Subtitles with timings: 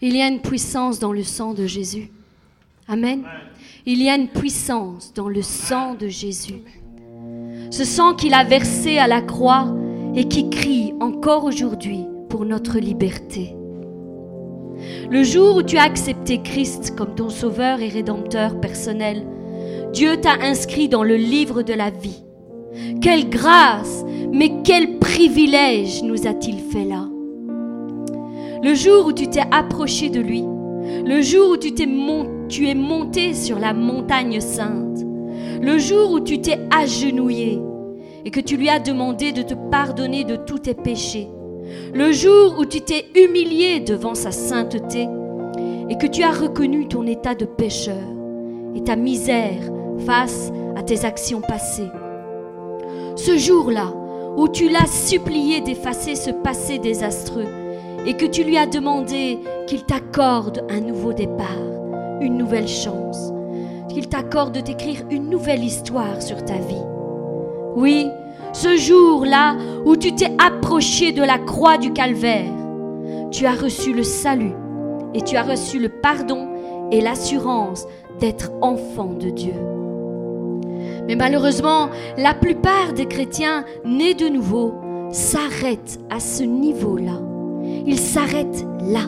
[0.00, 2.10] Il y a une puissance dans le sang de Jésus.
[2.86, 3.24] Amen.
[3.84, 6.62] Il y a une puissance dans le sang de Jésus.
[7.70, 9.74] Ce sang qu'il a versé à la croix
[10.14, 13.56] et qui crie encore aujourd'hui pour notre liberté.
[15.10, 19.26] Le jour où tu as accepté Christ comme ton sauveur et rédempteur personnel,
[19.92, 22.22] Dieu t'a inscrit dans le livre de la vie.
[23.02, 27.07] Quelle grâce, mais quel privilège nous a-t-il fait là?
[28.60, 30.42] Le jour où tu t'es approché de lui,
[31.04, 35.04] le jour où tu, t'es es monté sur la montagne sainte,
[35.62, 37.60] le jour où tu t'es agenouillé
[38.24, 41.28] et que tu lui as demandé de te pardonner de tous tes péchés,
[41.94, 45.06] le jour où tu t'es humilié devant sa sainteté
[45.88, 48.02] et que tu as reconnu ton état de pécheur
[48.74, 49.70] et ta misère
[50.04, 51.90] face à tes actions passées.
[53.14, 53.92] Ce jour-là
[54.36, 57.46] où tu l'as supplié d'effacer ce passé désastreux
[58.06, 61.46] et que tu lui as demandé qu'il t'accorde un nouveau départ,
[62.20, 63.32] une nouvelle chance,
[63.88, 66.84] qu'il t'accorde d'écrire une nouvelle histoire sur ta vie.
[67.76, 68.08] Oui,
[68.52, 72.52] ce jour-là où tu t'es approché de la croix du calvaire,
[73.30, 74.54] tu as reçu le salut
[75.14, 76.48] et tu as reçu le pardon
[76.90, 77.86] et l'assurance
[78.20, 79.54] d'être enfant de Dieu.
[81.06, 84.74] Mais malheureusement, la plupart des chrétiens nés de nouveau
[85.10, 87.20] s'arrêtent à ce niveau-là.
[87.88, 89.00] Ils s'arrêtent là.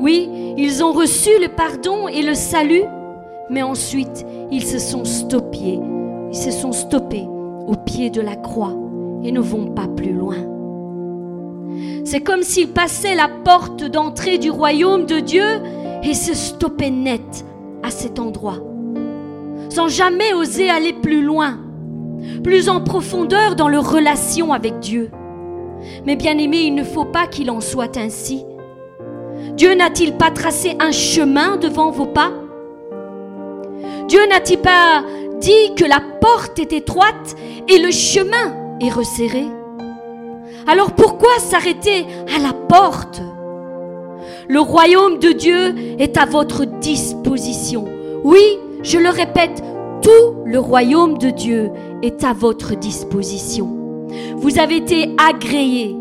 [0.00, 2.82] Oui, ils ont reçu le pardon et le salut,
[3.48, 5.78] mais ensuite ils se sont stoppés.
[6.32, 7.28] Ils se sont stoppés
[7.68, 8.72] au pied de la croix
[9.22, 10.34] et ne vont pas plus loin.
[12.04, 15.62] C'est comme s'ils passaient la porte d'entrée du royaume de Dieu
[16.02, 17.44] et se stoppaient net
[17.84, 18.58] à cet endroit,
[19.68, 21.56] sans jamais oser aller plus loin,
[22.42, 25.12] plus en profondeur dans leur relation avec Dieu.
[26.06, 28.44] Mais bien aimé, il ne faut pas qu'il en soit ainsi.
[29.56, 32.30] Dieu n'a-t-il pas tracé un chemin devant vos pas?
[34.08, 35.04] Dieu n'a-t-il pas
[35.40, 37.34] dit que la porte est étroite
[37.68, 39.44] et le chemin est resserré?
[40.66, 43.22] Alors pourquoi s'arrêter à la porte?
[44.48, 47.86] Le royaume de Dieu est à votre disposition.
[48.24, 49.62] Oui, je le répète,
[50.02, 51.70] tout le royaume de Dieu
[52.02, 53.79] est à votre disposition.
[54.36, 55.96] Vous avez été agréé,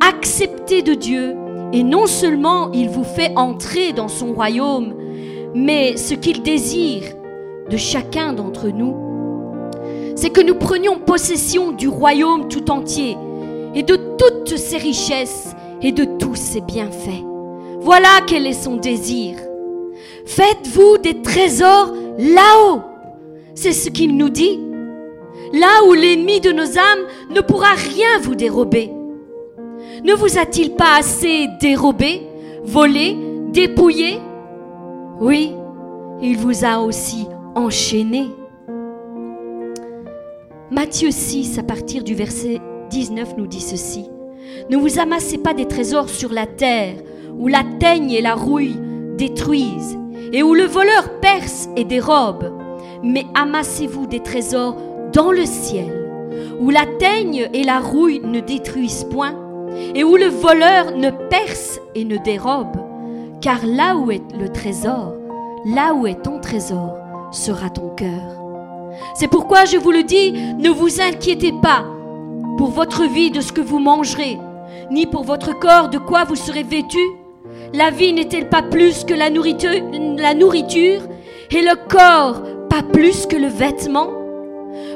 [0.00, 1.34] accepté de Dieu,
[1.72, 4.94] et non seulement il vous fait entrer dans son royaume,
[5.54, 7.02] mais ce qu'il désire,
[7.70, 8.94] de chacun d'entre nous,
[10.16, 13.16] c'est que nous prenions possession du royaume tout entier
[13.74, 17.24] et de toutes ses richesses et de tous ses bienfaits.
[17.80, 19.36] Voilà quel est son désir.
[20.26, 22.82] Faites-vous des trésors là-haut.
[23.54, 24.60] C'est ce qu'il nous dit.
[25.52, 28.90] Là où l'ennemi de nos âmes ne pourra rien vous dérober.
[30.02, 32.22] Ne vous a-t-il pas assez dérobé,
[32.64, 33.16] volé,
[33.50, 34.18] dépouillé?
[35.20, 35.52] Oui,
[36.22, 38.28] il vous a aussi enchaîné.
[40.70, 44.08] Matthieu 6, à partir du verset 19, nous dit ceci.
[44.70, 46.94] Ne vous amassez pas des trésors sur la terre,
[47.38, 48.76] où la teigne et la rouille
[49.16, 49.98] détruisent,
[50.32, 52.50] et où le voleur perce et dérobe,
[53.02, 54.76] mais amassez-vous des trésors
[55.12, 55.92] dans le ciel,
[56.60, 59.34] où la teigne et la rouille ne détruisent point,
[59.94, 62.76] et où le voleur ne perce et ne dérobe,
[63.40, 65.14] car là où est le trésor,
[65.66, 66.96] là où est ton trésor,
[67.32, 68.38] sera ton cœur.
[69.14, 71.84] C'est pourquoi je vous le dis, ne vous inquiétez pas
[72.58, 74.38] pour votre vie de ce que vous mangerez,
[74.90, 77.02] ni pour votre corps de quoi vous serez vêtu.
[77.74, 81.02] La vie n'est-elle pas plus que la nourriture,
[81.50, 84.21] et le corps pas plus que le vêtement?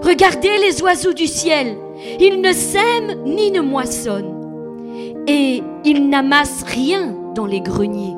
[0.02, 1.76] Regardez les oiseaux du ciel,
[2.20, 8.14] ils ne sèment ni ne moissonnent, et ils n'amassent rien dans les greniers.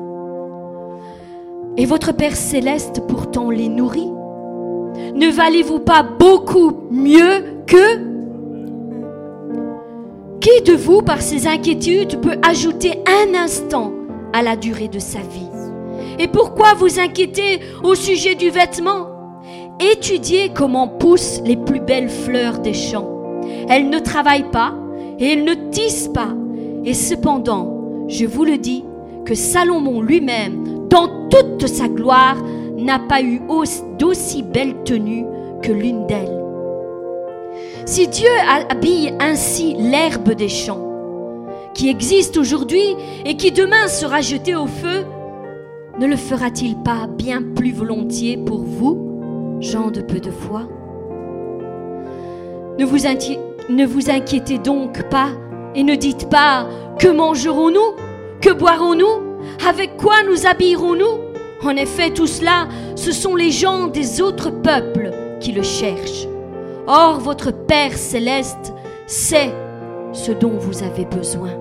[1.77, 4.11] Et votre Père céleste pourtant les nourrit.
[5.15, 8.09] Ne valez-vous pas beaucoup mieux que?
[10.41, 13.91] Qui de vous, par ses inquiétudes, peut ajouter un instant
[14.33, 15.47] à la durée de sa vie?
[16.17, 19.08] Et pourquoi vous inquiétez au sujet du vêtement?
[19.79, 23.41] Étudiez comment poussent les plus belles fleurs des champs.
[23.69, 24.73] Elles ne travaillent pas
[25.19, 26.35] et elles ne tissent pas.
[26.83, 28.83] Et cependant, je vous le dis,
[29.25, 32.35] que Salomon lui-même, dans toute sa gloire,
[32.77, 33.39] n'a pas eu
[33.97, 35.25] d'aussi belle tenue
[35.61, 36.43] que l'une d'elles.
[37.85, 38.29] Si Dieu
[38.69, 40.85] habille ainsi l'herbe des champs,
[41.73, 45.05] qui existe aujourd'hui et qui demain sera jetée au feu,
[45.99, 49.08] ne le fera-t-il pas bien plus volontiers pour vous,
[49.61, 50.67] gens de peu de foi
[52.79, 52.97] ne vous,
[53.69, 55.31] ne vous inquiétez donc pas
[55.75, 56.65] et ne dites pas
[56.97, 57.95] que mangerons-nous,
[58.41, 59.37] que boirons-nous?
[59.67, 61.19] Avec quoi nous habillerons-nous?
[61.63, 65.11] En effet, tout cela, ce sont les gens des autres peuples
[65.41, 66.27] qui le cherchent.
[66.87, 68.73] Or, votre Père céleste
[69.07, 69.53] sait
[70.13, 71.51] ce dont vous avez besoin.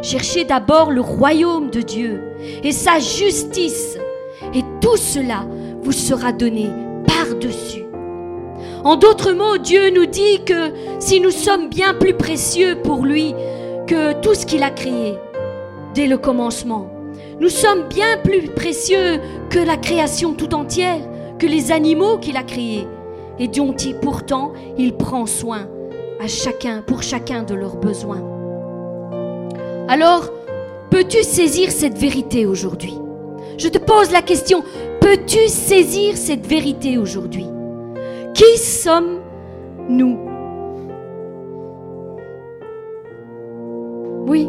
[0.00, 2.22] Cherchez d'abord le royaume de Dieu
[2.62, 3.98] et sa justice,
[4.54, 5.46] et tout cela
[5.82, 6.70] vous sera donné
[7.06, 7.84] par-dessus.
[8.84, 13.34] En d'autres mots, Dieu nous dit que si nous sommes bien plus précieux pour lui
[13.86, 15.14] que tout ce qu'il a créé
[15.94, 16.90] dès le commencement,
[17.40, 19.20] nous sommes bien plus précieux
[19.50, 21.00] que la création tout entière,
[21.38, 22.86] que les animaux qu'il a créés,
[23.38, 25.68] et dont il, pourtant il prend soin
[26.20, 28.22] à chacun, pour chacun de leurs besoins.
[29.88, 30.30] Alors,
[30.90, 32.98] peux-tu saisir cette vérité aujourd'hui?
[33.58, 34.62] Je te pose la question,
[35.04, 37.46] peux-tu saisir cette vérité aujourd'hui?
[38.32, 40.18] Qui sommes-nous?
[44.26, 44.48] Oui,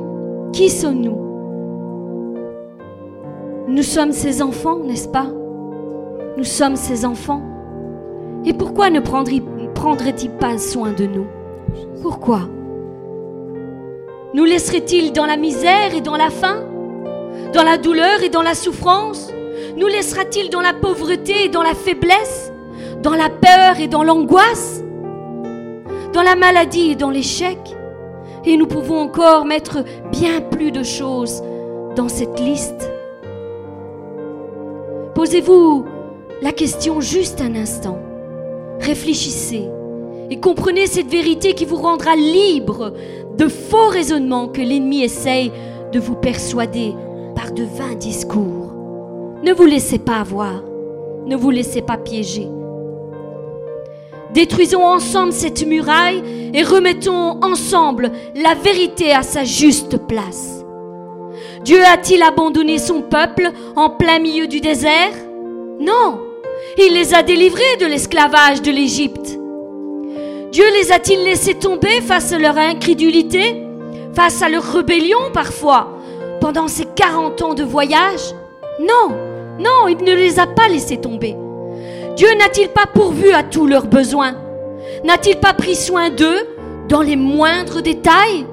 [0.54, 1.18] qui sommes-nous?
[3.68, 5.28] Nous sommes ses enfants, n'est-ce pas?
[6.38, 7.42] Nous sommes ses enfants.
[8.46, 11.28] Et pourquoi ne prendrait-il pas soin de nous?
[12.02, 12.48] Pourquoi?
[14.34, 16.63] Nous laisserait-il dans la misère et dans la faim?
[17.54, 19.34] Dans la douleur et dans la souffrance?
[19.77, 22.51] Nous laissera-t-il dans la pauvreté et dans la faiblesse
[23.01, 24.81] Dans la peur et dans l'angoisse
[26.13, 27.57] Dans la maladie et dans l'échec?
[28.45, 31.42] Et nous pouvons encore mettre bien plus de choses
[31.95, 32.89] dans cette liste.
[35.16, 35.86] Posez-vous
[36.42, 37.98] la question juste un instant.
[38.80, 39.69] Réfléchissez
[40.30, 42.94] et comprenez cette vérité qui vous rendra libre
[43.38, 45.51] de faux raisonnements que l'ennemi essaye
[45.92, 46.94] de vous persuader
[47.36, 48.65] par de vains discours.
[49.45, 50.63] Ne vous laissez pas avoir,
[51.27, 52.47] ne vous laissez pas piéger.
[54.33, 60.65] Détruisons ensemble cette muraille et remettons ensemble la vérité à sa juste place.
[61.63, 65.13] Dieu a-t-il abandonné son peuple en plein milieu du désert?
[65.80, 66.21] Non,
[66.80, 69.38] il les a délivrés de l'esclavage de l'Égypte.
[70.51, 73.62] Dieu les a-t-il laissés tomber face à leur incrédulité,
[74.15, 76.00] face à leur rébellion parfois,
[76.42, 78.33] pendant ces 40 ans de voyage?
[78.80, 81.36] Non, non, il ne les a pas laissés tomber.
[82.16, 84.36] Dieu n'a-t-il pas pourvu à tous leurs besoins?
[85.04, 86.48] N'a-t-il pas pris soin d'eux
[86.90, 88.46] dans les moindres détails?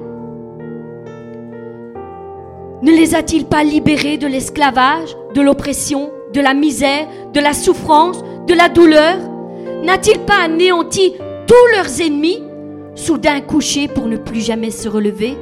[2.81, 8.23] Ne les a-t-il pas libérés de l'esclavage, de l'oppression, de la misère, de la souffrance,
[8.47, 9.17] de la douleur?
[9.83, 11.15] N'a-t-il pas anéanti
[11.47, 12.43] tous leurs ennemis,
[12.95, 15.37] soudain couchés pour ne plus jamais se relever?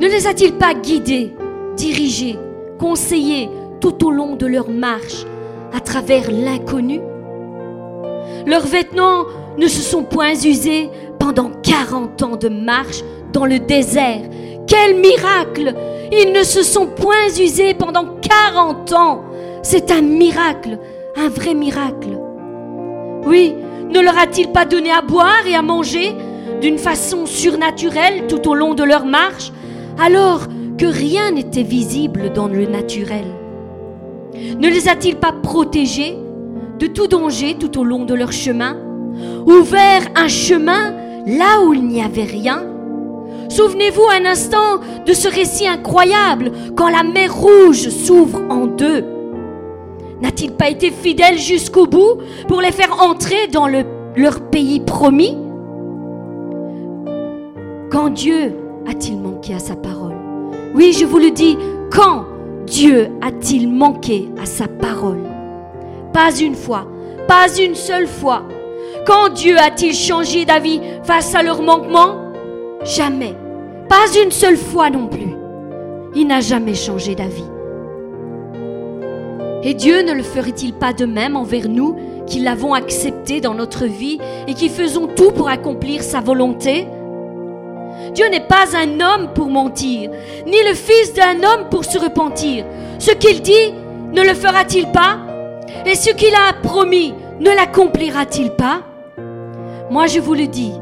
[0.00, 1.32] Ne les a-t-il pas guidés,
[1.76, 2.38] dirigés,
[2.78, 3.50] conseillés
[3.80, 5.24] tout au long de leur marche
[5.72, 7.00] à travers l'inconnu
[8.46, 9.24] Leurs vêtements
[9.58, 13.02] ne se sont point usés pendant 40 ans de marche
[13.32, 14.20] dans le désert.
[14.66, 15.74] Quel miracle
[16.12, 18.06] Ils ne se sont point usés pendant
[18.52, 19.24] 40 ans.
[19.62, 20.78] C'est un miracle,
[21.16, 22.18] un vrai miracle.
[23.24, 23.54] Oui,
[23.90, 26.14] ne leur a-t-il pas donné à boire et à manger
[26.60, 29.52] d'une façon surnaturelle tout au long de leur marche,
[29.98, 30.42] alors
[30.78, 33.24] que rien n'était visible dans le naturel.
[34.58, 36.16] Ne les a-t-il pas protégés
[36.78, 38.76] de tout danger tout au long de leur chemin?
[39.46, 40.92] Ouvert un chemin
[41.26, 42.62] là où il n'y avait rien?
[43.48, 49.04] Souvenez-vous un instant de ce récit incroyable quand la mer rouge s'ouvre en deux.
[50.20, 55.36] N'a-t-il pas été fidèle jusqu'au bout pour les faire entrer dans leur pays promis?
[57.90, 58.52] Quand Dieu
[58.88, 60.05] a-t-il manqué à sa parole?
[60.76, 61.56] Oui, je vous le dis,
[61.90, 62.26] quand
[62.66, 65.22] Dieu a-t-il manqué à sa parole?
[66.12, 66.86] Pas une fois,
[67.26, 68.42] pas une seule fois.
[69.06, 72.30] Quand Dieu a-t-il changé d'avis face à leur manquement?
[72.84, 73.34] Jamais.
[73.88, 75.34] Pas une seule fois non plus.
[76.14, 77.50] Il n'a jamais changé d'avis.
[79.62, 83.86] Et Dieu ne le ferait-il pas de même envers nous qui l'avons accepté dans notre
[83.86, 86.86] vie et qui faisons tout pour accomplir sa volonté?
[88.14, 90.10] Dieu n'est pas un homme pour mentir,
[90.46, 92.64] ni le fils d'un homme pour se repentir.
[92.98, 93.74] Ce qu'il dit,
[94.12, 95.18] ne le fera-t-il pas?
[95.84, 98.80] Et ce qu'il a promis, ne l'accomplira-t-il pas?
[99.90, 100.72] Moi je vous le dis,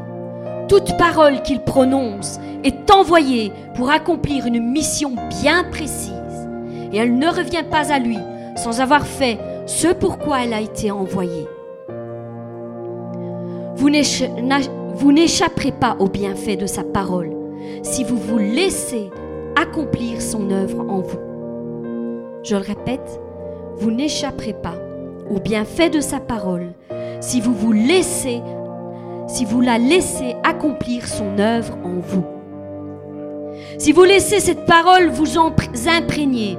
[0.67, 6.11] toute parole qu'il prononce est envoyée pour accomplir une mission bien précise.
[6.91, 8.17] Et elle ne revient pas à lui
[8.55, 11.47] sans avoir fait ce pourquoi elle a été envoyée.
[13.75, 13.89] Vous
[15.11, 17.31] n'échapperez pas au bienfait de sa parole
[17.83, 19.09] si vous vous laissez
[19.55, 21.19] accomplir son œuvre en vous.
[22.43, 23.19] Je le répète,
[23.77, 24.75] vous n'échapperez pas
[25.29, 26.73] au bienfait de sa parole
[27.19, 28.41] si vous vous laissez
[29.27, 32.25] si vous la laissez accomplir son œuvre en vous.
[33.79, 35.37] si vous laissez cette parole vous
[35.87, 36.57] imprégner,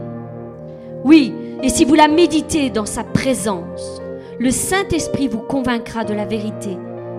[1.04, 4.02] oui, et si vous la méditez dans sa présence,
[4.38, 6.76] le Saint-Esprit vous convaincra de la vérité.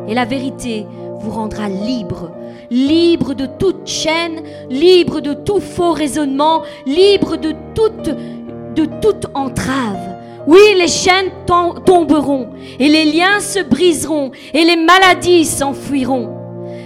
[0.08, 0.86] Et la vérité
[1.20, 2.32] vous rendra libre,
[2.70, 10.16] libre de toute chaîne, libre de tout faux raisonnement, libre de toute, entrave.
[10.48, 12.50] Oui, les chaînes tomberont
[12.80, 16.30] et les liens se briseront et les maladies s'enfuiront.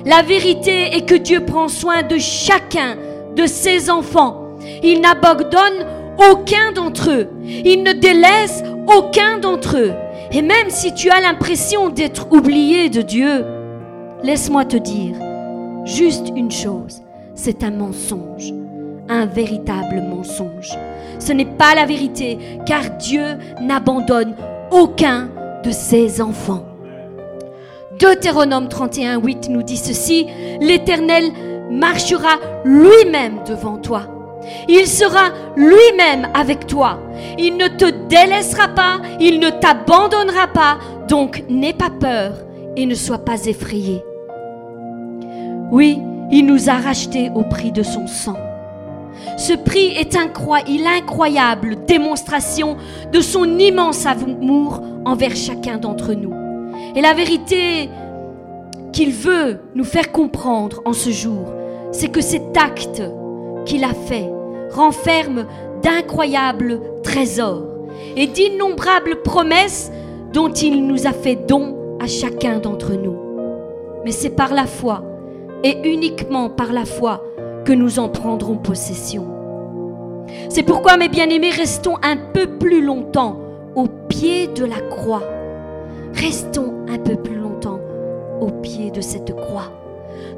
[0.06, 2.96] La vérité est que Dieu prend soin de chacun
[3.36, 4.58] de ses enfants.
[4.82, 5.86] Il n'abandonne
[6.32, 7.28] aucun d'entre eux.
[7.44, 9.94] Il ne délaisse aucun d'entre eux.
[10.34, 13.46] Et même si tu as l'impression d'être oublié de Dieu,
[14.24, 15.16] laisse-moi te dire
[15.84, 17.02] juste une chose,
[17.36, 18.54] c'est un mensonge,
[19.10, 20.70] un véritable mensonge.
[21.20, 23.24] Ce n'est pas la vérité, car Dieu
[23.62, 24.36] n'abandonne
[24.72, 25.30] aucun
[25.64, 26.66] de ses enfants.
[28.00, 30.28] Deutéronome 31, 8 nous dit ceci,
[30.62, 31.26] l'Éternel
[31.70, 34.21] marchera lui-même devant toi
[34.68, 37.00] il sera lui-même avec toi.
[37.38, 40.78] Il ne te délaissera pas, il ne t'abandonnera pas.
[41.08, 42.34] Donc n'aie pas peur
[42.76, 44.04] et ne sois pas effrayé.
[45.72, 46.00] Oui,
[46.32, 48.38] il nous a rachetés au prix de son sang.
[49.38, 52.78] Ce prix est l'incroyable démonstration
[53.12, 56.34] de son immense amour envers chacun d'entre nous.
[56.96, 57.90] Et la vérité
[58.94, 61.54] qu'il veut nous faire comprendre en ce jour,
[61.92, 63.02] c'est que cet acte
[63.66, 64.30] qu'il a fait
[64.72, 65.46] renferme
[65.82, 67.64] d'incroyables trésors
[68.16, 69.92] et d'innombrables promesses
[70.34, 73.18] dont il nous a fait don à chacun d'entre nous.
[74.06, 75.04] Mais c'est par la foi
[75.64, 77.24] et uniquement par la foi
[77.66, 79.28] que nous en prendrons possession.
[80.50, 83.38] C'est pourquoi, mes bien-aimés, restons un peu plus longtemps
[83.76, 85.24] au pied de la croix.
[86.14, 87.80] Restons un peu plus longtemps
[88.40, 89.81] au pied de cette croix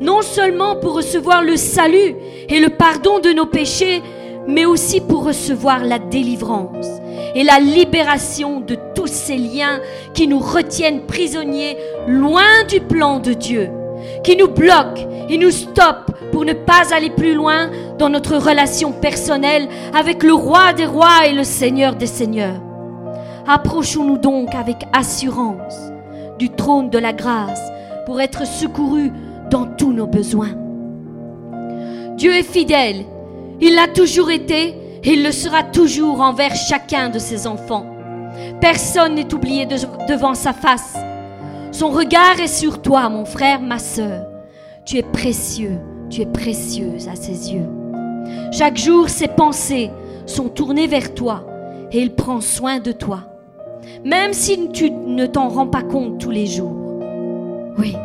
[0.03, 2.15] non seulement pour recevoir le salut
[2.49, 4.01] et le pardon de nos péchés,
[4.45, 6.87] mais aussi pour recevoir la délivrance
[7.33, 9.79] et la libération de tous ces liens
[10.13, 13.69] qui nous retiennent prisonniers loin du plan de Dieu,
[14.25, 18.91] qui nous bloquent et nous stoppent pour ne pas aller plus loin dans notre relation
[18.91, 22.61] personnelle avec le roi des rois et le seigneur des seigneurs.
[23.47, 25.77] Approchons-nous donc avec assurance
[26.39, 27.61] du trône de la grâce
[28.05, 29.13] pour être secourus
[29.53, 30.55] dans tous nos besoins.
[32.17, 33.05] Dieu est fidèle,
[33.61, 34.69] il l'a toujours été
[35.03, 37.85] et il le sera toujours envers chacun de ses enfants.
[38.59, 40.97] Personne n'est oublié devant sa face.
[41.71, 44.25] Son regard est sur toi, mon frère, ma sœur.
[44.85, 45.77] Tu es précieux,
[46.09, 47.69] tu es précieuse à ses yeux.
[48.51, 49.91] Chaque jour, ses pensées
[50.25, 51.45] sont tournées vers toi
[51.91, 53.19] et il prend soin de toi,
[54.03, 56.73] même si tu ne t'en rends pas compte tous les jours.
[57.77, 57.95] Oui,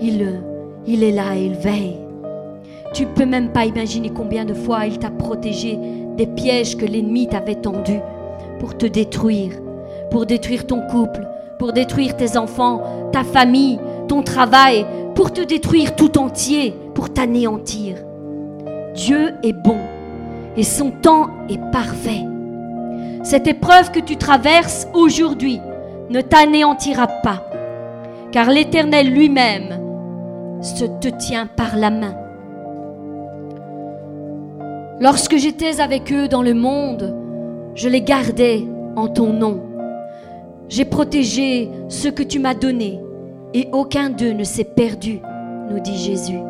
[0.00, 1.96] il, est là et il veille.
[2.94, 5.78] Tu peux même pas imaginer combien de fois il t'a protégé
[6.16, 8.00] des pièges que l'ennemi t'avait tendus
[8.58, 9.52] pour te détruire,
[10.10, 11.26] pour détruire ton couple,
[11.58, 13.78] pour détruire tes enfants, ta famille,
[14.08, 17.96] ton travail, pour te détruire tout entier, pour t'anéantir.
[18.94, 19.78] Dieu est bon
[20.56, 22.24] et son temps est parfait.
[23.22, 25.60] Cette épreuve que tu traverses aujourd'hui
[26.08, 27.44] ne t'anéantira pas,
[28.32, 29.87] car l'Éternel lui-même
[30.60, 32.14] se te tient par la main.
[35.00, 37.14] Lorsque j'étais avec eux dans le monde,
[37.74, 38.64] je les gardais
[38.96, 39.60] en ton nom.
[40.68, 43.00] J'ai protégé ce que tu m'as donné,
[43.54, 45.20] et aucun d'eux ne s'est perdu,
[45.70, 46.40] nous dit Jésus.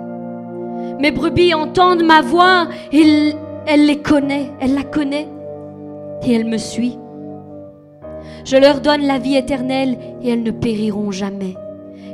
[0.99, 3.35] Mes brebis entendent ma voix, et
[3.67, 5.29] elle les connaît, elle la connaît,
[6.27, 6.99] et elle me suit.
[8.45, 11.55] Je leur donne la vie éternelle, et elles ne périront jamais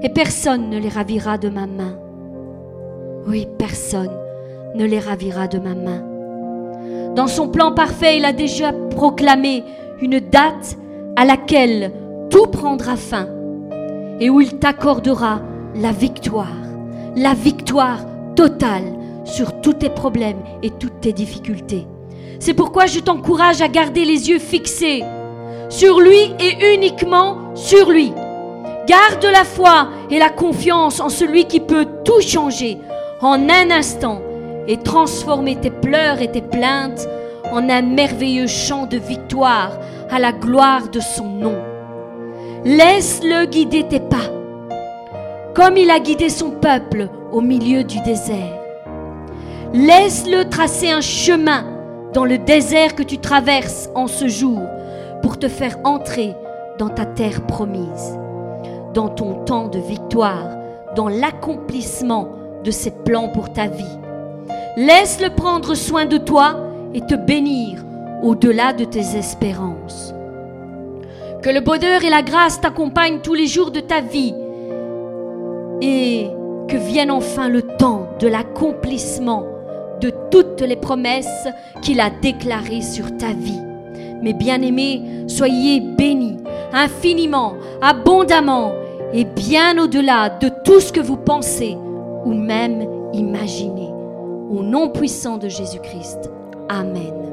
[0.04, 1.98] et personne ne les ravira de ma main.
[3.26, 4.12] Oui, personne
[4.74, 6.04] ne les ravira de ma main.
[7.14, 9.64] Dans son plan parfait, il a déjà proclamé
[10.02, 10.76] une date
[11.16, 11.90] à laquelle
[12.28, 13.28] tout prendra fin
[14.20, 15.40] et où il t'accordera
[15.74, 16.52] la victoire,
[17.16, 18.04] la victoire
[18.36, 18.92] totale
[19.24, 21.86] sur tous tes problèmes et toutes tes difficultés.
[22.40, 25.02] C'est pourquoi je t'encourage à garder les yeux fixés
[25.70, 28.12] sur lui et uniquement sur lui.
[28.86, 32.78] Garde la foi et la confiance en celui qui peut tout changer
[33.22, 34.20] en un instant
[34.68, 37.08] et transformer tes pleurs et tes plaintes
[37.50, 39.70] en un merveilleux chant de victoire
[40.10, 41.56] à la gloire de son nom.
[42.66, 44.30] Laisse-le guider tes pas,
[45.54, 48.60] comme il a guidé son peuple au milieu du désert.
[49.72, 51.64] Laisse-le tracer un chemin
[52.12, 54.60] dans le désert que tu traverses en ce jour
[55.22, 56.34] pour te faire entrer
[56.78, 58.18] dans ta terre promise
[58.94, 60.48] dans ton temps de victoire,
[60.94, 62.28] dans l'accomplissement
[62.62, 63.98] de ses plans pour ta vie.
[64.76, 66.56] Laisse-le prendre soin de toi
[66.94, 67.84] et te bénir
[68.22, 70.14] au-delà de tes espérances.
[71.42, 74.34] Que le bonheur et la grâce t'accompagnent tous les jours de ta vie
[75.82, 76.28] et
[76.68, 79.44] que vienne enfin le temps de l'accomplissement
[80.00, 81.48] de toutes les promesses
[81.82, 83.60] qu'il a déclarées sur ta vie.
[84.22, 86.38] Mes bien-aimés, soyez bénis
[86.72, 88.72] infiniment, abondamment
[89.14, 91.76] et bien au-delà de tout ce que vous pensez
[92.24, 93.90] ou même imaginez.
[94.50, 96.30] Au nom puissant de Jésus-Christ.
[96.68, 97.23] Amen.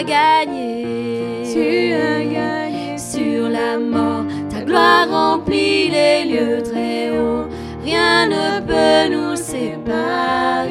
[0.00, 4.24] as gagné, tu as gagné sur la mort.
[4.48, 7.46] Ta gloire remplit les lieux très hauts.
[7.84, 10.68] Rien ne peut nous séparer.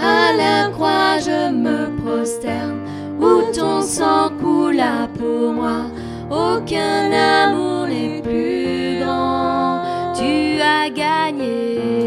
[0.00, 2.80] À la croix, je me prosterne
[3.20, 5.82] où ton sang coula pour moi.
[6.30, 9.82] Aucun amour n'est plus grand.
[10.14, 12.01] Tu as gagné,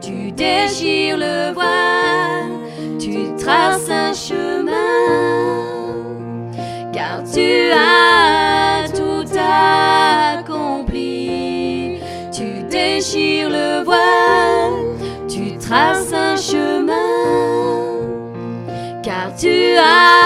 [0.00, 2.52] Tu déchires le voile,
[2.98, 4.74] tu traces un chemin,
[6.92, 9.26] car tu as tout
[10.38, 12.00] accompli.
[12.32, 14.96] Tu déchires le voile,
[15.28, 16.94] tu traces un chemin,
[19.02, 20.17] car tu as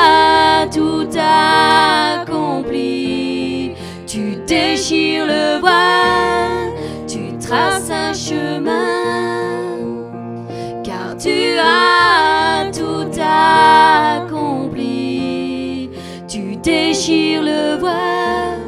[16.62, 18.60] déchires le voile,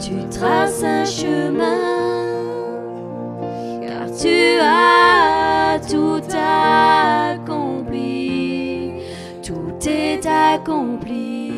[0.00, 1.78] tu traces un chemin,
[3.86, 6.22] car tu as tout
[7.32, 7.50] accompli.
[9.42, 11.50] Tout est accompli.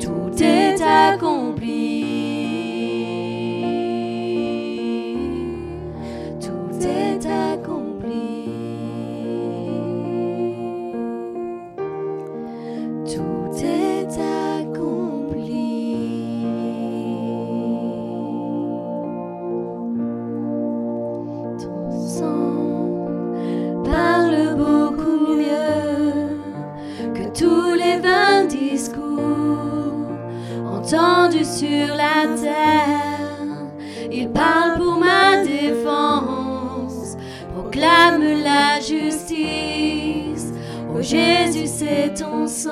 [0.00, 1.51] Tout est accompli.
[30.92, 33.00] Entendus sur la terre.
[34.10, 37.16] Il parle pour ma défense,
[37.54, 40.52] proclame la justice.
[40.94, 42.70] Oh Jésus, c'est ton sang.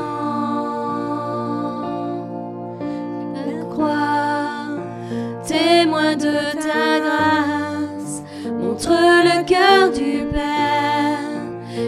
[3.35, 4.67] La croix,
[5.47, 11.19] témoin de ta grâce, montre le cœur du Père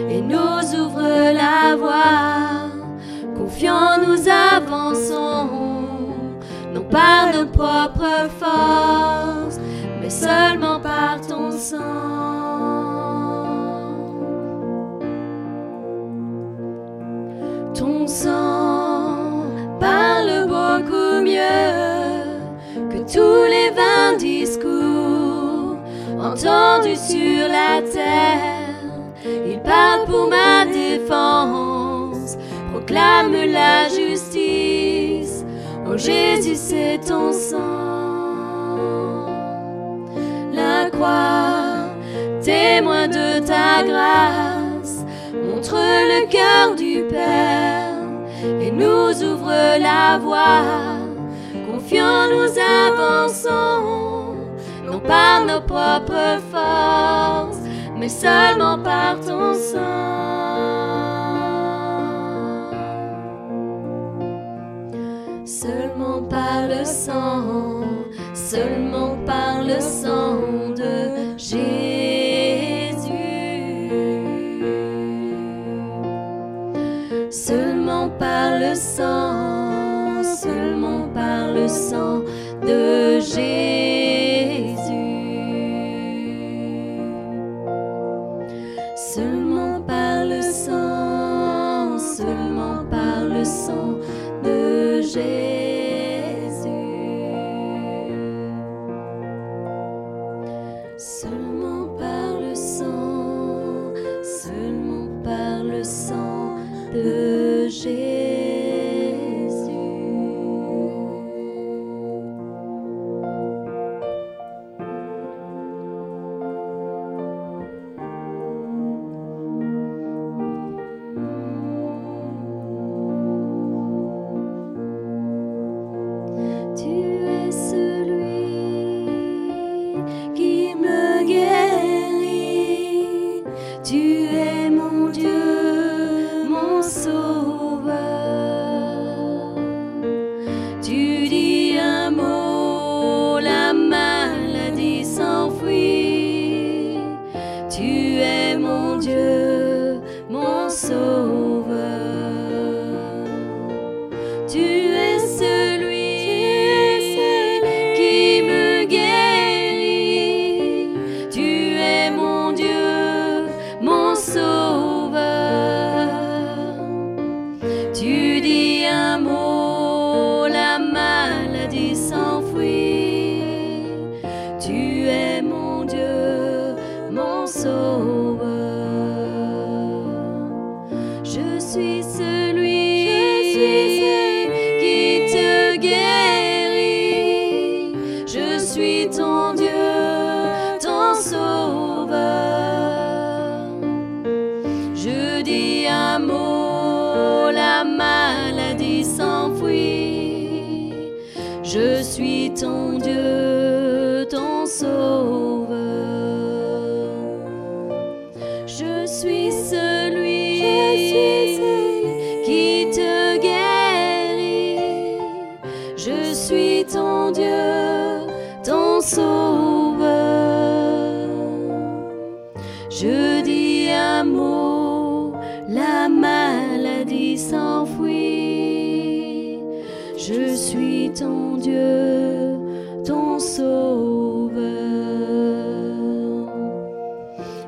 [0.09, 2.71] et nous ouvre la voie.
[3.35, 5.62] Confiants, nous avançons,
[6.93, 9.59] par nos propres forces,
[9.99, 11.79] mais seulement par ton sang.
[17.73, 19.45] Ton sang
[19.79, 22.29] parle beaucoup mieux
[22.91, 25.77] que tous les vains discours
[26.19, 28.61] entendus sur la terre.
[29.47, 32.37] Il parle pour ma défense,
[32.71, 34.52] proclame la justice.
[35.93, 37.59] Oh Jésus, c'est ton sang.
[40.51, 41.85] La croix,
[42.41, 45.05] témoin de ta grâce,
[45.45, 47.93] montre le cœur du Père
[48.59, 50.97] et nous ouvre la voie.
[51.69, 54.35] Confiants, nous avançons,
[54.83, 57.59] non par nos propres forces,
[57.95, 60.42] mais seulement par ton sang.
[65.63, 67.85] Seulement par le sang,
[68.33, 71.55] seulement par le sang de Jésus.
[77.31, 82.23] Seulement par le sang, seulement par le sang
[82.61, 83.82] de Jésus.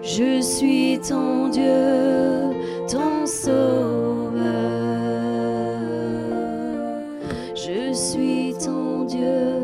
[0.08, 2.54] Je suis ton Dieu,
[2.88, 4.36] ton sauveur.
[7.56, 9.55] Je suis ton Dieu,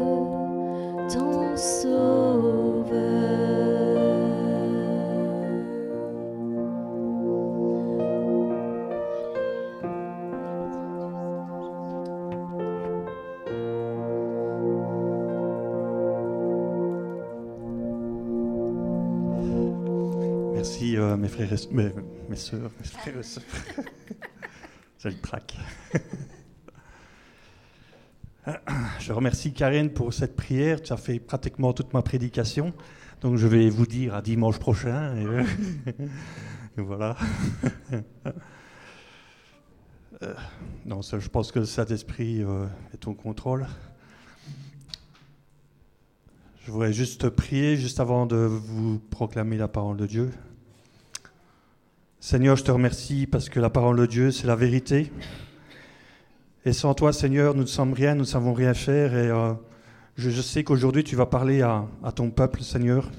[21.47, 21.91] frères et mes,
[22.29, 23.43] mes sœurs, mes frères et sœurs.
[24.99, 25.57] J'ai le trac.
[28.99, 30.81] Je remercie Karine pour cette prière.
[30.81, 32.73] Tu as fait pratiquement toute ma prédication.
[33.21, 35.15] Donc je vais vous dire à dimanche prochain.
[35.15, 35.43] Et, euh,
[36.77, 37.15] et voilà.
[40.23, 40.35] Euh,
[40.85, 43.65] non, ça, je pense que le Saint-Esprit euh, est au contrôle.
[46.63, 50.31] Je voudrais juste prier juste avant de vous proclamer la parole de Dieu.
[52.23, 55.11] Seigneur, je te remercie parce que la parole de Dieu, c'est la vérité.
[56.65, 59.15] Et sans toi, Seigneur, nous ne sommes rien, nous ne savons rien faire.
[59.15, 59.53] Et euh,
[60.17, 63.09] je, sais qu'aujourd'hui, tu vas parler à, ton peuple, Seigneur.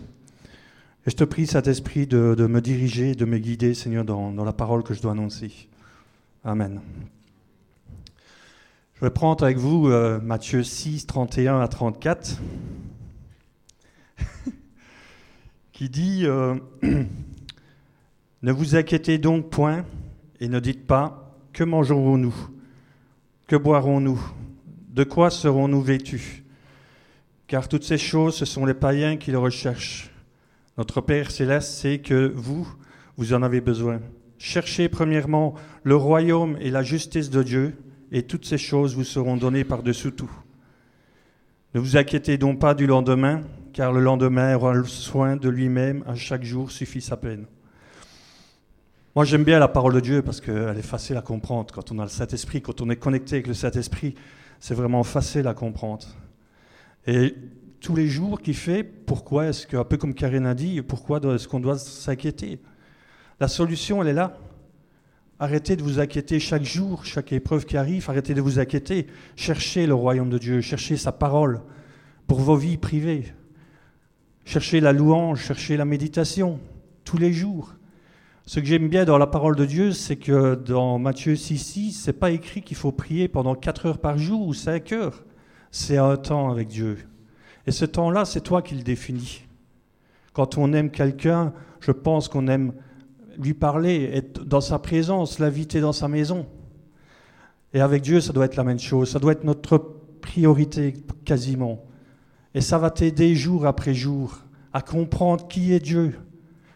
[1.04, 4.44] Et je te prie, Saint-Esprit, de, de me diriger, de me guider, Seigneur, dans, dans
[4.44, 5.50] la parole que je dois annoncer.
[6.44, 6.80] Amen.
[8.94, 12.40] Je vais prendre avec vous euh, Matthieu 6, 31 à 34,
[15.72, 16.54] qui dit euh,
[18.42, 19.84] Ne vous inquiétez donc point
[20.40, 22.34] et ne dites pas Que mangerons-nous?
[23.46, 24.20] Que boirons-nous?
[24.88, 26.42] De quoi serons-nous vêtus?
[27.46, 30.10] Car toutes ces choses, ce sont les païens qui le recherchent.
[30.76, 32.66] Notre Père céleste sait que vous,
[33.16, 34.00] vous en avez besoin.
[34.38, 37.76] Cherchez premièrement le royaume et la justice de Dieu,
[38.10, 40.30] et toutes ces choses vous seront données par-dessous tout.
[41.74, 46.02] Ne vous inquiétez donc pas du lendemain, car le lendemain aura le soin de lui-même,
[46.06, 47.46] à chaque jour suffit sa peine.
[49.14, 51.74] Moi j'aime bien la parole de Dieu parce qu'elle est facile à comprendre.
[51.74, 54.14] Quand on a le Saint-Esprit, quand on est connecté avec le Saint-Esprit,
[54.58, 56.06] c'est vraiment facile à comprendre.
[57.06, 57.34] Et
[57.78, 61.20] tous les jours qu'il fait, pourquoi est-ce que, un peu comme Karine a dit, pourquoi
[61.34, 62.58] est-ce qu'on doit s'inquiéter?
[63.38, 64.38] La solution, elle est là.
[65.38, 69.08] Arrêtez de vous inquiéter chaque jour, chaque épreuve qui arrive, arrêtez de vous inquiéter.
[69.36, 71.60] Cherchez le royaume de Dieu, cherchez sa parole
[72.26, 73.34] pour vos vies privées.
[74.46, 76.60] Cherchez la louange, cherchez la méditation
[77.04, 77.74] tous les jours.
[78.44, 81.92] Ce que j'aime bien dans la parole de Dieu, c'est que dans Matthieu 6, 6,
[81.92, 85.22] c'est pas écrit qu'il faut prier pendant 4 heures par jour ou 5 heures.
[85.70, 86.98] C'est un temps avec Dieu.
[87.66, 89.44] Et ce temps-là, c'est toi qui le définis.
[90.32, 92.72] Quand on aime quelqu'un, je pense qu'on aime
[93.38, 96.46] lui parler, être dans sa présence, l'inviter dans sa maison.
[97.72, 99.10] Et avec Dieu, ça doit être la même chose.
[99.10, 99.78] Ça doit être notre
[100.20, 101.84] priorité quasiment.
[102.54, 104.36] Et ça va t'aider jour après jour
[104.72, 106.18] à comprendre qui est Dieu.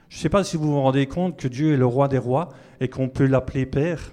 [0.09, 2.19] Je ne sais pas si vous vous rendez compte que Dieu est le roi des
[2.19, 4.13] rois et qu'on peut l'appeler Père,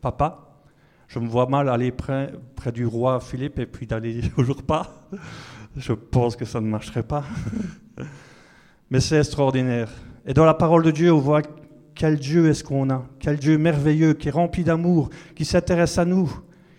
[0.00, 0.60] Papa.
[1.08, 5.08] Je me vois mal aller près, près du roi Philippe et puis d'aller au repas.
[5.76, 7.24] Je pense que ça ne marcherait pas.
[8.90, 9.90] Mais c'est extraordinaire.
[10.26, 11.42] Et dans la parole de Dieu, on voit
[11.94, 13.04] quel Dieu est-ce qu'on a?
[13.18, 16.32] Quel Dieu merveilleux, qui est rempli d'amour, qui s'intéresse à nous,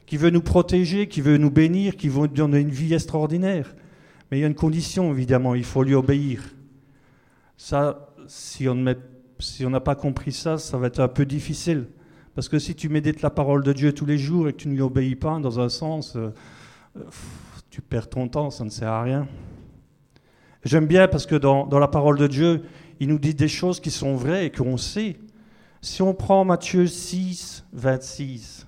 [0.05, 3.75] qui veut nous protéger, qui veut nous bénir, qui veut nous donner une vie extraordinaire.
[4.29, 6.43] Mais il y a une condition, évidemment, il faut lui obéir.
[7.57, 8.93] Ça, si on ne
[9.39, 11.87] si n'a pas compris ça, ça va être un peu difficile.
[12.35, 14.67] Parce que si tu médites la parole de Dieu tous les jours et que tu
[14.67, 16.31] ne lui obéis pas, dans un sens, euh,
[17.69, 19.27] tu perds ton temps, ça ne sert à rien.
[20.63, 22.63] J'aime bien parce que dans, dans, la parole de Dieu,
[22.99, 25.17] il nous dit des choses qui sont vraies et qu'on sait.
[25.81, 28.65] Si on prend Matthieu 6, 26,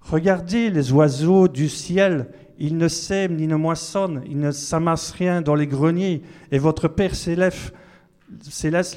[0.00, 5.42] regardez les oiseaux du ciel, ils ne sèment ni ne moissonnent, ils ne s'amassent rien
[5.42, 7.72] dans les greniers, et votre Père céleste,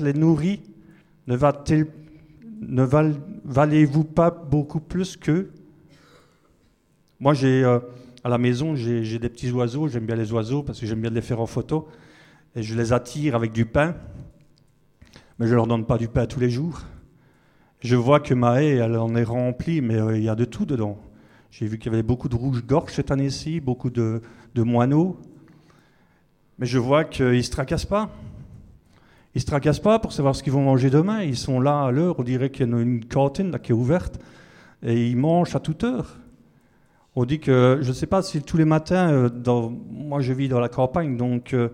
[0.02, 0.62] les nourrit.
[1.28, 2.84] Ne,
[3.46, 5.52] valez-vous pas beaucoup plus qu'eux?
[7.20, 7.80] Moi, j'ai, euh,
[8.24, 11.10] à la maison, j'ai des petits oiseaux, j'aime bien les oiseaux parce que j'aime bien
[11.10, 11.88] les faire en photo,
[12.56, 13.96] et je les attire avec du pain,
[15.40, 16.82] mais je ne leur donne pas du pain tous les jours.
[17.82, 20.46] Je vois que ma haie, elle en est remplie, mais euh, il y a de
[20.46, 20.98] tout dedans.
[21.50, 24.22] J'ai vu qu'il y avait beaucoup de rouge-gorge cette année-ci, beaucoup de,
[24.56, 25.18] moineaux,
[26.60, 28.10] mais je vois qu'ils ne se tracassent pas.
[29.34, 31.22] Ils ne se tracassent pas pour savoir ce qu'ils vont manger demain.
[31.22, 33.76] Ils sont là à l'heure, on dirait qu'il y a une cantine là, qui est
[33.76, 34.20] ouverte,
[34.84, 36.18] et ils mangent à toute heure.
[37.16, 40.50] On dit que, je ne sais pas si tous les matins, euh, moi je vis
[40.50, 41.70] dans la campagne, donc euh,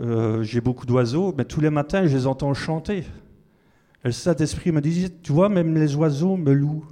[0.00, 2.98] euh, j'ai beaucoup d'oiseaux, mais tous les matins je les entends chanter.
[2.98, 6.86] Et le Saint-Esprit me dit, tu vois, même les oiseaux me louent.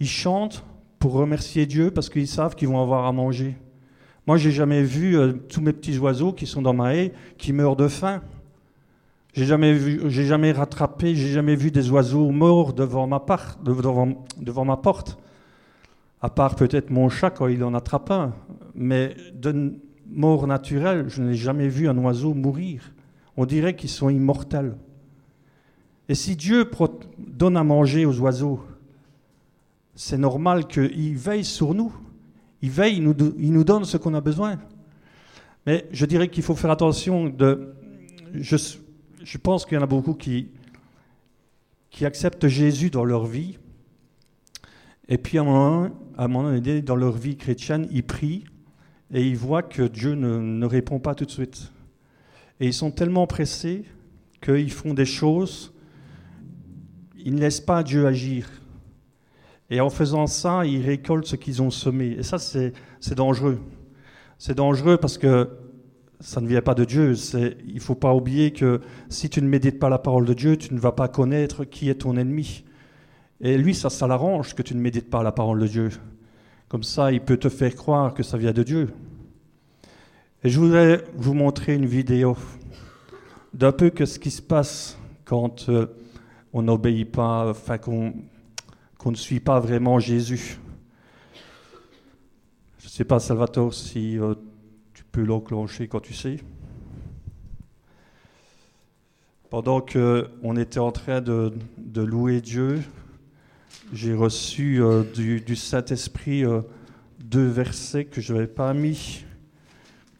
[0.00, 0.64] Ils chantent
[1.02, 3.56] pour remercier Dieu parce qu'ils savent qu'ils vont avoir à manger.
[4.28, 5.16] Moi, j'ai jamais vu
[5.48, 8.22] tous mes petits oiseaux qui sont dans ma haie qui meurent de faim.
[9.32, 13.20] J'ai jamais vu, j'ai jamais rattrapé, j'ai jamais vu des oiseaux morts devant ma,
[13.64, 15.18] devant ma porte
[16.20, 18.32] à part peut-être mon chat quand il en attrape un.
[18.76, 19.74] Mais de
[20.08, 22.92] mort naturelle, je n'ai jamais vu un oiseau mourir.
[23.36, 24.76] On dirait qu'ils sont immortels.
[26.08, 26.70] Et si Dieu
[27.18, 28.60] donne à manger aux oiseaux,
[29.94, 31.92] c'est normal qu'il veille sur nous.
[32.62, 34.58] Il veille, il nous, il donne ce qu'on a besoin.
[35.66, 37.32] Mais je dirais qu'il faut faire attention.
[38.34, 40.48] Je, pense qu'il y en a beaucoup qui,
[42.02, 43.58] acceptent Jésus dans leur vie,
[45.08, 48.44] et puis à un moment, donné, dans leur vie chrétienne, ils prient
[49.12, 51.70] et ils voient que Dieu ne répond pas tout de suite.
[52.60, 53.84] Et ils sont tellement pressés
[54.40, 55.72] qu'ils font des choses,
[57.16, 58.61] ils ne laissent pas Dieu agir.
[59.72, 62.08] Et en faisant ça, ils récoltent ce qu'ils ont semé.
[62.18, 62.74] Et ça, c'est
[63.16, 63.58] dangereux.
[64.36, 65.48] C'est dangereux parce que
[66.20, 67.14] ça ne vient pas de Dieu.
[67.66, 70.58] Il ne faut pas oublier que si tu ne médites pas la parole de Dieu,
[70.58, 72.64] tu ne vas pas connaître qui est ton ennemi.
[73.40, 75.88] Et lui, ça, ça l'arrange que tu ne médites pas la parole de Dieu.
[76.68, 78.90] Comme ça, il peut te faire croire que ça vient de Dieu.
[80.44, 82.36] Et je voudrais vous montrer une vidéo
[83.54, 85.86] d'un peu que ce qui se passe quand euh,
[86.52, 88.12] on n'obéit pas, enfin qu'on
[89.10, 90.58] ne suit pas vraiment Jésus.
[92.78, 94.34] Je ne sais pas, Salvatore, si euh,
[94.94, 96.36] tu peux l'enclencher quand tu sais.
[99.50, 101.52] Pendant qu'on était en train de,
[101.94, 102.80] louer Dieu,
[103.92, 106.62] j'ai reçu euh, du, Saint-Esprit euh,
[107.18, 109.24] deux versets que je n'avais pas mis,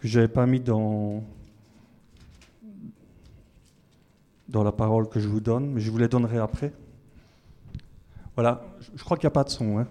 [0.01, 1.25] que pas mis dans,
[4.49, 6.73] dans la parole que je vous donne, mais je vous les donnerai après.
[8.43, 8.61] Voilà,
[8.97, 9.79] je crois qu'il n'y a pas de son.
[9.79, 9.87] Hein.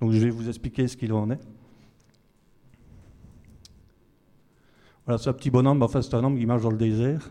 [0.00, 1.40] Donc je vais vous expliquer ce qu'il en est.
[5.04, 7.30] Voilà, ce petit bonhomme, enfin c'est un homme qui marche dans le désert.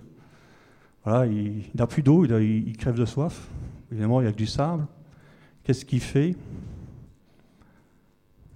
[1.03, 3.49] Voilà, il n'a plus d'eau, il, il crève de soif.
[3.91, 4.86] Évidemment, il y a que du sable.
[5.63, 6.36] Qu'est-ce qu'il fait?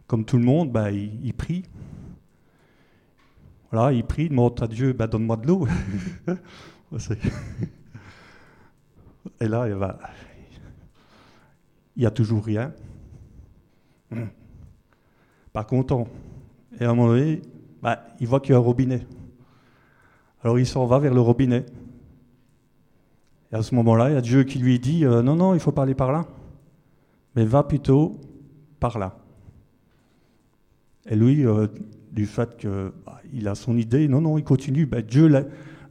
[0.06, 1.64] Comme tout le monde, bah, il, prie.
[3.72, 5.68] Voilà, il prie, demande à Dieu, bah, donne-moi de l'eau.
[9.40, 9.98] Et là, il va.
[11.96, 12.74] Il n'y a toujours rien.
[15.54, 16.08] Pas content.
[16.80, 17.42] Et à un moment donné,
[17.82, 19.06] bah, il voit qu'il y a un robinet.
[20.44, 21.66] Alors il s'en va vers le robinet.
[23.52, 25.60] Et à ce moment-là, il y a Dieu qui lui dit euh, Non, non, il
[25.60, 26.26] faut pas aller par là,
[27.36, 28.20] mais va plutôt
[28.80, 29.18] par là.
[31.10, 31.68] Et lui, euh,
[32.12, 34.86] du fait qu'il bah, a son idée, non, non, il continue.
[34.86, 35.28] Ben, Dieu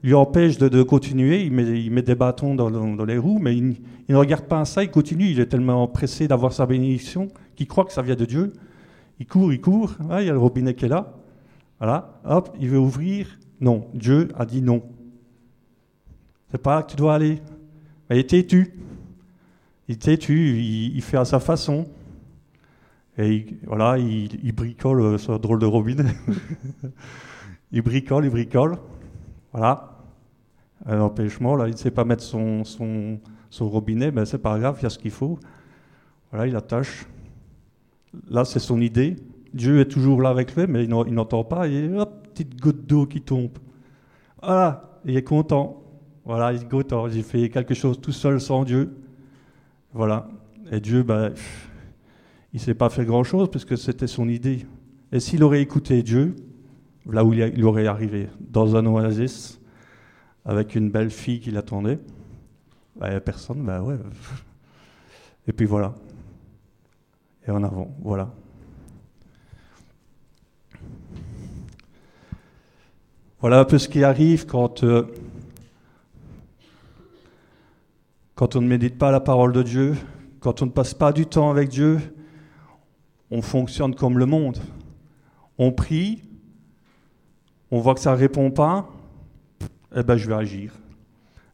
[0.03, 3.77] lui empêche de, continuer, il met, il des bâtons dans, les roues, mais il,
[4.09, 5.27] ne regarde pas ça, il continue.
[5.27, 8.53] Il est tellement pressé d'avoir sa bénédiction qu'il croit que ça vient de Dieu.
[9.19, 11.13] Il court, il court, ah, il y a le robinet qui est là.
[11.79, 13.39] Voilà, hop, il veut ouvrir.
[13.61, 14.83] Non, Dieu a dit non.
[16.51, 17.41] C'est pas là que tu dois aller.
[18.11, 18.75] Il est têtu.
[19.87, 21.87] Il est têtu, il, fait à sa façon.
[23.19, 26.05] Et il, voilà, il, bricole euh, ce drôle de robinet.
[27.73, 28.77] il bricole, il bricole.
[29.53, 29.97] Voilà.
[30.87, 33.19] Un empêchement, là, il ne sait pas mettre son, son,
[33.51, 35.39] son robinet, mais c'est pas grave, il y a ce qu'il faut.
[36.31, 37.07] Voilà, il attache.
[38.29, 39.17] Là, c'est son idée.
[39.53, 41.69] Dieu est toujours là avec lui, mais il n'entend pas.
[41.69, 43.59] Et hop, petite goutte d'eau qui tombe.
[44.41, 45.83] Voilà, il est content.
[46.25, 46.67] Voilà, il
[47.11, 48.97] j'ai fait quelque chose tout seul sans Dieu.
[49.93, 50.29] Voilà.
[50.71, 51.33] Et Dieu, ben,
[52.53, 54.67] il ne s'est pas fait grand-chose parce que c'était son idée.
[55.13, 56.37] Et s'il aurait écouté Dieu,
[57.07, 59.61] là où il aurait arrivé, dans un oasis,
[60.45, 61.99] avec une belle fille qui l'attendait,
[62.97, 63.97] ben, personne, ben ouais.
[65.49, 65.95] Et puis voilà.
[67.47, 68.31] Et en avant, voilà.
[73.41, 75.07] Voilà un peu ce qui arrive quand euh,
[78.41, 79.97] quand on ne médite pas la parole de Dieu,
[80.41, 81.99] quand on ne passe pas du temps avec Dieu,
[83.31, 84.59] on fonctionne comme le monde.
[85.59, 86.23] On prie,
[87.71, 88.89] on voit que ça ne répond pas,
[89.95, 90.73] eh ben je vais agir.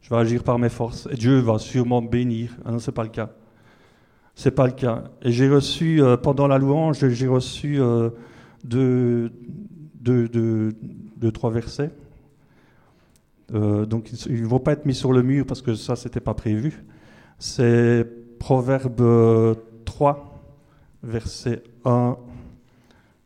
[0.01, 1.09] Je vais agir par mes forces.
[1.11, 2.57] Et Dieu va sûrement me bénir.
[2.65, 3.31] Ah non, ce n'est pas le cas.
[4.35, 5.05] Ce pas le cas.
[5.23, 8.11] Et j'ai reçu, euh, pendant la louange, j'ai reçu euh,
[8.63, 9.33] deux,
[11.33, 11.91] trois versets.
[13.55, 16.21] Euh, donc ils ne vont pas être mis sur le mur parce que ça, c'était
[16.21, 16.85] pas prévu.
[17.39, 18.07] C'est
[18.39, 20.43] Proverbe 3,
[21.03, 22.17] verset 1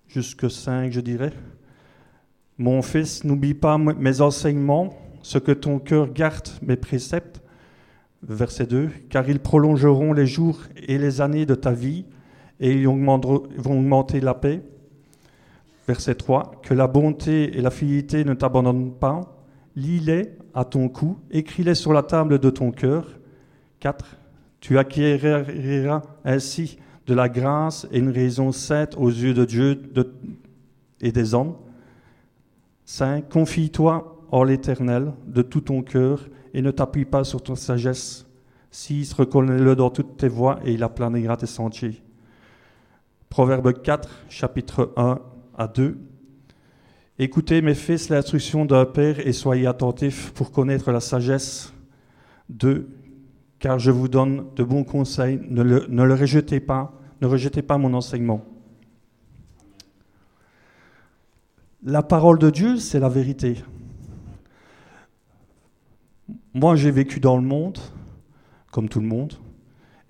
[0.06, 1.32] jusqu'à 5, je dirais.
[2.60, 4.92] Mon fils, n'oublie pas mes enseignements,
[5.22, 7.40] ce que ton cœur garde mes préceptes.
[8.22, 12.04] Verset 2, car ils prolongeront les jours et les années de ta vie
[12.60, 13.18] et ils vont
[13.64, 14.60] augmenter la paix.
[15.88, 19.42] Verset 3, que la bonté et la fidélité ne t'abandonnent pas.
[19.74, 23.18] Lis-les à ton cou, écris-les sur la table de ton cœur.
[23.78, 24.04] 4.
[24.60, 29.80] Tu acquériras ainsi de la grâce et une raison sainte aux yeux de Dieu
[31.00, 31.54] et des hommes.
[32.90, 33.28] 5.
[33.28, 38.26] Confie-toi en l'Éternel de tout ton cœur et ne t'appuie pas sur ton sagesse.
[38.72, 39.12] 6.
[39.12, 42.02] Reconnais-le dans toutes tes voies et il aplanira tes sentiers.
[43.28, 45.20] Proverbe 4, chapitre 1
[45.56, 45.98] à 2.
[47.20, 51.72] Écoutez, mes fils, l'instruction d'un père et soyez attentifs pour connaître la sagesse.
[52.48, 52.88] 2
[53.60, 55.38] car je vous donne de bons conseils.
[55.48, 58.44] Ne le, rejetez pas, ne rejetez pas mon enseignement.
[61.82, 63.56] La parole de Dieu, c'est la vérité.
[66.52, 67.78] Moi, j'ai vécu dans le monde,
[68.70, 69.32] comme tout le monde,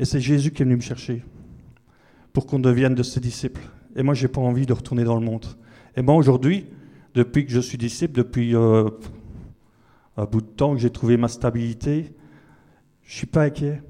[0.00, 1.22] et c'est Jésus qui est venu me chercher
[2.32, 3.60] pour qu'on devienne de ses disciples.
[3.94, 5.46] Et moi, je n'ai pas envie de retourner dans le monde.
[5.96, 6.66] Et moi, aujourd'hui,
[7.14, 8.88] depuis que je suis disciple, depuis euh,
[10.16, 12.12] un bout de temps que j'ai trouvé ma stabilité,
[13.02, 13.80] je ne suis pas inquiet.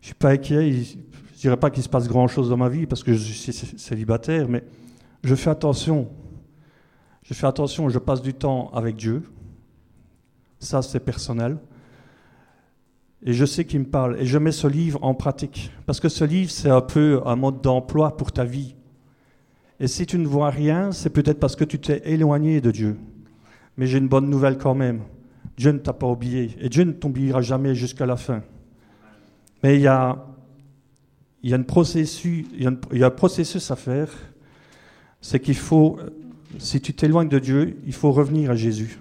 [0.00, 0.72] Je ne suis pas inquiet.
[0.72, 3.52] Je ne dirais pas qu'il se passe grand-chose dans ma vie parce que je suis
[3.52, 4.64] célibataire, mais
[5.22, 6.08] je fais attention.
[7.22, 9.22] Je fais attention, je passe du temps avec Dieu.
[10.58, 11.58] Ça, c'est personnel.
[13.24, 14.20] Et je sais qu'il me parle.
[14.20, 15.70] Et je mets ce livre en pratique.
[15.86, 18.74] Parce que ce livre, c'est un peu un mode d'emploi pour ta vie.
[19.78, 22.96] Et si tu ne vois rien, c'est peut-être parce que tu t'es éloigné de Dieu.
[23.76, 25.02] Mais j'ai une bonne nouvelle quand même.
[25.56, 28.42] Dieu ne t'a pas oublié et Dieu ne t'oubliera jamais jusqu'à la fin.
[29.62, 30.24] Mais il y a,
[31.44, 32.50] un processus
[33.70, 34.08] à faire.
[35.20, 35.98] C'est qu'il faut,
[36.58, 38.98] si tu t'éloignes de Dieu, il faut revenir à Jésus.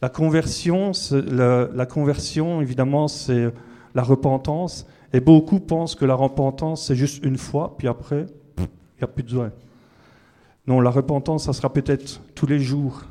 [0.00, 3.52] La conversion, la, conversion, évidemment, c'est
[3.94, 4.86] la repentance.
[5.12, 8.26] Et beaucoup pensent que la repentance, c'est juste une fois, puis après,
[8.58, 8.64] il
[9.00, 9.52] n'y a plus de besoin.
[10.66, 13.02] Non, la repentance, ça sera peut-être tous les jours.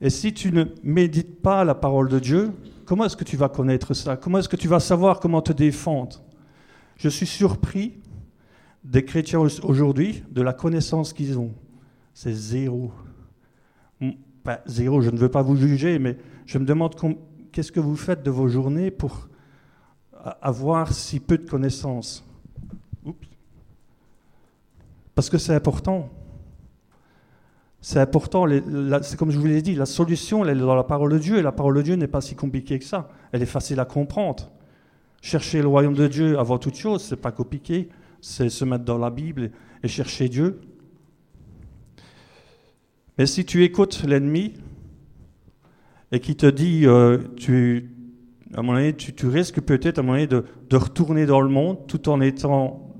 [0.00, 2.52] Et si tu ne médites pas la parole de Dieu,
[2.84, 4.16] comment est-ce que tu vas connaître ça?
[4.16, 6.22] Comment est-ce que tu vas savoir comment te défendre?
[6.96, 7.94] Je suis surpris
[8.84, 11.52] des chrétiens aujourd'hui de la connaissance qu'ils ont.
[12.14, 12.92] C'est zéro.
[14.66, 16.16] zéro, je ne veux pas vous juger, mais
[16.46, 16.94] je me demande
[17.52, 19.28] qu'est-ce que vous faites de vos journées pour
[20.42, 22.24] avoir si peu de connaissances?
[25.14, 26.08] Parce que c'est important.
[27.82, 28.46] C'est important,
[29.02, 31.38] c'est comme je vous l'ai dit, la solution elle est dans la parole de Dieu,
[31.38, 33.08] et la parole de Dieu n'est pas si compliquée que ça.
[33.32, 34.50] Elle est facile à comprendre.
[35.22, 37.88] Chercher le royaume de Dieu avant toute chose, c'est pas compliqué,
[38.20, 39.50] c'est se mettre dans la Bible
[39.82, 40.60] et chercher Dieu.
[43.18, 44.54] Mais si tu écoutes l'ennemi
[46.12, 47.90] et qui te dit, euh, tu,
[48.54, 52.94] à tu, risques peut-être à mon de, de retourner dans le monde tout en étant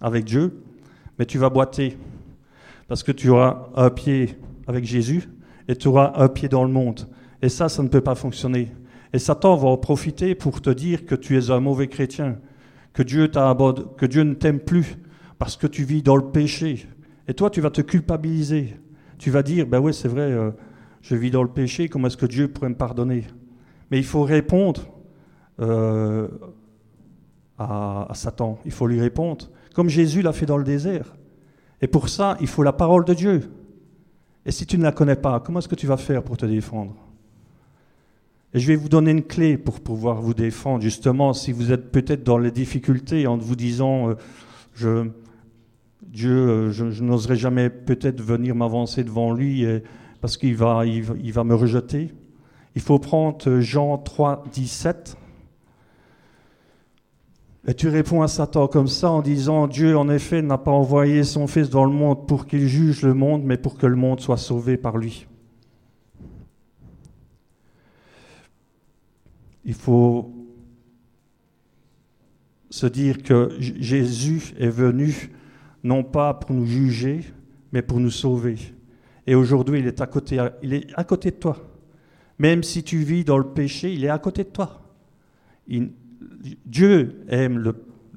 [0.00, 0.62] avec Dieu,
[1.18, 1.96] mais tu vas boiter
[2.88, 4.36] parce que tu auras un pied
[4.66, 5.28] avec Jésus
[5.68, 7.08] et tu auras un pied dans le monde.
[7.40, 8.72] Et ça, ça ne peut pas fonctionner.
[9.12, 12.38] Et Satan va en profiter pour te dire que tu es un mauvais chrétien,
[12.92, 14.96] que Dieu, ne t'aime plus
[15.38, 16.86] parce que tu vis dans le péché.
[17.28, 18.76] Et toi, tu vas te culpabiliser.
[19.18, 20.50] Tu vas dire, ben oui, c'est vrai, euh,
[21.00, 23.24] je vis dans le péché, comment est-ce que Dieu pourrait me pardonner?
[23.90, 24.82] Mais il faut répondre
[25.60, 26.28] euh,
[27.58, 31.14] à Satan, il faut lui répondre, comme Jésus l'a fait dans le désert.
[31.80, 33.50] Et pour ça, il faut la parole de Dieu.
[34.44, 36.46] Et si tu ne la connais pas, comment est-ce que tu vas faire pour te
[36.46, 36.96] défendre?
[38.54, 41.90] Et je vais vous donner une clé pour pouvoir vous défendre, justement, si vous êtes
[41.90, 44.14] peut-être dans les difficultés en vous disant, euh,
[44.74, 45.08] je,
[46.02, 49.64] Dieu, euh, je, n'oserai jamais peut-être venir m'avancer devant lui
[50.20, 52.12] parce qu'il va, va me rejeter.
[52.74, 55.16] Il faut prendre Jean 3, 17.
[57.68, 61.22] Et tu réponds à Satan comme ça en disant Dieu, en effet, n'a pas envoyé
[61.22, 64.20] son Fils dans le monde pour qu'il juge le monde, mais pour que le monde
[64.20, 65.26] soit sauvé par lui.
[69.64, 70.32] Il faut
[72.70, 75.30] se dire que Jésus est venu
[75.84, 77.20] non pas pour nous juger,
[77.72, 78.56] mais pour nous sauver.
[79.26, 81.56] Et aujourd'hui, il est à côté, à côté de toi.
[82.38, 84.82] Même si tu vis dans le péché, il est à côté de toi.
[86.66, 87.58] Dieu aime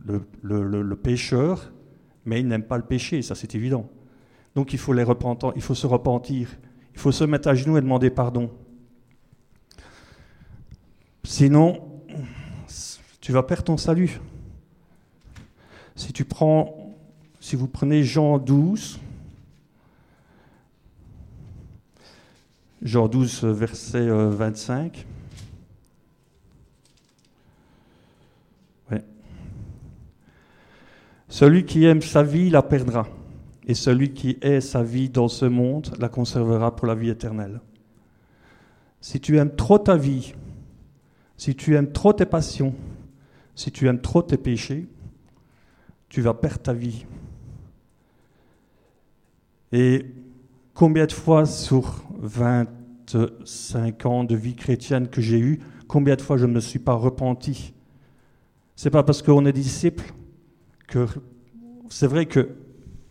[0.03, 1.71] le, pécheur,
[2.25, 3.89] mais il n'aime pas le péché, ça c'est évident.
[4.55, 5.05] Donc il faut, les
[5.55, 6.49] il faut se repentir,
[6.93, 8.49] il faut se mettre à genoux et demander pardon.
[11.26, 11.82] Sinon,
[13.19, 14.21] tu vas perdre ton salut.
[15.95, 16.95] Si tu prends,
[17.39, 18.99] si vous prenez Jean 12,
[22.84, 25.07] Jean 12, verset 25.
[28.91, 28.99] Euh,
[31.28, 33.07] celui qui aime sa vie la perdra,
[33.65, 37.61] et celui qui hait sa vie dans ce monde la conservera pour la vie éternelle.
[39.01, 40.36] Si tu aimes trop ta vie,
[41.38, 42.73] si tu aimes trop tes passions,
[43.55, 44.88] si tu aimes trop tes péchés,
[46.09, 47.05] tu vas perdre ta vie.
[49.71, 50.05] Et
[50.73, 56.38] combien de fois sur 25 ans de vie chrétienne que j'ai eue, combien de fois
[56.38, 57.73] je ne me suis pas repenti?
[58.75, 60.13] C'est pas parce qu'on est disciple
[60.88, 61.07] que
[61.89, 62.55] c'est vrai que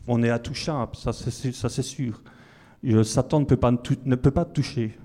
[0.07, 2.23] on est intouchable, ça c'est sûr.
[3.03, 4.99] Satan ne peut, pas, ne peut pas te toucher.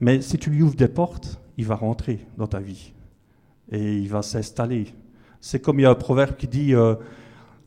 [0.00, 2.92] Mais si tu lui ouvres des portes, il va rentrer dans ta vie
[3.70, 4.94] et il va s'installer.
[5.40, 6.94] C'est comme il y a un proverbe qui dit euh,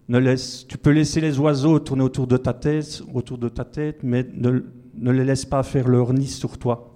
[0.08, 3.64] ne laisse, tu peux laisser les oiseaux tourner autour de ta tête, autour de ta
[3.64, 4.64] tête, mais ne,
[4.96, 6.96] ne les laisse pas faire leur nid sur toi.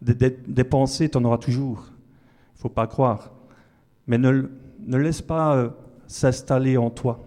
[0.00, 1.84] Des, pensées, tu en auras toujours.
[1.88, 3.32] Il ne faut pas croire.
[4.06, 4.48] Mais ne,
[4.78, 5.68] ne laisse pas euh,
[6.06, 7.22] s'installer en toi.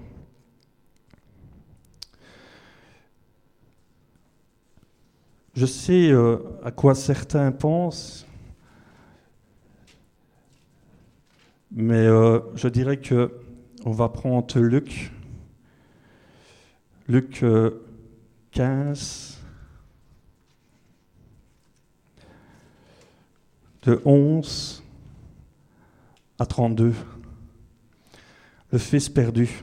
[5.55, 8.25] Je sais euh, à quoi certains pensent,
[11.73, 13.33] mais euh, je dirais que
[13.85, 15.11] on va prendre Luc,
[17.07, 17.43] Luc
[18.51, 19.41] 15,
[23.81, 24.83] de 11
[26.39, 26.93] à 32.
[28.71, 29.61] Le fils perdu,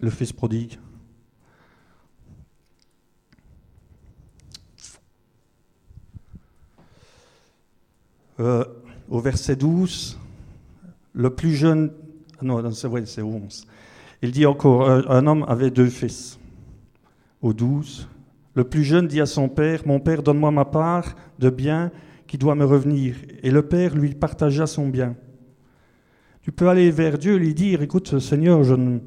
[0.00, 0.78] le fils prodigue.
[8.40, 8.64] Euh,
[9.08, 10.17] au verset 12,
[11.18, 11.90] le plus jeune,
[12.42, 13.66] non, c'est vrai, c'est 11.
[14.22, 16.38] Il dit encore, un homme avait deux fils.
[17.42, 18.08] Au 12,
[18.54, 21.90] le plus jeune dit à son père, Mon père, donne-moi ma part de bien
[22.28, 23.16] qui doit me revenir.
[23.42, 25.16] Et le Père lui partagea son bien.
[26.42, 29.00] Tu peux aller vers Dieu lui dire, écoute Seigneur, je ne,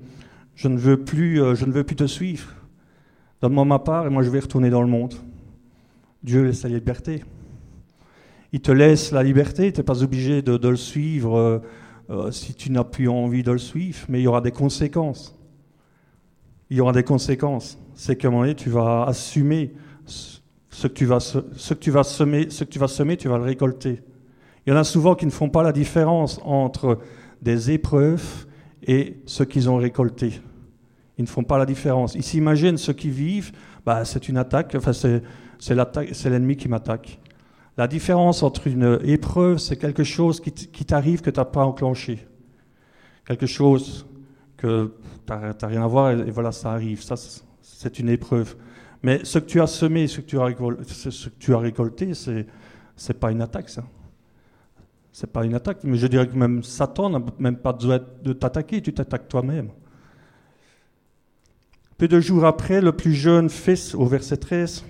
[0.55, 2.47] je ne, veux, plus, euh, je ne veux plus te suivre.
[3.41, 5.14] Donne-moi ma part et moi je vais retourner dans le monde.
[6.24, 7.24] Dieu laisse la liberté.
[8.51, 11.62] Il te laisse la liberté, tu n'es pas obligé de, le suivre
[12.12, 15.38] euh, si tu n'as plus envie de le suivre, mais il y aura des conséquences.
[16.70, 17.78] Il y aura des conséquences.
[17.95, 19.74] C'est qu'à un moment donné, tu vas assumer
[20.05, 24.01] ce que tu vas, semer, ce que tu vas semer, tu vas le récolter.
[24.66, 26.99] Il y en a souvent qui ne font pas la différence entre
[27.41, 28.45] des épreuves
[28.84, 30.41] et ce qu'ils ont récolté.
[31.18, 32.16] Ils ne font pas la différence.
[32.16, 33.53] Ils s'imaginent ce qu'ils vivent,
[33.86, 37.20] bah, c'est une attaque, enfin, c'est l'ennemi qui m'attaque.
[37.82, 42.28] La différence entre une épreuve, c'est quelque chose qui t'arrive que tu n'as pas enclenché.
[43.26, 44.06] Quelque chose
[44.56, 44.94] que
[45.26, 47.02] tu n'as rien à voir et, voilà, ça arrive.
[47.02, 47.16] Ça,
[47.60, 48.56] c'est une épreuve.
[49.02, 50.28] Mais ce que tu as semé, ce que
[51.40, 52.44] tu as récolté, ce
[52.96, 53.84] c'est pas une attaque, ça.
[55.12, 55.80] C'est pas une attaque.
[55.84, 59.70] Mais je dirais que même Satan n'a même pas besoin de t'attaquer, tu t'attaques toi-même.
[61.98, 64.86] Peu de jours après, le plus jeune fils, au verset 13,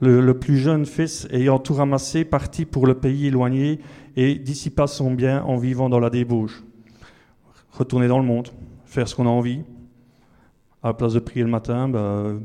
[0.00, 3.80] le, plus jeune fils, ayant tout ramassé, partit pour le pays éloigné
[4.16, 6.62] et dissipa son bien en vivant dans la débauche.
[7.72, 8.48] Retourner dans le monde,
[8.84, 9.60] faire ce qu'on a envie.
[10.82, 12.40] À la place de prier le matin, ben,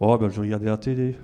[0.00, 1.16] Oh, ben, je regardais la télé.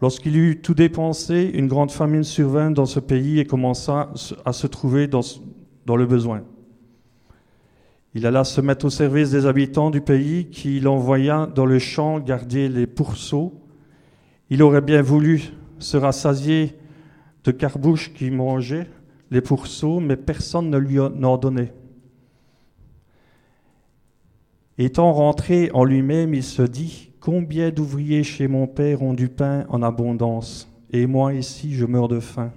[0.00, 4.12] Lorsqu'il eut tout dépensé, une grande famine survint dans ce pays et commença
[4.44, 5.20] à se trouver dans,
[5.86, 6.42] dans le besoin.
[8.14, 12.18] Il alla se mettre au service des habitants du pays qui l'envoya dans le champ
[12.18, 13.61] garder les pourceaux.
[14.52, 15.44] Il aurait bien voulu
[15.78, 16.76] se rassasier
[17.42, 18.86] de carbouches qui mangeaient
[19.30, 21.72] les pourceaux, mais personne ne lui en donnait.
[24.76, 29.64] Étant rentré en lui-même, il se dit Combien d'ouvriers chez mon père ont du pain
[29.70, 32.52] en abondance, et moi ici je meurs de faim.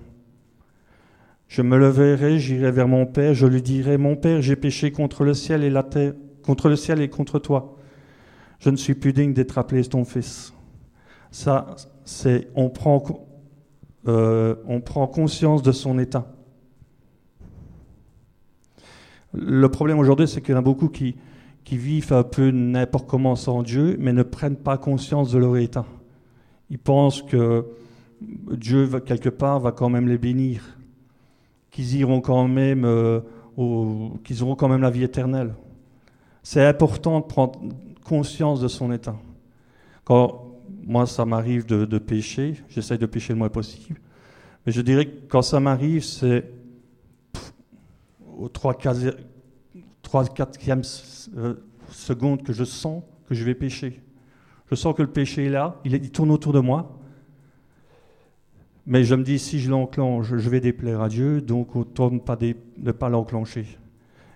[1.48, 5.24] Je me leverai, j'irai vers mon père, je lui dirai Mon père, j'ai péché contre
[5.24, 6.12] le ciel et la terre,
[6.44, 7.78] contre le ciel et contre toi.
[8.60, 10.55] Je ne suis plus digne d'être appelé ton fils.
[11.32, 13.04] Ça, c'est on prend,
[14.08, 16.32] euh, on prend conscience de son état.
[19.34, 21.16] Le problème aujourd'hui, c'est qu'il y en a beaucoup qui,
[21.66, 25.58] qui vivent un peu n'importe comment sans Dieu, mais ne prennent pas conscience de leur
[25.58, 25.86] état.
[26.70, 27.66] Ils pensent que
[28.22, 30.78] Dieu, quelque part, va quand même les bénir,
[31.72, 33.20] qu'ils iront quand même, euh,
[34.24, 35.54] qu'ils auront quand même la vie éternelle.
[36.44, 37.60] C'est important de prendre
[38.06, 39.16] conscience de son état.
[40.04, 40.45] Quand
[40.86, 44.00] moi, ça m'arrive de, pécher, j'essaye de pécher le moins possible,
[44.66, 46.50] mais je dirais que quand ça m'arrive, c'est
[48.38, 51.56] aux 3-4e euh,
[51.92, 54.02] seconde que je sens que je vais pécher.
[54.70, 57.00] Je sens que le péché est là, il, tourne autour de moi.
[58.88, 62.20] Mais je me dis, si je l'enclenche, je vais déplaire à Dieu, donc autant ne
[62.20, 62.38] pas,
[62.78, 63.66] ne pas l'enclencher.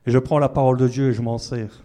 [0.06, 1.84] Et je prends la parole de Dieu et je m'en sers.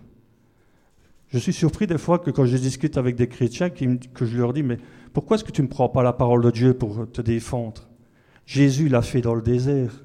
[1.35, 4.53] Je suis surpris des fois que quand je discute avec des chrétiens, que je leur
[4.53, 4.78] dis, mais
[5.12, 7.89] pourquoi est-ce que tu ne prends pas la parole de Dieu pour te défendre?
[8.47, 10.05] Jésus l'a fait dans le désert.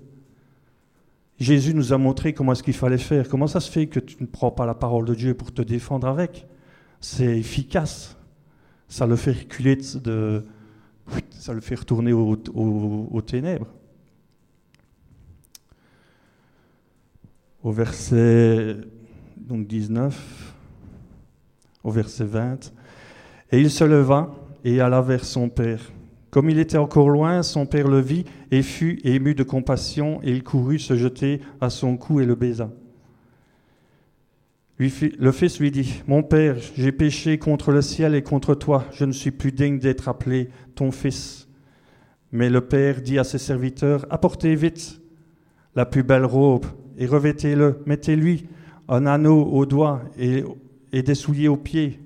[1.40, 3.30] Jésus nous a montré comment est-ce qu'il fallait faire.
[3.30, 5.62] Comment ça se fait que tu ne prends pas la parole de Dieu pour te
[5.62, 6.48] défendre avec?
[7.00, 8.18] C'est efficace.
[8.88, 10.44] Ça le fait reculer de,
[11.30, 13.68] ça le fait retourner aux ténèbres.
[17.62, 18.78] Au verset
[19.38, 20.49] donc 19,
[21.84, 22.74] au verset 20,
[23.52, 24.32] et il se leva
[24.64, 25.92] et alla vers son père.
[26.30, 30.32] Comme il était encore loin, son père le vit et fut ému de compassion, et
[30.32, 32.70] il courut se jeter à son cou et le baisa.
[34.78, 39.06] le fils lui dit, Mon père, j'ai péché contre le ciel et contre toi, je
[39.06, 41.48] ne suis plus digne d'être appelé ton fils.
[42.32, 45.02] Mais le père dit à ses serviteurs, Apportez vite
[45.76, 46.66] la plus belle robe
[47.00, 48.46] et revêtez-le, mettez-lui
[48.88, 50.44] un anneau au doigt et,
[50.92, 52.00] et des souliers aux pieds.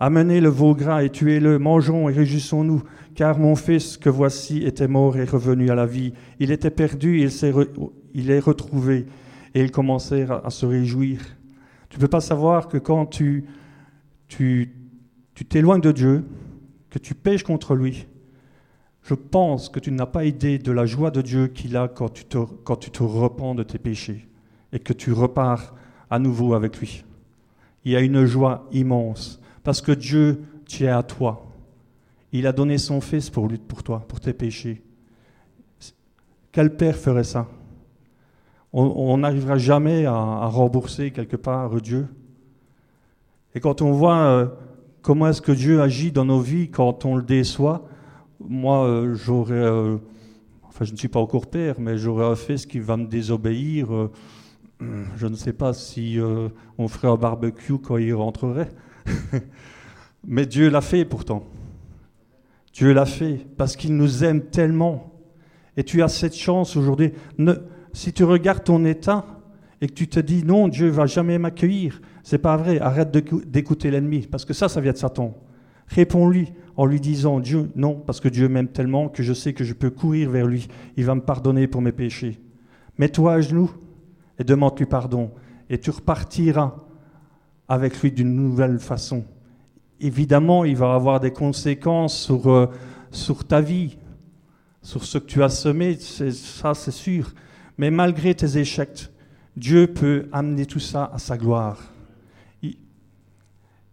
[0.00, 2.82] Amenez le veau gras et tuez-le, mangeons et réjouissons-nous,
[3.14, 6.12] car mon fils que voici était mort et revenu à la vie.
[6.38, 7.54] Il était perdu, il, est,
[8.14, 9.06] il est retrouvé.
[9.54, 11.20] Et ils commencèrent à, se réjouir.
[11.88, 13.46] Tu ne peux pas savoir que quand tu
[14.28, 16.24] tu t'éloignes de Dieu,
[16.90, 18.06] que tu pêches contre lui,
[19.02, 22.08] je pense que tu n'as pas idée de la joie de Dieu qu'il a quand
[22.08, 24.28] tu, te, quand tu te repens de tes péchés
[24.72, 25.74] et que tu repars
[26.10, 27.04] à nouveau avec lui.
[27.84, 31.46] Il y a une joie immense parce que Dieu tient à toi.
[32.32, 34.82] Il a donné son Fils pour lui, pour toi, pour tes péchés.
[36.52, 37.46] Quel père ferait ça?
[38.72, 42.06] On n'arrivera jamais à, rembourser quelque part Dieu.
[43.54, 44.46] Et quand on voit euh,
[45.00, 47.88] comment est-ce que Dieu agit dans nos vies quand on le déçoit,
[48.40, 49.96] moi euh, j'aurais, euh,
[50.64, 53.88] enfin je ne suis pas encore père, mais j'aurais un fils qui va me désobéir.
[54.80, 56.18] Je ne sais pas si
[56.78, 58.70] on ferait un barbecue quand il rentrerait.
[60.26, 61.44] mais Dieu l'a fait pourtant.
[62.72, 65.12] Dieu l'a fait parce qu'il nous aime tellement.
[65.76, 67.12] Et tu as cette chance aujourd'hui.
[67.92, 69.26] Si tu regardes ton état
[69.80, 72.78] et que tu te dis non, Dieu va jamais m'accueillir, c'est pas vrai.
[72.80, 75.36] Arrête d'écouter l'ennemi parce que ça, ça vient de Satan.
[75.88, 79.64] Réponds-lui en lui disant Dieu, non, parce que Dieu m'aime tellement que je sais que
[79.64, 80.68] je peux courir vers lui.
[80.96, 82.38] Il va me pardonner pour mes péchés.
[82.98, 83.70] Mets-toi à genoux
[84.38, 85.30] et demande-lui pardon.
[85.70, 86.74] Et tu repartiras
[87.68, 89.24] avec lui d'une nouvelle façon
[90.00, 92.66] évidemment, il va avoir des conséquences sur, euh,
[93.46, 93.98] ta vie,
[94.82, 97.32] sur ce que tu as semé, ça c'est sûr.
[97.76, 99.10] Mais malgré tes échecs,
[99.56, 101.78] Dieu peut amener tout ça à sa gloire.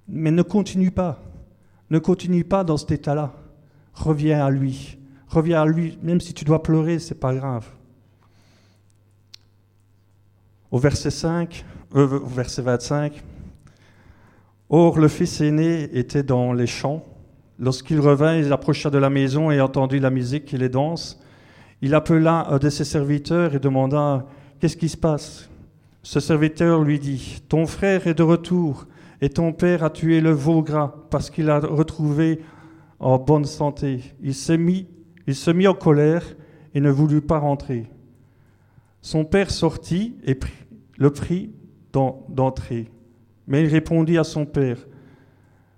[0.07, 1.19] Mais ne continue pas.
[1.89, 3.33] Ne continue pas dans cet état-là.
[3.93, 4.99] Reviens à lui.
[5.27, 7.67] Reviens à lui, même si tu dois pleurer, c'est pas grave.
[10.75, 11.63] Au verset 5,
[11.95, 13.23] euh, 25,
[14.69, 17.01] Or, le fils aîné était dans les champs.
[17.57, 21.17] Lorsqu'il revint, il approcha de la maison et entendit la musique et les danses.
[21.81, 24.25] Il appela un de ses serviteurs et demanda
[24.59, 25.49] Qu'est-ce qui se passe?
[26.03, 28.85] Ce serviteur lui dit Ton frère est de retour
[29.21, 32.41] et ton père a tué le veau gras parce qu'il l'a retrouvé
[32.99, 34.01] en bonne santé.
[34.21, 34.87] Il s'est mis,
[35.25, 36.35] il se mit en colère
[36.73, 37.85] et ne voulut pas rentrer.
[39.05, 40.33] Son père sortit et
[40.97, 41.51] le prit
[41.93, 42.89] d'entrer.
[43.47, 44.77] Mais il répondit à son père,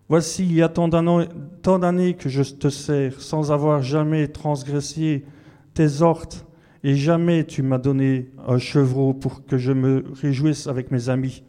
[0.09, 5.25] Voici, il y a tant d'années que je te sers, sans avoir jamais transgressé
[5.73, 6.45] tes ordres,
[6.83, 11.43] et jamais tu m'as donné un chevreau pour que je me réjouisse avec mes amis.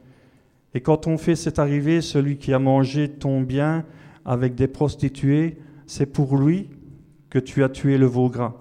[0.75, 3.85] Et quand ton fils est arrivé, celui qui a mangé ton bien
[4.25, 6.69] avec des prostituées, c'est pour lui
[7.31, 8.55] que tu as tué le veau gras.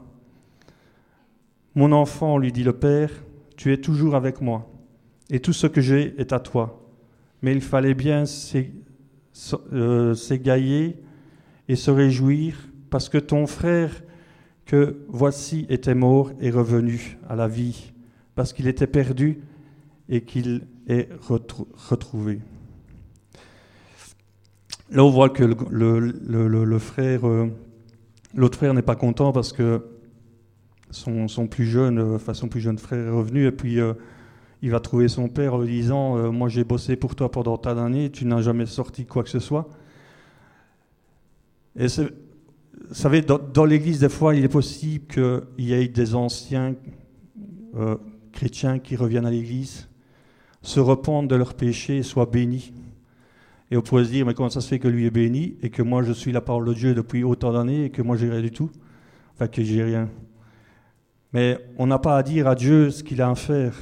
[1.74, 3.10] Mon enfant, lui dit le père,
[3.56, 4.70] tu es toujours avec moi,
[5.30, 6.88] et tout ce que j'ai est à toi
[7.42, 8.24] mais il fallait bien
[9.74, 10.98] euh, s'égailler
[11.68, 12.56] et se réjouir
[12.90, 13.92] parce que ton frère
[14.66, 17.94] que voici était mort et revenu à la vie,
[18.36, 19.40] parce qu'il était perdu
[20.10, 22.40] et qu'il est retrouvé.
[24.90, 27.48] Là, on voit que le, frère, euh,
[28.34, 29.86] l'autre frère n'est pas content parce que
[30.92, 33.80] son, plus jeune, euh, plus jeune frère est revenu et puis
[34.62, 37.76] il va trouver son père en lui disant Moi j'ai bossé pour toi pendant tant
[37.76, 39.70] d'années, tu n'as jamais sorti quoi que ce soit.
[41.76, 46.76] Et vous savez, dans, l'église, des fois, il est possible qu'il y ait des anciens
[48.32, 49.88] chrétiens qui reviennent à l'église,
[50.62, 52.72] se repentent de leurs péchés et soient bénis.
[53.72, 55.70] Et on pourrait se dire, mais comment ça se fait que lui est béni et
[55.70, 58.30] que moi je suis la parole de Dieu depuis autant d'années et que moi j'ai
[58.30, 58.70] rien du tout?
[59.34, 60.10] Enfin, que j'ai rien.
[61.34, 63.76] Mais on n'a pas à dire à Dieu ce qu'il a à faire.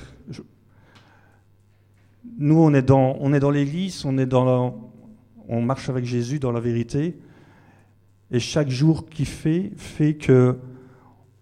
[2.37, 4.33] Nous, on est dans, on est
[5.47, 7.17] on, marche avec Jésus dans la vérité.
[8.31, 10.57] Et chaque jour qui fait, fait que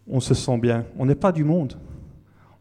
[0.08, 0.86] on se sent bien.
[0.98, 1.80] On n'est pas du monde.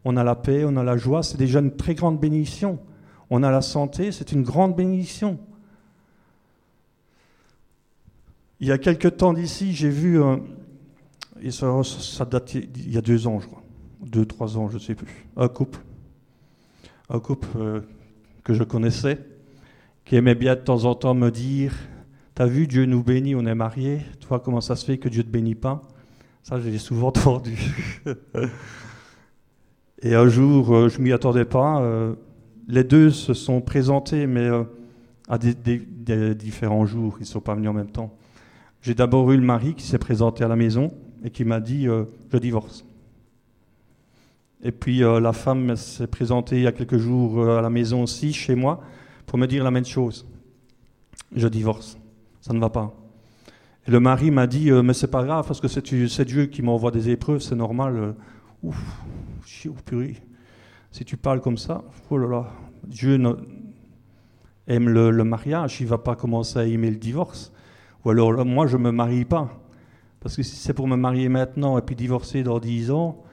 [0.05, 2.79] On a la paix, on a la joie, c'est déjà une très grande bénédiction.
[3.29, 5.39] On a la santé, c'est une grande bénédiction.
[8.59, 10.19] Il y a quelques temps d'ici, j'ai vu,
[11.41, 13.63] et ça, date il y a deux ans, je crois,
[14.01, 15.79] deux, trois ans, je ne sais plus, un couple,
[17.09, 17.81] un couple euh,
[18.43, 19.19] que je connaissais,
[20.05, 21.73] qui aimait bien de temps en temps me dire,
[22.35, 25.21] t'as vu, Dieu nous bénit, on est mariés, toi, comment ça se fait que Dieu
[25.21, 25.81] ne te bénit pas?
[26.41, 27.57] Ça, j'ai souvent entendu.
[30.01, 32.15] et un jour, euh, je m'y attendais pas, euh,
[32.67, 34.49] les deux se sont présentés, mais
[35.27, 38.15] à des, des, différents jours, ils ne sont pas venus en même temps.
[38.81, 41.87] J'ai d'abord eu le mari qui s'est présenté à la maison et qui m'a dit
[41.87, 42.85] euh, Je divorce.
[44.63, 47.69] Et puis euh, la femme s'est présentée il y a quelques jours euh, à la
[47.69, 48.81] maison aussi, chez moi,
[49.25, 50.25] pour me dire la même chose
[51.35, 51.97] Je divorce.
[52.41, 52.93] Ça ne va pas.
[53.85, 56.91] Et le mari m'a dit Mais c'est pas grave, parce que c'est Dieu qui m'envoie
[56.91, 58.15] des épreuves, c'est normal.
[58.63, 59.03] Ouf,
[59.85, 60.17] purée.
[60.91, 62.51] Si tu parles comme ça, oh là là,
[62.85, 63.19] Dieu
[64.67, 67.51] aime le, mariage, il va pas commencer à aimer le divorce.
[68.05, 69.49] Ou alors, moi, je me marie pas.
[70.19, 73.23] Parce que si c'est pour me marier maintenant et puis divorcer dans 10 ans,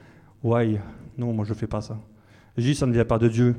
[0.43, 0.79] ouais,
[1.17, 1.97] non, moi, je ne fais pas ça.
[2.57, 3.55] je dis, ça ne vient pas de Dieu.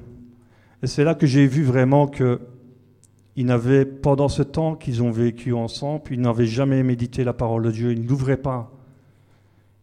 [0.82, 2.40] Et c'est là que j'ai vu vraiment que
[3.34, 7.62] ils n'avaient, pendant ce temps qu'ils ont vécu ensemble, ils n'avaient jamais médité la parole
[7.62, 8.70] de Dieu, ils n'ouvraient pas.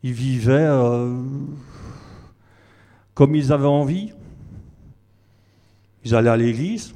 [0.03, 1.17] Ils vivaient euh,
[3.15, 4.13] comme ils avaient envie.
[6.05, 6.93] Ils allaient à l'église.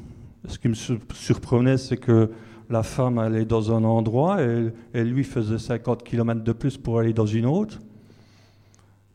[0.47, 2.29] Ce qui me surprenait, c'est que
[2.69, 7.13] la femme allait dans un endroit et, lui faisait 50 km de plus pour aller
[7.13, 7.79] dans une autre,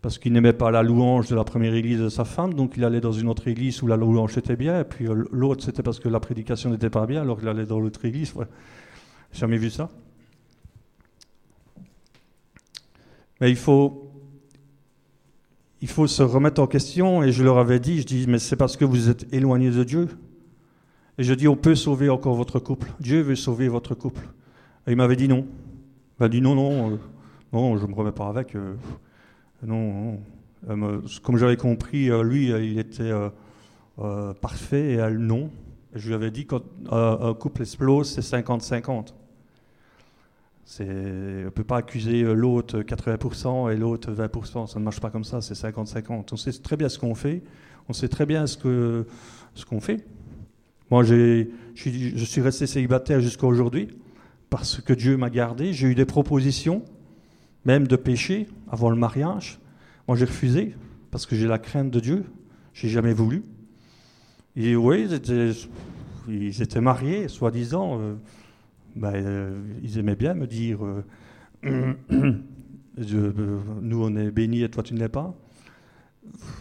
[0.00, 2.84] parce qu'il n'aimait pas la louange de la première église de sa femme, donc il
[2.84, 5.82] allait dans une autre église où la louange était bien, et puis euh, l'autre c'était
[5.82, 8.32] parce que la prédication n'était pas bien, alors il allait dans l'autre église.
[8.34, 8.46] Ouais.
[9.32, 9.88] Jamais vu ça.
[13.40, 14.12] Mais il faut,
[15.80, 18.56] il faut se remettre en question, et je leur avais dit, je dis, mais c'est
[18.56, 20.08] parce que vous êtes éloignés de Dieu.
[21.18, 22.92] Et je dis, on peut sauver encore votre couple.
[23.00, 24.28] Dieu veut sauver votre couple.
[24.86, 25.46] Et il m'avait dit non.
[25.48, 26.96] Il m'a dit non, non, euh,
[27.52, 28.54] non, je ne me remets pas avec.
[28.54, 28.74] Euh,
[29.66, 30.20] non,
[30.68, 33.12] euh, comme j'avais compris, lui, il était
[34.40, 35.50] parfait et elle, non.
[35.94, 39.14] Je lui avais dit, quand un couple explose, c'est 50-50.
[40.80, 44.66] On ne peut pas accuser l'autre 80% et l'autre 20%.
[44.66, 46.28] Ça ne marche pas comme ça, c'est 50-50.
[46.32, 47.42] On sait très bien ce qu'on fait.
[47.88, 49.06] On sait très bien ce qu'on
[49.54, 50.04] ce qu'on fait.
[50.90, 53.88] Moi, je suis resté célibataire jusqu'à aujourd'hui
[54.50, 55.72] parce que Dieu m'a gardé.
[55.72, 56.82] J'ai eu des propositions,
[57.68, 59.60] même de péché, avant le mariage.
[60.08, 60.74] Moi, j'ai refusé
[61.10, 62.24] parce que j'ai la crainte de Dieu.
[62.72, 63.44] J'ai jamais voulu.
[64.56, 65.06] Et oui,
[66.28, 68.00] ils étaient, mariés, soi-disant.
[68.00, 68.14] Euh,
[68.96, 71.04] ben, euh, ils aimaient bien me dire euh,
[73.82, 75.34] Nous, on est bénis et toi, tu ne l'es pas.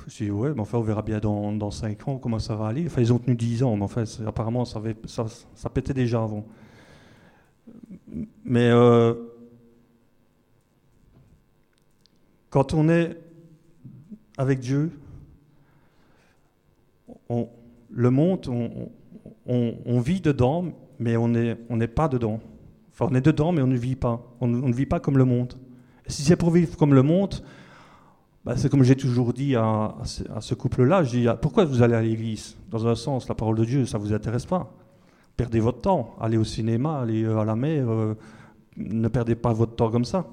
[0.07, 2.67] J'ai dit, ouais, mais enfin, on verra bien dans, dans 5 ans comment ça va
[2.67, 2.85] aller.
[2.85, 6.45] Enfin, ils ont tenu 10 ans, mais enfin, apparemment, ça, ça, pétait déjà avant.
[8.43, 9.13] Mais euh,
[12.49, 13.17] quand on est
[14.37, 14.91] avec Dieu,
[17.29, 18.47] le monde,
[19.45, 20.65] on, vit dedans,
[20.99, 22.39] mais on n'est pas dedans.
[22.93, 24.21] Enfin, on est dedans, mais on ne vit pas.
[24.41, 25.53] On, ne vit pas comme le monde.
[26.07, 27.35] Si c'est pour vivre comme le monde,
[28.45, 31.95] bah, c'est comme j'ai toujours dit à, ce couple-là, je dis, ah, pourquoi vous allez
[31.95, 32.55] à l'église?
[32.71, 34.73] Dans un sens, la parole de Dieu, ça ne vous intéresse pas.
[35.35, 38.15] Perdez votre temps, allez au cinéma, allez euh, à la mer, euh,
[38.77, 40.25] ne perdez pas votre temps comme ça.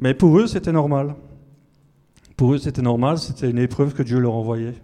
[0.00, 1.14] Mais pour eux, c'était normal.
[2.36, 4.74] Pour eux, c'était normal, c'était une épreuve que Dieu leur envoyait.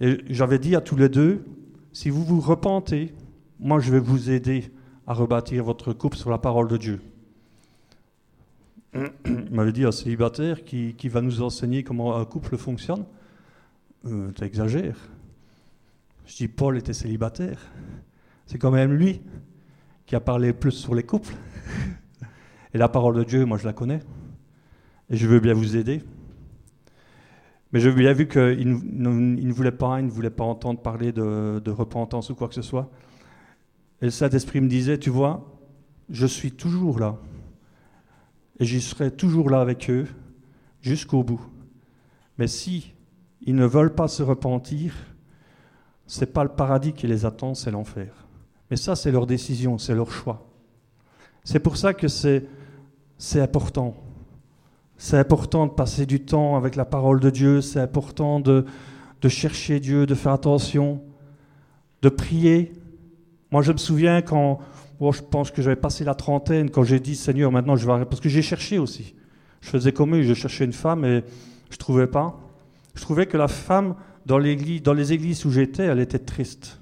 [0.00, 1.44] Et j'avais dit à tous les deux,
[1.92, 3.14] si vous vous repentez,
[3.60, 4.72] moi je vais vous aider
[5.06, 7.00] à rebâtir votre couple sur la parole de Dieu
[8.94, 13.04] il m'avait dit un célibataire qui, qui, va nous enseigner comment un couple fonctionne.
[14.06, 14.96] euh, Tu exagères.
[16.26, 17.58] Je dis Paul était célibataire.
[18.46, 19.22] C'est quand même lui
[20.04, 21.34] qui a parlé plus sur les couples.
[22.74, 24.00] Et la parole de Dieu, moi je la connais.
[25.10, 26.02] Et je veux bien vous aider.
[27.72, 31.60] Mais j'ai bien vu qu'il ne, voulait pas, il ne voulait pas entendre parler de,
[31.64, 32.90] de repentance ou quoi que ce soit.
[34.02, 35.46] Et le Saint-Esprit me disait, tu vois,
[36.10, 37.16] je suis toujours là.
[38.58, 40.06] Et j'y serai toujours là avec eux
[40.82, 41.40] jusqu'au bout.
[42.38, 42.92] Mais si
[43.40, 44.94] ils ne veulent pas se repentir,
[46.06, 48.12] c'est pas le paradis qui les attend, c'est l'enfer.
[48.70, 50.46] Mais ça, c'est leur décision, c'est leur choix.
[51.44, 52.46] C'est pour ça que c'est,
[53.24, 53.94] c'est important.
[54.96, 58.66] C'est important de passer du temps avec la parole de Dieu, c'est important de,
[59.20, 61.00] de chercher Dieu, de faire attention,
[62.02, 62.72] de prier.
[63.52, 64.58] Moi, je me souviens quand,
[65.00, 68.08] je pense que j'avais passé la trentaine, quand j'ai dit Seigneur, maintenant je vais arrêter,
[68.08, 69.14] parce que j'ai cherché aussi.
[69.60, 71.22] Je faisais comme eux, je cherchais une femme et
[71.70, 72.40] je ne trouvais pas.
[72.96, 73.94] Je trouvais que la femme,
[74.26, 76.80] dans, les églises où j'étais, elle était triste.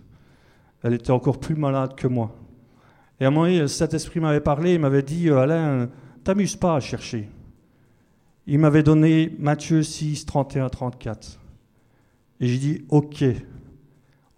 [0.82, 2.34] Elle était encore plus malade que moi.
[3.20, 5.90] Et à un moment cet esprit m'avait parlé, il m'avait dit Alain,
[6.24, 7.28] t'amuse pas à chercher.
[8.46, 11.38] Il m'avait donné Matthieu 6, 31, 34.
[12.40, 13.24] Et j'ai dit Ok,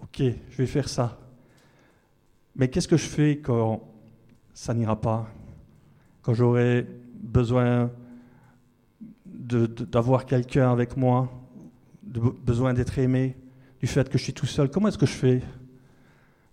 [0.02, 1.18] ok, je vais faire ça.
[2.56, 3.82] Mais qu'est-ce que je fais quand
[4.52, 5.28] ça n'ira pas?
[6.20, 7.90] Quand j'aurai besoin
[9.24, 11.32] d'avoir quelqu'un avec moi,
[12.04, 13.36] besoin d'être aimé,
[13.80, 15.42] du fait que je suis tout seul, comment est-ce que je fais?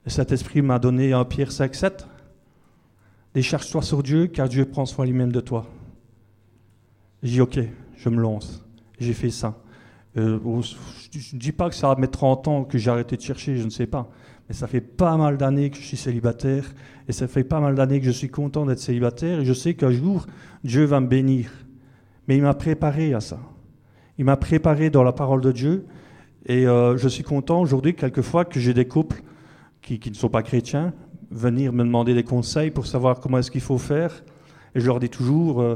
[0.05, 2.07] Et cet esprit m'a donné un Pierre 5, 7.
[3.34, 5.67] Décharge-toi sur Dieu, car Dieu prend soin lui-même de toi.
[7.21, 7.59] J'ai dit, ok,
[7.95, 8.65] je me lance.
[8.99, 9.57] J'ai fait ça.
[10.17, 10.39] Euh,
[11.11, 13.57] je ne dis pas que ça va mettre 30 ans que j'ai arrêté de chercher,
[13.57, 14.09] je ne sais pas.
[14.47, 16.73] Mais ça fait pas mal d'années que je suis célibataire.
[17.07, 19.41] Et ça fait pas mal d'années que je suis content d'être célibataire.
[19.41, 20.25] Et je sais qu'un jour,
[20.63, 21.51] Dieu va me bénir.
[22.27, 23.39] Mais il m'a préparé à ça.
[24.17, 25.86] Il m'a préparé dans la parole de Dieu.
[26.45, 29.21] Et euh, je suis content aujourd'hui, quelquefois, que j'ai des couples
[29.82, 30.93] qui, ne sont pas chrétiens
[31.32, 34.23] venir me demander des conseils pour savoir comment est-ce qu'il faut faire.
[34.75, 35.75] Et je leur dis toujours, euh,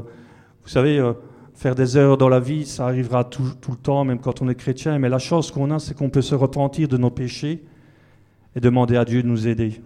[0.62, 1.12] vous savez, euh,
[1.54, 4.48] faire des erreurs dans la vie, ça arrivera tout, tout, le temps, même quand on
[4.48, 4.98] est chrétien.
[4.98, 7.64] Mais la chance qu'on a, c'est qu'on peut se repentir de nos péchés
[8.56, 9.80] et demander à Dieu de nous aider.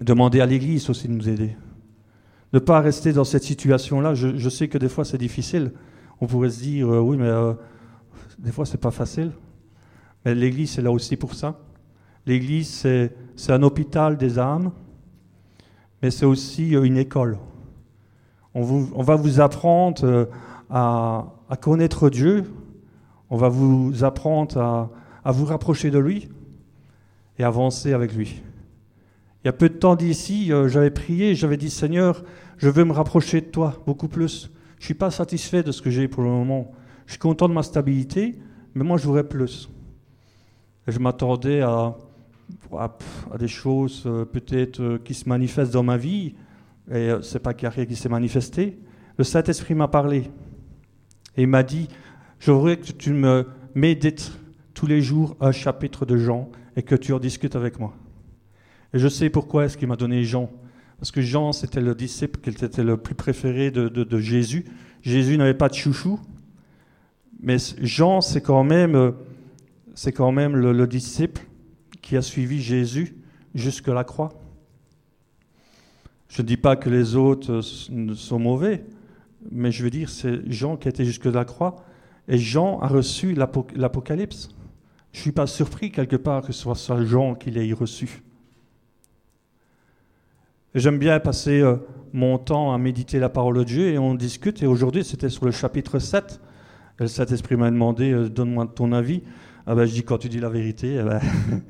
[0.00, 1.56] Demander à l'Église aussi de nous aider.
[2.52, 4.14] Ne pas rester dans cette situation-là.
[4.14, 5.72] Je, sais que des fois c'est difficile.
[6.20, 7.30] On pourrait se dire, euh, oui, mais
[8.38, 9.32] des fois c'est pas facile.
[10.24, 11.58] Mais l'Église est là aussi pour ça.
[12.26, 13.12] L'Église, c'est,
[13.48, 14.72] un hôpital des âmes,
[16.02, 17.38] mais c'est aussi euh, une école.
[18.54, 18.62] On,
[19.02, 20.28] va vous apprendre
[20.68, 22.44] à, à, connaître Dieu,
[23.30, 24.90] on va vous apprendre à,
[25.24, 26.28] à vous rapprocher de lui,
[27.38, 28.42] et avancer avec lui.
[29.42, 32.22] Il y a peu de temps d'ici, euh, j'avais prié, j'avais dit Seigneur,
[32.58, 34.50] je veux me rapprocher de toi beaucoup plus.
[34.78, 36.72] Je ne suis pas satisfait de ce que j'ai pour le moment.
[37.06, 38.38] Je suis content de ma stabilité,
[38.74, 39.68] mais moi je voudrais plus.
[40.86, 41.96] je m'attendais à,
[42.78, 42.96] à,
[43.38, 46.34] des choses euh, peut-être euh, qui se manifestent dans ma vie,
[46.92, 48.78] et c'est pas qu'il n'y a rien qui s'est manifesté.
[49.16, 50.30] Le Saint-Esprit m'a parlé
[51.36, 51.88] et il m'a dit
[52.38, 54.32] Je voudrais que tu me médites
[54.74, 57.94] tous les jours un chapitre de Jean et que tu en discutes avec moi.
[58.94, 60.50] Et je sais pourquoi est-ce qu'il m'a donné Jean.
[60.98, 64.64] Parce que Jean, c'était le disciple qui était le plus préféré de, Jésus.
[65.02, 66.20] Jésus n'avait pas de chouchou.
[67.40, 69.12] Mais Jean, c'est quand même,
[69.94, 71.42] c'est quand même le, disciple
[72.02, 73.16] qui a suivi Jésus
[73.54, 74.34] jusque la croix.
[76.28, 78.84] Je ne dis pas que les autres sont mauvais,
[79.50, 81.84] mais je veux dire, c'est Jean qui été jusque la croix.
[82.28, 84.50] Et Jean a reçu l'Apocalypse.
[85.12, 88.22] Je ne suis pas surpris quelque part que ce soit Jean qui l'ait reçu.
[90.74, 91.76] J'aime bien passer euh,
[92.14, 94.62] mon temps à méditer la parole de Dieu et on discute.
[94.62, 96.40] Et aujourd'hui, c'était sur le chapitre 7.
[96.96, 99.22] Le Saint-Esprit m'a demandé euh, Donne-moi ton avis.
[99.66, 101.20] Ah ben, je dis Quand tu dis la vérité, eh ben,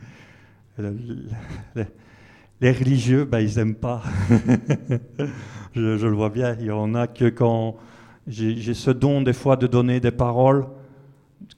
[0.78, 4.02] les, religieux, ben, ils n'aiment pas.
[5.74, 6.56] je, le vois bien.
[6.60, 7.76] Il y en a que quand
[8.26, 10.66] j'ai ce don, des fois, de donner des paroles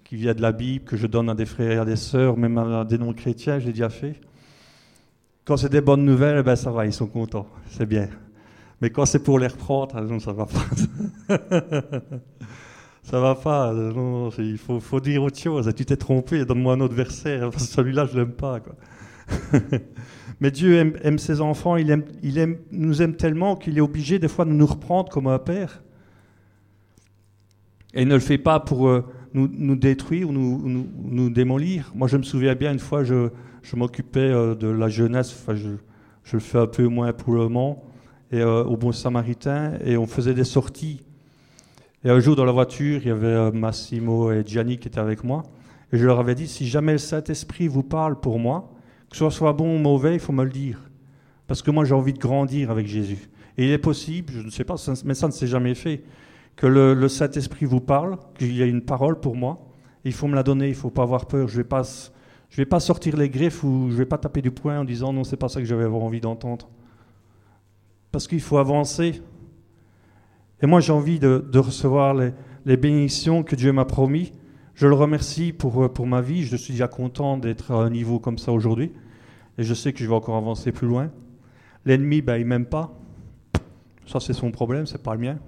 [0.03, 2.37] qui vient de la Bible, que je donne à des frères et à des sœurs,
[2.37, 4.21] même à des non-chrétiens, j'ai déjà fait.
[5.45, 8.09] Quand c'est des bonnes nouvelles, ben ça va, ils sont contents, c'est bien.
[8.81, 11.39] Mais quand c'est pour les reprendre, non, ça va pas.
[13.03, 15.71] ça va pas, non, il faut, faut, dire autre chose.
[15.77, 18.61] Tu t'es trompé, donne-moi un autre verset, celui-là je l'aime pas.
[18.61, 18.75] Quoi.
[20.41, 22.03] Mais Dieu aime, ses enfants, il,
[22.73, 25.83] nous aime tellement qu'il est obligé des fois de nous reprendre comme un père.
[27.95, 28.89] Et il ne le fait pas pour...
[28.89, 29.05] Euh,
[29.35, 31.91] nous, détruire ou nous, démolir.
[31.95, 33.29] Moi, je me souviens bien, une fois, je,
[33.75, 35.71] m'occupais euh, de la jeunesse, je,
[36.33, 37.85] le fais un peu moins pour le moment,
[38.33, 41.01] euh, au Bon Samaritain, et on faisait des sorties.
[42.05, 45.25] Et un jour, dans la voiture, il y avait Massimo et Gianni qui étaient avec
[45.25, 45.43] moi.
[45.93, 48.74] Et je leur avais dit, si jamais le Saint-Esprit vous parle pour moi,
[49.15, 50.81] que ce soit bon ou mauvais, il faut me le dire.
[51.47, 53.31] Parce que moi, j'ai envie de grandir avec Jésus.
[53.57, 56.03] Et il est possible, je ne sais pas, mais ça ne s'est jamais fait,
[56.57, 59.69] que le, Saint-Esprit vous parle, qu'il y a une parole pour moi.
[60.05, 61.47] il faut me la donner, il ne faut pas avoir peur.
[61.47, 64.81] Je ne vais, pas, sortir les griffes ou je ne vais pas taper du poing
[64.81, 66.69] en disant non, c'est pas ça que j'avais envie d'entendre.
[68.11, 69.23] Parce qu'il faut avancer.
[70.61, 72.33] Et moi, j'ai envie de, recevoir les,
[72.67, 74.33] les bénédictions que Dieu m'a promis.
[74.75, 76.45] Je le remercie pour, pour ma vie.
[76.45, 78.93] Je suis déjà content d'être à un niveau comme ça aujourd'hui.
[79.59, 81.11] Et je sais que je vais encore avancer plus loin.
[81.85, 82.93] L'ennemi, ben, il m'aime pas.
[84.07, 85.39] Ça, c'est son problème, c'est pas le mien.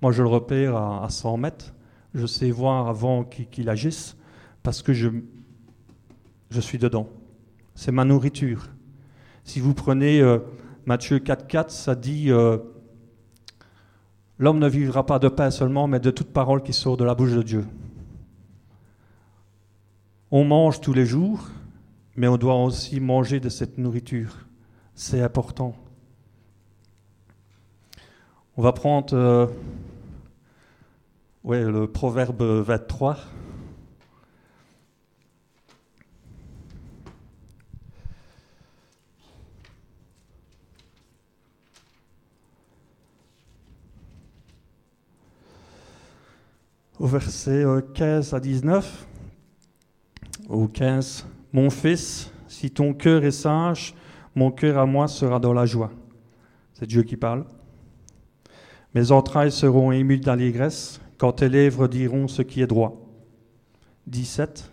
[0.00, 1.74] Moi, je le repère à, 100 mètres.
[2.14, 4.16] Je sais voir avant qu'il agisse
[4.62, 5.08] parce que je,
[6.50, 7.08] je suis dedans.
[7.74, 8.68] C'est ma nourriture.
[9.44, 10.38] Si vous prenez euh,
[10.86, 12.58] Matthieu 4,4, ça dit euh,
[14.38, 17.14] L'homme ne vivra pas de pain seulement, mais de toute parole qui sort de la
[17.14, 17.64] bouche de Dieu.
[20.34, 21.50] On mange tous les jours,
[22.16, 24.46] mais on doit aussi manger de cette nourriture.
[24.94, 25.76] C'est important.
[28.56, 29.46] On va prendre euh,
[31.44, 33.18] ouais, le proverbe 23.
[46.98, 49.06] Au verset 15 euh, à 19,
[50.52, 53.94] ou 15, Mon fils, si ton cœur est sage,
[54.34, 55.90] mon cœur à moi sera dans la joie.
[56.72, 57.44] C'est Dieu qui parle.
[58.94, 63.00] Mes entrailles seront émues d'allégresse quand tes lèvres diront ce qui est droit.
[64.06, 64.70] 17.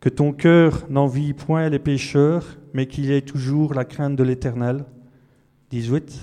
[0.00, 4.84] Que ton cœur n'envie point les pécheurs, mais qu'il ait toujours la crainte de l'Éternel.
[5.70, 6.18] 18.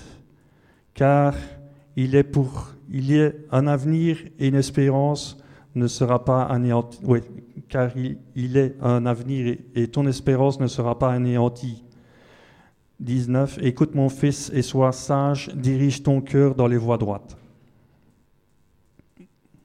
[0.93, 1.35] Car
[1.95, 5.37] il est pour il y a un avenir et une espérance
[5.75, 6.99] ne sera pas anéanti.
[7.03, 7.19] Oui,
[7.69, 7.91] car
[8.35, 11.83] il, est un avenir et, ton espérance ne sera pas anéantie.
[12.99, 13.59] 19.
[13.61, 17.37] Écoute mon fils et sois sage, dirige ton cœur dans les voies droites.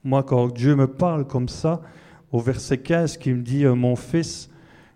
[0.04, 1.80] Moi, quand Dieu me parle comme ça,
[2.30, 4.50] au verset 15, qui me dit euh, Mon fils,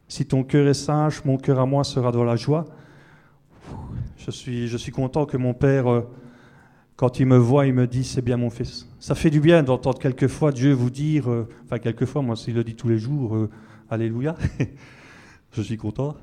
[0.06, 2.66] si ton cœur est sage, mon cœur à moi sera dans la joie.
[4.18, 6.08] Je suis, je suis content que mon Père, euh,
[6.98, 8.86] quand il me voit, il me dit C'est bien mon fils.
[9.00, 12.64] Ça fait du bien d'entendre quelquefois Dieu vous dire, euh, enfin, quelquefois, moi, s'il le
[12.64, 13.48] dit tous les jours,
[13.88, 14.36] Alléluia,
[15.52, 16.16] je suis content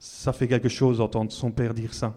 [0.00, 2.16] ça fait quelque chose d'entendre son père dire ça.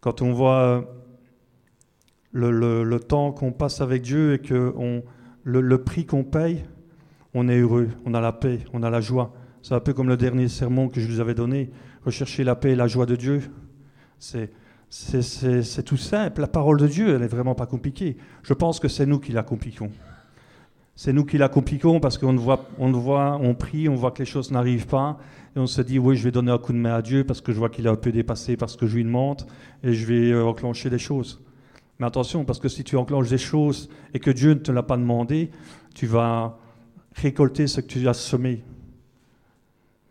[0.00, 0.88] Quand on voit
[2.30, 4.72] le, temps qu'on passe avec Dieu et que
[5.42, 6.64] le, prix qu'on paye,
[7.34, 9.34] on est heureux, on a la paix, on a la joie.
[9.68, 11.68] C'est un peu comme le dernier sermon que je vous avais donné,
[12.02, 13.42] rechercher la paix et la joie de Dieu.
[14.18, 14.50] C'est,
[15.84, 16.40] tout simple.
[16.40, 18.16] La parole de Dieu, elle n'est vraiment pas compliquée.
[18.42, 19.90] Je pense que c'est nous qui la compliquons.
[20.96, 24.20] C'est nous qui la compliquons parce qu'on voit, on voit, on prie, on voit que
[24.20, 25.18] les choses n'arrivent pas,
[25.54, 27.42] et on se dit oui, je vais donner un coup de main à Dieu parce
[27.42, 29.42] que je vois qu'il est un peu dépassé parce que je lui demande,
[29.84, 31.44] et je vais euh, enclencher des choses.
[31.98, 34.82] Mais attention, parce que si tu enclenches des choses et que Dieu ne te l'a
[34.82, 35.50] pas demandé,
[35.94, 36.58] tu vas
[37.12, 38.64] récolter ce que tu as semé.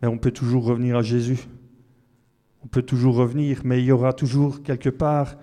[0.00, 1.48] Mais on peut toujours revenir à Jésus.
[2.64, 5.36] On peut toujours revenir, mais il y aura toujours quelque part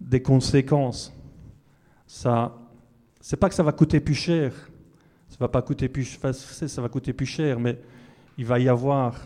[0.00, 1.12] des conséquences.
[2.06, 2.56] Ça,
[3.20, 4.52] c'est pas que ça va coûter plus cher,
[5.28, 7.80] ça va pas coûter plus, ça va coûter plus cher, mais
[8.38, 9.20] il va y avoir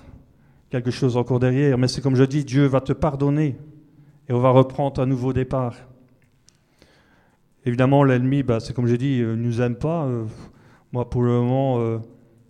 [0.71, 1.77] quelque chose encore derrière.
[1.79, 3.57] Mais c'est comme je dis, Dieu va te pardonner
[4.29, 5.75] et on va reprendre un nouveau départ.
[7.65, 10.05] Évidemment, l'ennemi, bah, c'est comme j'ai dit, il ne nous aime pas.
[10.05, 10.25] Euh,
[10.93, 11.99] moi, pour le moment, euh,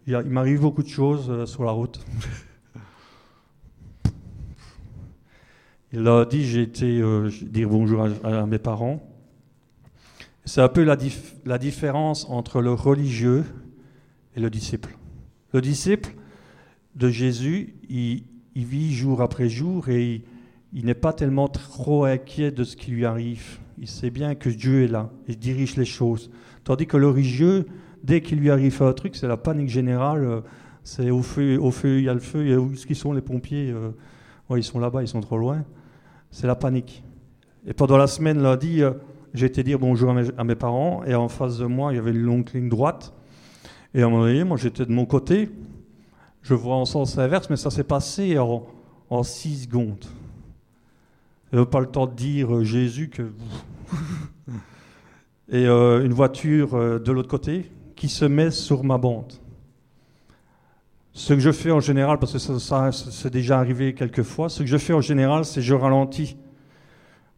[0.08, 2.00] il, m'arrive beaucoup de choses euh, sur la route.
[5.92, 7.02] il a dit, j'ai été
[7.42, 9.02] dire bonjour à mes parents.
[10.48, 10.96] C'est un peu la,
[11.58, 13.44] différence entre le religieux
[14.34, 14.96] et le disciple.
[15.52, 16.14] Le disciple
[16.94, 20.24] de Jésus, il, vit jour après jour et
[20.72, 23.58] il, n'est pas tellement trop inquiet de ce qui lui arrive.
[23.76, 26.30] Il sait bien que Dieu est là, il dirige les choses.
[26.64, 27.66] Tandis que le religieux,
[28.02, 30.24] dès qu'il lui arrive un truc, c'est la panique générale.
[30.24, 30.40] Euh,
[30.84, 33.90] c'est au feu, il y a le feu, et où est-ce sont les pompiers euh,
[34.56, 35.64] Ils sont là-bas, ils sont trop loin.
[36.30, 37.04] C'est la panique.
[37.66, 38.92] Et pendant la semaine, lundi, euh,
[39.34, 42.12] j'ai été dire bonjour à mes, parents, et en face de moi, il y avait
[42.12, 43.12] une longue ligne droite.
[43.92, 45.50] Et à un moment donné, moi j'étais de mon côté,
[46.42, 50.04] je vois en sens inverse, mais ça s'est passé en, six secondes.
[51.52, 53.30] N'ai pas le temps de dire Jésus que.
[55.50, 59.32] et une voiture de l'autre côté qui se met sur ma bande.
[61.12, 64.48] Ce que je fais en général, parce que ça, ça c'est déjà arrivé quelques fois,
[64.48, 66.36] ce que je fais en général, c'est je ralentis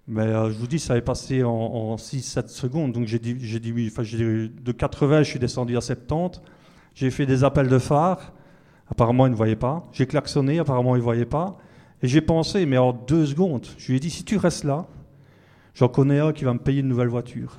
[0.06, 2.92] Mais euh, je vous dis, ça avait passé en, 6-7 secondes.
[2.92, 3.72] Donc j'ai dit, j'ai dit.
[3.90, 6.42] Enfin, de 80, je suis descendu à 70.
[6.94, 8.34] J'ai fait des appels de phare.
[8.90, 9.88] Apparemment, il ne voyait pas.
[9.92, 10.58] J'ai klaxonné.
[10.58, 11.56] Apparemment, il ne voyait pas.
[12.02, 14.86] Et j'ai pensé, mais en deux secondes, je lui ai dit, si tu restes là,
[15.72, 17.56] j'en connais un qui va me payer une nouvelle voiture.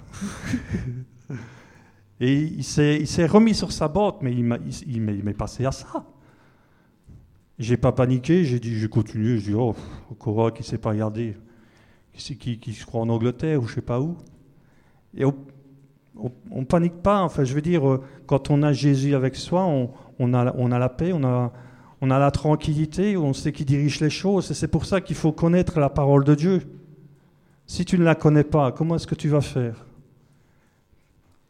[2.24, 6.06] Et il s'est remis sur sa botte, mais il m'est passé à ça.
[7.58, 9.76] J'ai pas paniqué, j'ai dit, j'ai continué, j'ai dit, oh,
[10.20, 11.36] Cora qui s'est pas regardé,
[12.14, 14.18] qui, qui, se croit en Angleterre ou je sais pas où.
[15.18, 15.34] Et on,
[16.52, 20.34] ne panique pas, enfin, je veux dire, euh, quand on a Jésus avec soi, on,
[20.36, 21.52] a, on a la paix, on a,
[22.02, 25.16] on a la tranquillité, on sait qui dirige les choses, et c'est pour ça qu'il
[25.16, 26.62] faut connaître la parole de Dieu.
[27.66, 29.88] Si tu ne la connais pas, comment est-ce que tu vas faire?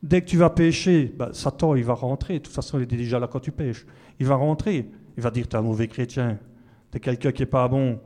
[0.04, 2.36] Dès que tu vas pécher, bah, Satan, il va rentrer.
[2.36, 3.86] De toute façon, il est déjà là quand tu pêches.
[4.20, 4.90] Il va rentrer.
[5.18, 6.40] Il va dire, tu es un mauvais chrétien,
[6.92, 8.00] tu es quelqu'un qui n'est pas bon,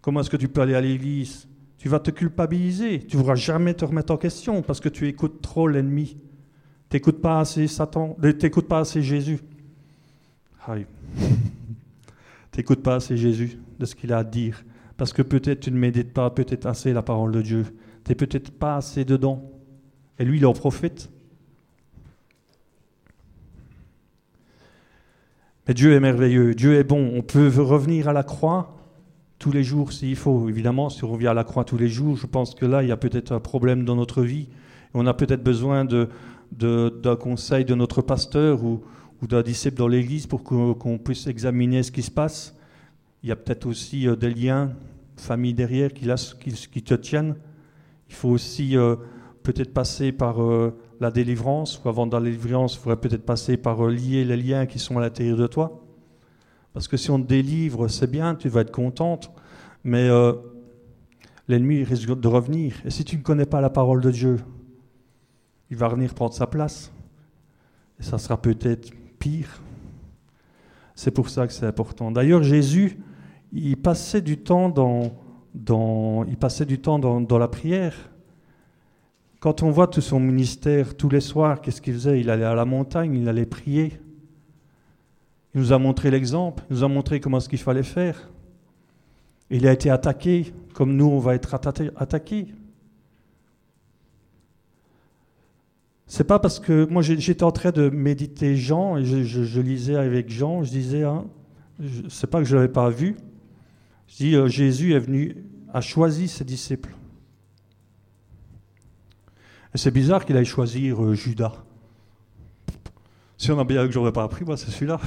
[0.00, 1.48] comment est-ce que tu peux aller à l'église?
[1.78, 5.08] Tu vas te culpabiliser, tu ne voudras jamais te remettre en question parce que tu
[5.08, 6.16] écoutes trop l'ennemi.
[6.88, 9.40] Tu n'écoutes pas assez Satan, euh, tu pas assez Jésus.
[10.68, 10.86] tu
[12.56, 14.64] n'écoutes pas assez Jésus de ce qu'il a à dire.
[14.96, 17.64] Parce que peut-être tu ne médites pas peut-être assez la parole de Dieu.
[18.04, 19.50] Tu n'es peut-être pas assez dedans.
[20.18, 21.10] Et lui, il en profite.
[25.66, 27.12] Mais Dieu est merveilleux, Dieu est bon.
[27.14, 28.76] On peut revenir à la croix
[29.38, 30.48] tous les jours s'il faut.
[30.48, 32.88] Évidemment, si on revient à la croix tous les jours, je pense que là, il
[32.88, 34.48] y a peut-être un problème dans notre vie.
[34.92, 36.08] On a peut-être besoin d'un
[36.52, 38.82] de, conseil de notre pasteur ou,
[39.22, 42.54] d'un disciple dans l'Église pour qu'on puisse examiner ce qui se passe.
[43.22, 44.72] Il y a peut-être aussi euh, des liens,
[45.16, 46.06] famille derrière, qui,
[46.70, 47.34] qui, te tiennent.
[48.10, 48.96] Il faut aussi euh,
[49.42, 53.58] peut-être passer par euh, la délivrance, ou avant dans la délivrance, il faudrait peut-être passer
[53.58, 55.84] par lier les liens qui sont à l'intérieur de toi.
[56.72, 59.30] Parce que si on délivre, c'est bien, tu vas être contente,
[59.84, 60.32] mais euh,
[61.46, 62.74] l'ennemi risque de revenir.
[62.86, 64.40] Et si tu ne connais pas la parole de Dieu,
[65.70, 66.90] il va venir prendre sa place.
[68.00, 69.60] Et ça sera peut-être pire.
[70.94, 72.10] C'est pour ça que c'est important.
[72.12, 72.98] D'ailleurs, Jésus,
[73.52, 75.12] il passait du temps dans,
[75.52, 77.94] dans, il passait du temps dans la prière.
[79.44, 82.18] Quand on voit tout son ministère, tous les soirs, qu'est-ce qu'il faisait?
[82.18, 84.00] Il allait à la montagne, il allait prier.
[85.54, 88.30] Il nous a montré l'exemple, il nous a montré comment ce qu'il fallait faire.
[89.50, 92.46] Il a été attaqué, comme nous, on va être attaqués.
[96.06, 100.30] C'est pas parce que moi j'étais en train de méditer Jean et je, lisais avec
[100.30, 101.26] Jean, je disais, hein,
[102.08, 103.14] c'est pas que je l'avais pas vu.
[104.08, 105.36] Je dis euh, Jésus est venu,
[105.74, 106.96] a choisi ses disciples.
[109.74, 111.52] Et c'est bizarre qu'il aille choisir euh, Judas.
[113.36, 115.00] Si on a bien que j'aurais pas appris, moi, c'est celui-là.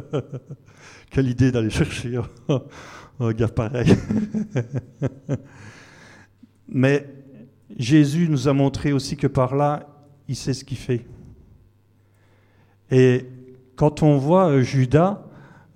[1.10, 2.20] Quelle idée d'aller chercher
[3.18, 3.96] un, gars pareil.
[6.68, 7.08] Mais
[7.78, 9.88] Jésus nous a montré aussi que par là,
[10.28, 11.06] il sait ce qu'il fait.
[12.90, 13.24] Et
[13.74, 15.24] quand on voit euh, Judas,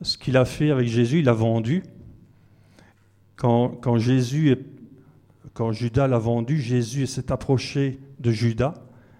[0.02, 1.82] ce qu'il a fait avec Jésus, il l'a vendu.
[3.36, 4.79] Quand Jésus est
[5.60, 8.72] quand Judas l'a vendu, Jésus s'est approché de Judas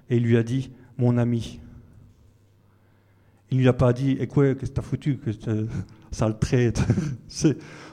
[0.09, 1.61] et lui a dit Mon ami.
[3.51, 5.33] Il ne lui a pas dit Et quoi, qu'est-ce que t'as foutu que
[6.11, 6.83] Ça le traite.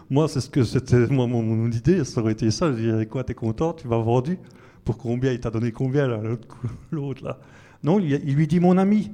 [0.10, 2.72] moi, c'est ce que c'était moi, mon, idée, ça aurait été ça.
[2.72, 4.40] Je dirais Quoi, t'es content Tu m'as vendu?
[4.86, 5.34] Pour combien?
[5.34, 6.08] Il t'a donné combien,
[6.92, 7.42] l'autre là?
[7.84, 9.12] Non, il, il lui dit Mon ami.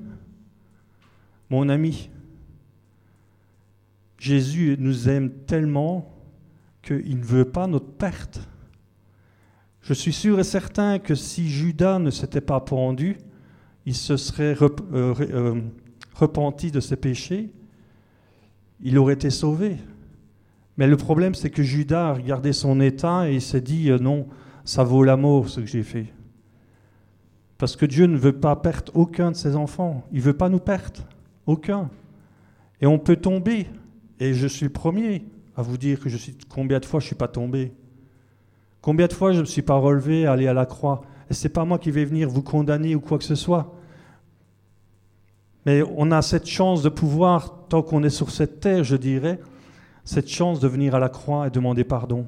[1.49, 2.11] Mon ami.
[4.19, 6.14] Jésus nous aime tellement
[6.84, 8.47] qu'il ne veut pas notre perte.
[9.84, 13.18] Je suis sûr et certain que si Judas ne s'était pas pendu,
[13.85, 15.61] il se serait euh, euh,
[16.15, 17.51] repenti de ses péchés,
[18.81, 19.76] il aurait été sauvé.
[20.77, 23.99] Mais le problème, c'est que Judas a regardé son état et il s'est dit euh,
[23.99, 24.27] non,
[24.64, 26.07] ça vaut la mort ce que j'ai fait.
[27.57, 30.05] Parce que Dieu ne veut pas perdre aucun de ses enfants.
[30.14, 31.01] Il ne veut pas nous perdre.
[31.45, 31.89] Aucun.
[32.80, 33.68] Et on peut tomber.
[34.22, 35.26] Et je suis le premier
[35.57, 35.99] à vous dire
[36.47, 37.73] combien de fois je ne suis pas tombé.
[38.84, 41.47] Combien de fois je ne me suis pas relevé aller à la croix Et ce
[41.47, 43.73] n'est pas moi qui vais venir vous condamner ou quoi que ce soit.
[45.65, 49.39] Mais on a cette chance de pouvoir, tant qu'on est sur cette terre, je dirais,
[50.03, 52.26] cette chance de venir à la croix et demander pardon.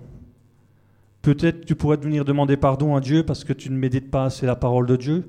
[1.21, 4.45] Peut-être tu pourrais venir demander pardon à Dieu parce que tu ne médites pas assez
[4.45, 5.27] la parole de Dieu.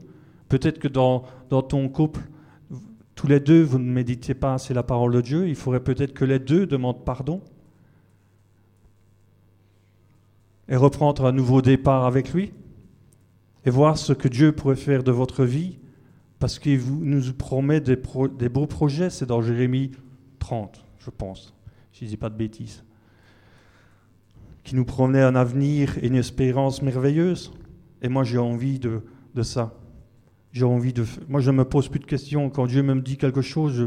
[0.48, 2.20] Peut-être que dans, dans ton couple,
[3.16, 5.48] tous les deux, vous ne méditez pas assez la parole de Dieu.
[5.48, 7.40] Il faudrait peut-être que les deux demandent pardon
[10.68, 12.52] et reprendre un nouveau départ avec lui
[13.64, 15.78] et voir ce que Dieu pourrait faire de votre vie
[16.38, 19.10] parce qu'il nous promet des, beaux projets.
[19.10, 19.92] C'est dans Jérémie
[20.38, 21.54] 30, je pense,
[21.92, 22.84] si je ne dis pas de bêtises.
[24.64, 27.52] qui nous promet un avenir et une espérance merveilleuse.
[28.02, 29.02] Et moi, j'ai envie de,
[29.34, 29.74] de ça.
[30.52, 31.04] J'ai envie de.
[31.28, 32.50] Moi, je ne me pose plus de questions.
[32.50, 33.86] Quand Dieu me dit quelque chose, je,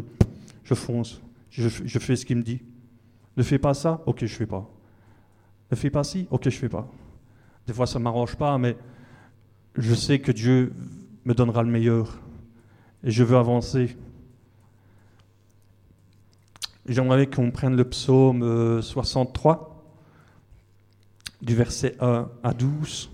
[0.63, 1.21] je fonce.
[1.49, 2.61] Je, je fais ce qu'il me dit.
[3.37, 4.69] Ne fais pas ça, ok, je fais pas.
[5.71, 6.87] Ne fais pas ci, ok, je fais pas.
[7.67, 8.75] Des fois, ça m'arrange pas, mais
[9.75, 10.73] je sais que Dieu
[11.25, 12.19] me donnera le meilleur.
[13.03, 13.95] Et je veux avancer.
[16.87, 23.11] J'aimerais qu'on prenne le psaume 63, euh, du verset 1 à 12.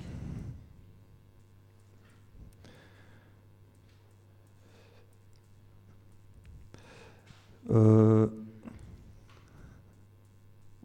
[7.72, 8.28] Euh,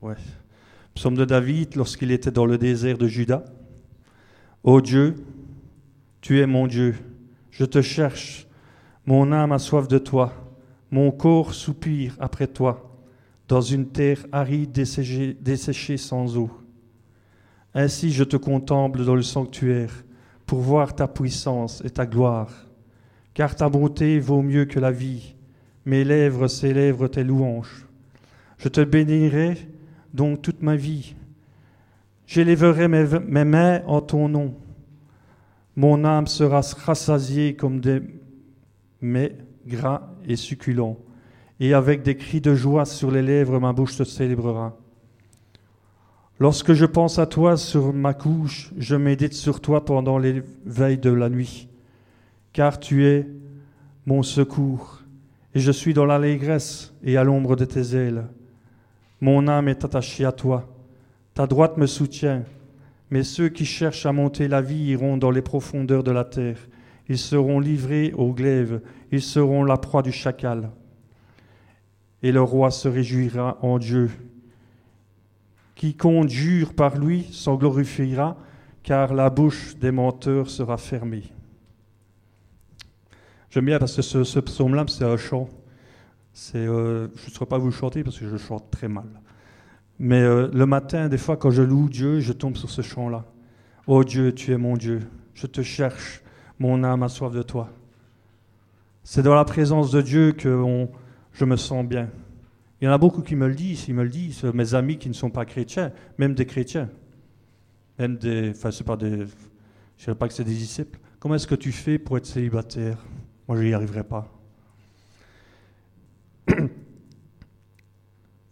[0.01, 0.17] ouais.
[1.01, 3.43] Psaume de David lorsqu'il était dans le désert de Juda.
[4.63, 5.15] Ô Dieu,
[6.21, 6.95] tu es mon Dieu,
[7.51, 8.47] je te cherche,
[9.07, 10.35] mon âme a soif de toi,
[10.91, 13.01] mon corps soupire après toi,
[13.49, 16.51] dans une terre aride desséchée, desséchée sans eau.
[17.73, 20.05] Ainsi je te contemple dans le sanctuaire,
[20.45, 22.53] pour voir ta puissance et ta gloire,
[23.33, 25.35] car ta bonté vaut mieux que la vie
[25.87, 27.87] mes lèvres célèbrent tes louanges.
[28.59, 29.70] Je te bénirai
[30.15, 31.15] donc toute ma vie.
[32.27, 34.55] J'élèverai mes, mains en ton nom.
[35.77, 38.03] Mon âme sera rassasiée comme des
[39.01, 40.99] mets gras et succulents.
[41.59, 44.77] Et avec des cris de joie sur les lèvres, ma bouche te célébrera.
[46.39, 50.99] Lorsque je pense à toi sur ma couche, je médite sur toi pendant les veilles
[50.99, 51.69] de la nuit,
[52.55, 53.29] car tu es
[54.07, 55.03] mon secours
[55.55, 58.25] et je suis dans l'allégresse et à l'ombre de tes ailes.
[59.21, 60.69] Mon âme est attachée à toi,
[61.35, 62.43] ta droite me soutient,
[63.11, 66.59] mais ceux qui cherchent à monter la vie iront dans les profondeurs de la terre.
[67.09, 68.81] Ils seront livrés au glaive,
[69.11, 70.71] ils seront la proie du chacal.
[72.23, 74.11] Et le roi se réjouira en Dieu.
[75.75, 78.37] Quiconque jure par lui s'en glorifiera,
[78.83, 81.25] car la bouche des menteurs sera fermée.
[83.51, 85.49] J'aime bien parce que ce, psaume-là, c'est un chant.
[86.55, 89.09] Euh, je ne saurais pas vous chanter parce que je chante très mal.
[89.99, 93.25] Mais euh, le matin, des fois, quand je loue Dieu, je tombe sur ce chant-là.
[93.87, 95.01] Oh Dieu, tu es mon Dieu.
[95.35, 96.23] Je te cherche.
[96.59, 97.71] Mon âme a soif de toi.
[99.03, 100.87] C'est dans la présence de Dieu que
[101.33, 102.09] je me sens bien.
[102.81, 103.89] Il y en a beaucoup qui me le disent.
[103.89, 104.45] Ils me le disent.
[104.45, 106.89] Mes amis qui ne sont pas chrétiens, même des chrétiens.
[107.99, 108.51] Même des.
[108.51, 109.11] Enfin, c'est pas des.
[109.11, 109.23] Je
[110.03, 110.99] ne dirais pas que c'est des disciples.
[111.19, 112.99] Comment est-ce que tu fais pour être célibataire?
[113.49, 114.40] Moi, je n'y arriverai pas.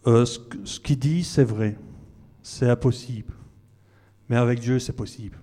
[0.08, 1.76] Euh, ce, qu'il dit, c'est vrai.
[2.42, 3.34] C'est impossible.
[4.30, 5.38] Mais avec Dieu, c'est possible.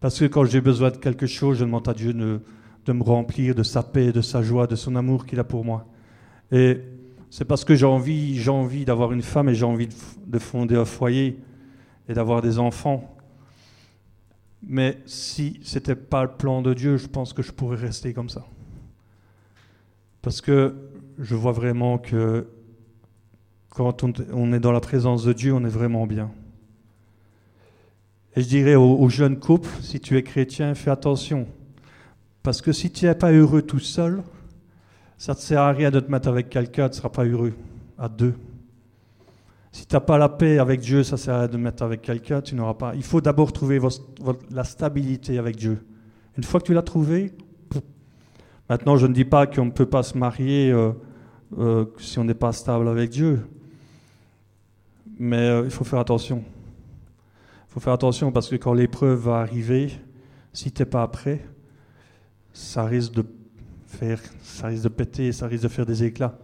[0.00, 2.40] Parce que quand j'ai besoin de quelque chose, je demande à Dieu de,
[2.84, 5.64] de, me remplir de sa paix, de sa joie, de son amour qu'il a pour
[5.64, 5.86] moi.
[6.50, 6.80] Et
[7.30, 9.88] c'est parce que j'ai envie, j'ai envie d'avoir une femme et j'ai envie
[10.26, 11.38] de fonder un foyer
[12.08, 13.16] et d'avoir des enfants.
[14.62, 18.12] Mais si ce n'était pas le plan de Dieu, je pense que je pourrais rester
[18.12, 18.44] comme ça.
[20.20, 20.74] Parce que
[21.18, 22.48] je vois vraiment que
[23.76, 26.30] quand on est dans la présence de Dieu, on est vraiment bien.
[28.34, 31.46] Et je dirais aux, jeunes couples, si tu es chrétien, fais attention.
[32.42, 34.22] Parce que si tu n'es pas heureux tout seul,
[35.18, 37.26] ça ne te sert à rien de te mettre avec quelqu'un, tu ne seras pas
[37.26, 37.52] heureux
[37.98, 38.32] à deux.
[39.72, 42.40] Si tu n'as pas la paix avec Dieu, ça sert à de mettre avec quelqu'un,
[42.40, 42.94] tu n'auras pas.
[42.94, 43.78] Il faut d'abord trouver
[44.50, 45.84] la stabilité avec Dieu.
[46.38, 47.34] Une fois que tu l'as trouvé,
[48.70, 50.92] maintenant je ne dis pas qu'on ne peut pas se marier euh,
[51.58, 53.42] euh, si on n'est pas stable avec Dieu.
[55.18, 56.44] Mais euh, il faut faire attention.
[57.68, 59.92] Il faut faire attention parce que quand l'épreuve va arriver,
[60.52, 61.44] si tu n'es pas prêt,
[62.52, 63.24] ça risque de
[63.86, 66.38] faire, ça risque de péter, ça risque de faire des éclats.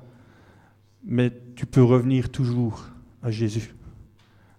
[1.05, 2.85] Mais tu peux revenir toujours
[3.23, 3.75] à Jésus.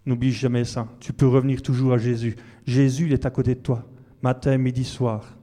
[0.06, 0.88] N'oublie jamais ça.
[1.00, 2.36] Tu peux revenir toujours à Jésus.
[2.66, 3.86] Jésus, il est à côté de toi,
[4.22, 5.38] matin, midi, soir.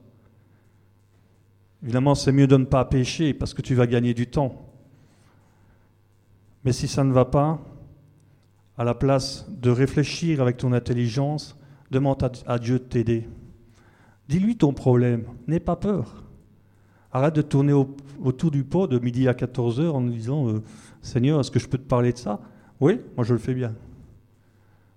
[1.83, 4.69] Évidemment, c'est mieux de ne pas pécher parce que tu vas gagner du temps.
[6.63, 7.59] Mais si ça ne va pas,
[8.77, 11.57] à la place de réfléchir avec ton intelligence,
[11.91, 13.27] demande à Dieu de t'aider.
[14.29, 16.23] Dis-lui ton problème, n'aie pas peur.
[17.11, 17.73] Arrête de tourner
[18.23, 20.63] autour du pot de midi à 14h en disant euh,
[21.01, 22.39] Seigneur, est-ce que je peux te parler de ça?
[22.79, 23.75] Oui, moi je le fais bien.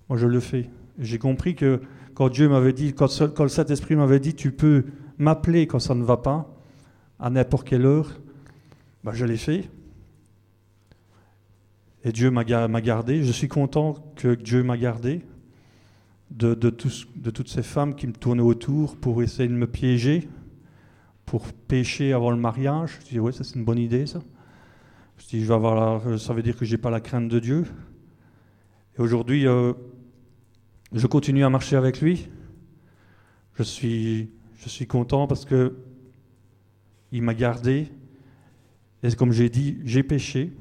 [0.08, 0.70] Moi je le fais.
[0.98, 1.80] J'ai compris que
[2.14, 3.08] quand Dieu m'avait dit, quand,
[3.40, 4.84] le Saint-Esprit m'avait dit, tu peux
[5.18, 6.48] m'appeler quand ça ne va pas,
[7.18, 8.20] à n'importe quelle heure,
[9.02, 9.68] ben, je l'ai fait.
[12.04, 13.24] Et Dieu m'a gardé.
[13.24, 15.22] Je suis content que Dieu m'a gardé
[16.30, 20.28] de, toutes ces femmes qui me tournaient autour pour essayer de me piéger,
[21.24, 22.98] pour pécher avant le mariage.
[23.00, 24.20] Je dis, oui, ça c'est une bonne idée, ça.
[25.16, 27.38] Je dis, je vais avoir ça veut dire que je n'ai pas la crainte de
[27.38, 27.64] Dieu.
[28.98, 29.72] Et aujourd'hui, euh,
[30.92, 32.28] je continue à marcher avec lui.
[33.54, 35.76] Je suis, je suis content parce que
[37.12, 37.88] il m'a gardé.
[39.02, 40.52] Et comme j'ai dit, j'ai péché,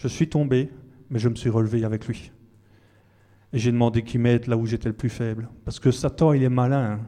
[0.00, 0.70] je suis tombé,
[1.10, 2.32] mais je me suis relevé avec lui.
[3.52, 5.50] Et j'ai demandé qu'il m'aide là où j'étais le plus faible.
[5.66, 6.92] Parce que Satan, il est malin.
[6.92, 7.00] Hein.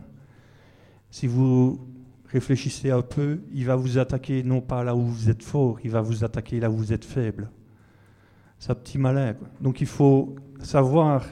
[1.10, 1.80] Si vous
[2.26, 5.90] réfléchissez un peu, il va vous attaquer non pas là où vous êtes fort, il
[5.90, 7.50] va vous attaquer là où vous êtes faible.
[8.58, 9.36] C'est un petit malin.
[9.62, 11.24] Donc il faut savoir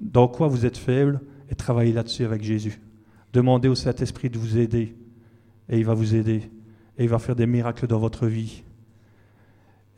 [0.00, 2.80] dans quoi vous êtes faible et travailler là-dessus avec Jésus.
[3.32, 4.94] Demandez au Saint-Esprit de vous aider.
[5.68, 6.50] Et il va vous aider.
[6.98, 8.62] Et il va faire des miracles dans votre vie.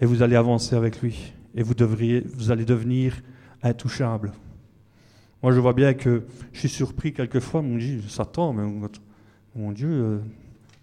[0.03, 1.33] Et vous allez avancer avec lui.
[1.55, 3.23] Et vous, devriez, vous allez devenir
[3.63, 4.33] intouchable.
[5.45, 7.63] Moi, je vois bien que je suis surpris quelquefois.
[7.63, 8.65] Mon Dieu, Satan, mais
[9.55, 10.19] mon Dieu, euh,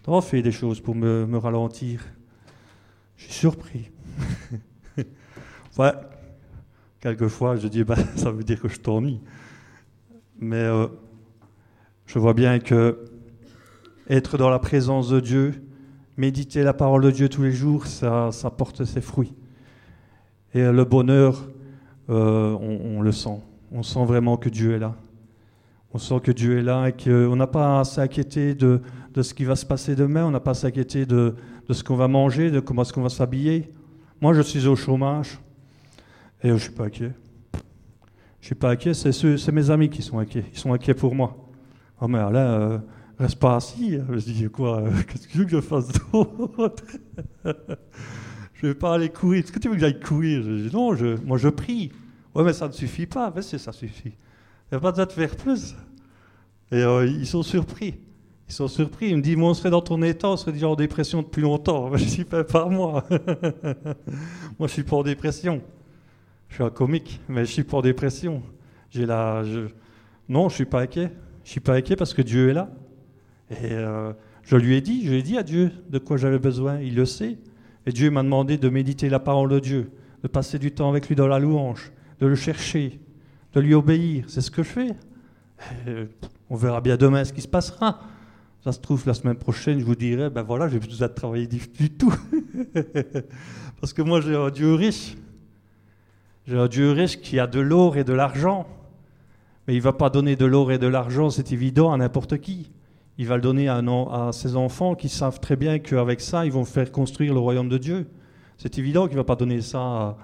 [0.05, 2.01] tu fait des choses pour me, me ralentir.
[3.17, 3.91] Je suis surpris.
[5.77, 5.91] ouais,
[7.01, 9.19] quelquefois, je dis, bah, ça veut dire que je t'ennuie.
[10.39, 10.87] Mais euh,
[12.05, 13.03] je vois bien que
[14.09, 15.68] être dans la présence de Dieu,
[16.19, 19.33] méditer la parole de Dieu tous les jours, ça, porte ses fruits.
[20.53, 21.47] Et le bonheur,
[22.09, 23.39] euh, on, le sent.
[23.71, 24.95] On sent vraiment que Dieu est là.
[25.93, 28.81] On sent que Dieu est là et qu'on n'a pas à s'inquiéter de,
[29.13, 31.35] de, ce qui va se passer demain, on n'a pas à s'inquiéter de,
[31.67, 33.71] de, ce qu'on va manger, de comment est-ce qu'on va s'habiller.
[34.19, 35.39] Moi, je suis au chômage
[36.43, 37.13] et je ne suis pas inquiet.
[37.53, 40.45] Je ne suis pas inquiet, c'est mes amis qui sont inquiets.
[40.51, 41.37] Ils sont inquiets pour moi.
[42.01, 42.81] Oh, mais là,
[43.19, 43.99] reste pas assis.
[44.09, 46.83] Je dis, quoi, euh, qu'est-ce que tu veux que je fasse d'autre
[48.53, 49.43] Je vais pas aller courir.
[49.43, 50.43] Est-ce que tu veux que j'aille courir?
[50.43, 51.91] Je dis, non, moi je prie.
[52.35, 53.31] Ouais, mais ça ne suffit pas.
[53.33, 54.09] Mais si, ça suffit.
[54.11, 55.75] Il n'y a pas besoin de faire plus.
[56.71, 57.95] Et euh, ils sont surpris.
[58.47, 59.09] Ils sont surpris.
[59.09, 61.41] Ils me disent, moi, on serait dans ton état, on serait déjà en dépression depuis
[61.41, 61.89] longtemps.
[61.95, 63.05] je suis pas par moi.
[64.59, 65.61] moi, je suis pas en dépression.
[66.49, 68.41] Je suis un comique, mais je suis pas en dépression.
[68.89, 69.67] J'ai la, je...
[70.27, 71.11] Non, je suis pas inquiet.
[71.43, 72.69] Je suis pas inquiet parce que Dieu est là.
[73.49, 74.13] Et euh,
[74.43, 76.79] je lui ai dit, je lui ai dit à Dieu de quoi j'avais besoin.
[76.79, 77.37] Il le sait.
[77.85, 79.91] Et Dieu m'a demandé de méditer la parole de Dieu,
[80.23, 82.99] de passer du temps avec lui dans la louange, de le chercher,
[83.53, 84.25] de lui obéir.
[84.27, 84.95] C'est ce que je fais.
[86.49, 87.99] on verra bien demain ce qui se passera.
[88.63, 91.13] Ça se trouve, la semaine prochaine, je vous dirai, ben voilà, j'ai plus besoin de
[91.13, 92.13] travailler du, tout.
[93.79, 95.15] Parce que moi, j'ai un Dieu riche.
[96.45, 98.67] J'ai un Dieu riche qui a de l'or et de l'argent.
[99.65, 102.39] Mais il ne va pas donner de l'or et de l'argent, c'est évident, à n'importe
[102.39, 102.69] qui.
[103.19, 106.53] Il va le donner à, à, ses enfants qui savent très bien qu'avec ça, ils
[106.53, 108.07] vont faire construire le royaume de Dieu.
[108.57, 110.17] C'est évident qu'il ne va pas donner ça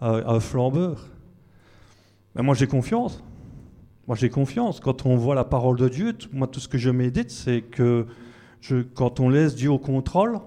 [0.00, 1.04] à un flambeur.
[2.36, 3.24] Mais moi, j'ai confiance.
[4.06, 4.78] Moi, j'ai confiance.
[4.78, 8.06] Quand on voit la parole de Dieu, moi, tout ce que je médite, c'est que
[8.94, 10.38] quand on laisse Dieu au contrôle,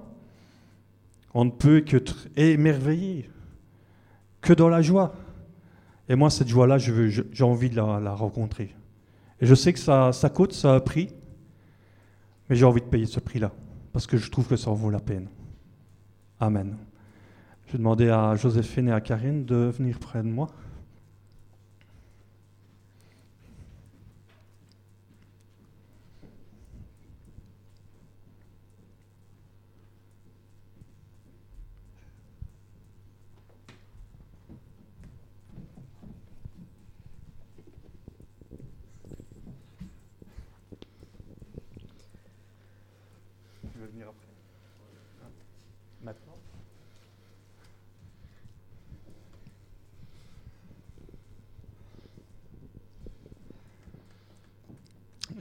[1.34, 1.98] on ne peut que
[2.38, 3.30] émerveiller,
[4.40, 5.14] que dans la joie.
[6.08, 8.74] Et moi, cette joie-là, j'ai envie de la, rencontrer.
[9.42, 11.10] Et je sais que ça, ça coûte, ça a un prix,
[12.52, 13.50] mais j'ai envie de payer ce prix-là,
[13.94, 15.30] parce que je trouve que ça en vaut la peine.
[16.38, 16.76] Amen.
[17.66, 20.50] Je vais demander à Joséphine et à Karine de venir près de moi.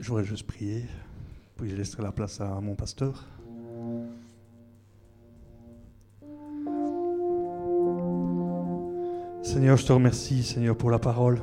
[0.11, 0.83] voudrais juste prier,
[1.55, 3.25] puis je laisserai la place à mon pasteur.
[9.41, 11.39] Seigneur, je te remercie, Seigneur, pour la parole,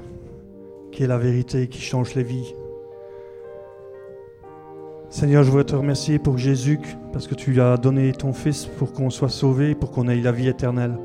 [0.93, 2.53] qui est la vérité, qui change les vies.
[5.09, 6.78] Seigneur, je voudrais te remercier pour Jésus,
[7.11, 10.32] parce que tu as donné ton Fils pour qu'on soit sauvé, pour qu'on ait la
[10.32, 10.99] vie éternelle.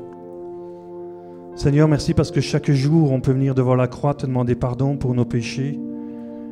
[1.56, 4.98] Seigneur, merci parce que chaque jour, on peut venir devant la croix te demander pardon
[4.98, 5.80] pour nos péchés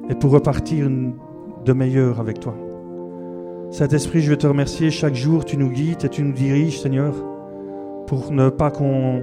[0.08, 0.88] et pour repartir
[1.64, 2.54] de meilleur avec toi.
[3.70, 4.90] Saint-Esprit, je veux te remercier.
[4.90, 7.14] Chaque jour, tu nous guides et tu nous diriges, Seigneur,
[8.06, 9.22] pour ne pas qu'on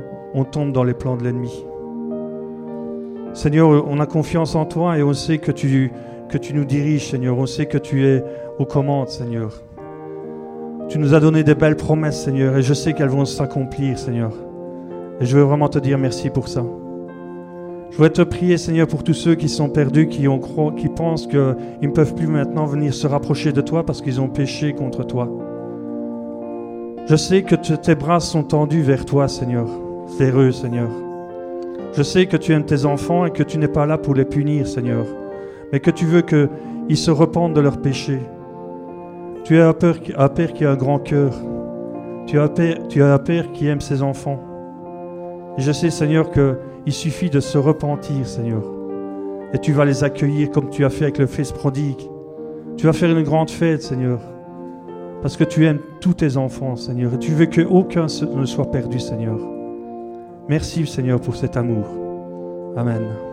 [0.52, 1.66] tombe dans les plans de l'ennemi.
[3.34, 5.92] Seigneur, on a confiance en toi et on sait que tu,
[6.30, 7.38] que tu nous diriges, Seigneur.
[7.38, 8.24] On sait que tu es
[8.58, 9.62] aux commandes, Seigneur.
[10.90, 14.34] Tu nous as donné des belles promesses, Seigneur, et je sais qu'elles vont s'accomplir, Seigneur.
[15.22, 16.64] Et je veux vraiment te dire merci pour ça.
[17.92, 20.40] Je voudrais te prier, Seigneur, pour tous ceux qui sont perdus, qui, ont,
[20.76, 24.30] qui pensent qu'ils ne peuvent plus maintenant venir se rapprocher de toi parce qu'ils ont
[24.30, 25.28] péché contre toi.
[27.08, 29.68] Je sais que tes bras sont tendus vers toi, Seigneur,
[30.20, 30.90] vers eux, Seigneur.
[31.94, 34.26] Je sais que tu aimes tes enfants et que tu n'es pas là pour les
[34.26, 35.06] punir, Seigneur,
[35.72, 38.20] mais que tu veux qu'ils se repentent de leurs péchés.
[39.44, 41.34] Tu es un père, qui a un grand cœur.
[42.28, 44.40] Tu as, un père, qui aime ses enfants.
[45.58, 46.30] Je sais, Seigneur,
[46.84, 48.64] qu'il suffit de se repentir, Seigneur.
[49.54, 52.02] Et tu vas les accueillir comme tu as fait avec le fils prodigue.
[52.78, 54.20] Tu vas faire une grande fête, Seigneur.
[55.22, 57.14] Parce que tu aimes tous tes enfants, Seigneur.
[57.14, 59.38] Et tu veux qu'aucun ne soit perdu, Seigneur.
[60.48, 61.86] Merci, Seigneur, pour cet amour.
[62.78, 63.29] Amen.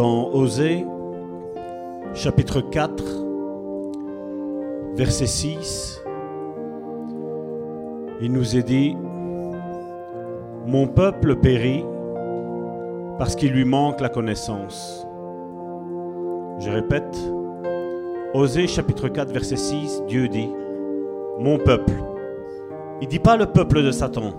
[0.00, 0.86] Dans Osée,
[2.14, 3.04] chapitre 4,
[4.94, 6.02] verset 6,
[8.22, 8.96] il nous est dit,
[10.66, 11.84] Mon peuple périt
[13.18, 15.06] parce qu'il lui manque la connaissance.
[16.60, 17.18] Je répète,
[18.32, 20.48] Osée chapitre 4 verset 6, Dieu dit,
[21.40, 21.92] mon peuple.
[23.02, 24.32] Il dit pas le peuple de Satan.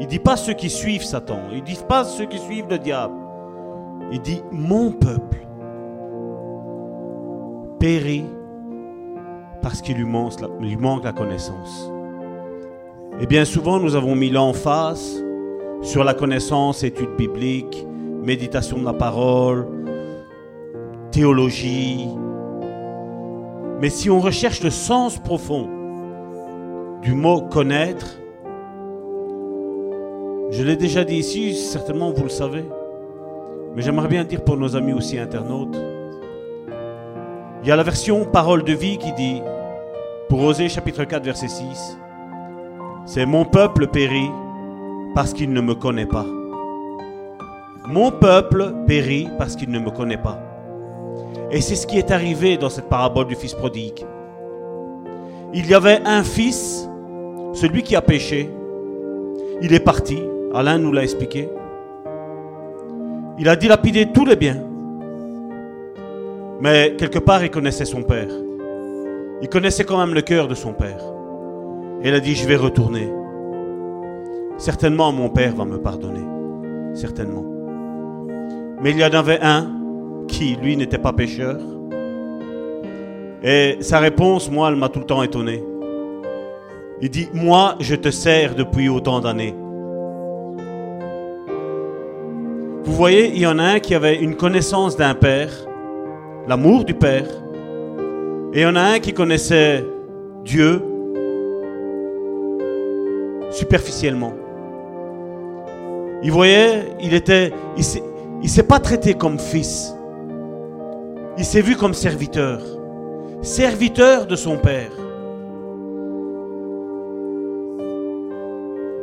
[0.00, 1.38] Il dit pas ceux qui suivent Satan.
[1.52, 3.19] Il dit pas ceux qui suivent le diable.
[4.12, 5.46] Il dit mon peuple
[7.78, 8.24] périt
[9.62, 11.90] parce qu'il lui manque, la, connaissance.
[13.20, 15.22] Et bien souvent, nous avons mis l'emphase
[15.82, 17.86] sur la connaissance, études bibliques,
[18.22, 19.66] méditation de la parole,
[21.10, 22.08] théologie.
[23.80, 25.68] Mais si on recherche le sens profond
[27.02, 28.18] du mot connaître,
[30.50, 32.64] je l'ai déjà dit ici, certainement vous le savez,
[33.74, 35.76] mais j'aimerais bien dire pour nos amis aussi internautes,
[37.62, 39.42] il y a la version parole de vie qui dit,
[40.28, 41.98] pour Osée chapitre 4 verset 6,
[43.06, 44.30] c'est mon peuple périt
[45.14, 46.26] parce qu'il ne me connaît pas.
[47.86, 50.38] Mon peuple périt parce qu'il ne me connaît pas.
[51.50, 54.06] Et c'est ce qui est arrivé dans cette parabole du fils prodigue.
[55.52, 56.88] Il y avait un fils,
[57.52, 58.48] celui qui a péché.
[59.60, 60.22] Il est parti,
[60.54, 61.48] Alain nous l'a expliqué.
[63.40, 64.62] Il a dilapidé tous les biens.
[66.60, 68.28] Mais quelque part, il connaissait son père.
[69.40, 71.00] Il connaissait quand même le cœur de son père.
[72.02, 73.10] Et il a dit, je vais retourner.
[74.58, 76.20] Certainement, mon Père va me pardonner.
[76.94, 77.46] Certainement.
[78.82, 79.70] Mais il y en avait un
[80.28, 81.56] qui, lui, n'était pas pécheur.
[83.42, 85.64] Et sa réponse, moi, elle m'a tout le temps étonné.
[87.00, 89.54] Il dit, moi, je te sers depuis autant d'années.
[92.84, 95.50] Vous voyez, il y en a un qui avait une connaissance d'un père,
[96.48, 97.26] l'amour du père.
[98.52, 99.84] Et il y en a un qui connaissait
[100.44, 100.82] Dieu
[103.50, 104.32] superficiellement.
[106.22, 108.02] Il voyait, il était, il s'est,
[108.44, 109.94] s'est pas traité comme fils.
[111.36, 112.60] Il s'est vu comme serviteur.
[113.42, 114.90] Serviteur de son père.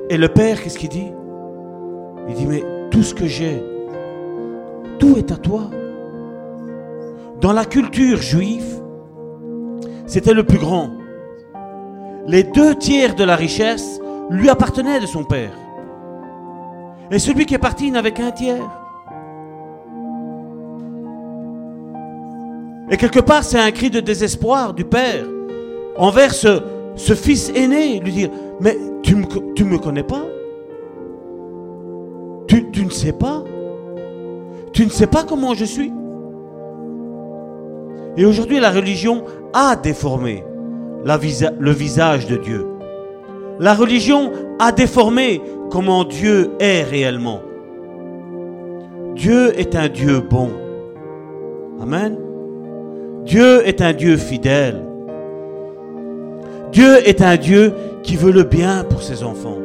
[0.10, 1.12] Et le père, qu'est-ce qu'il dit?
[2.30, 3.64] Il dit, mais tout ce que j'ai,
[5.00, 5.70] tout est à toi.
[7.42, 8.82] Dans la culture juive,
[10.06, 10.90] c'était le plus grand.
[12.26, 14.00] Les deux tiers de la richesse
[14.30, 15.54] lui appartenaient de son père.
[17.12, 18.70] Et celui qui est parti n'avait qu'un tiers.
[22.90, 25.26] Et quelque part, c'est un cri de désespoir du père
[25.98, 26.62] envers ce,
[26.96, 30.24] fils aîné, lui dire, mais tu ne me connais pas?
[32.48, 33.44] Tu, ne sais pas?
[34.74, 35.92] Tu ne sais pas comment je suis?
[38.18, 40.44] Et aujourd'hui, la religion a déformé
[41.06, 42.66] le visage de Dieu.
[43.60, 47.42] La religion a déformé comment Dieu est réellement.
[49.16, 50.52] Dieu est un Dieu bon.
[51.82, 52.18] Amen.
[53.26, 54.84] Dieu est un Dieu fidèle.
[56.72, 59.58] Dieu est un Dieu qui veut le bien pour ses enfants.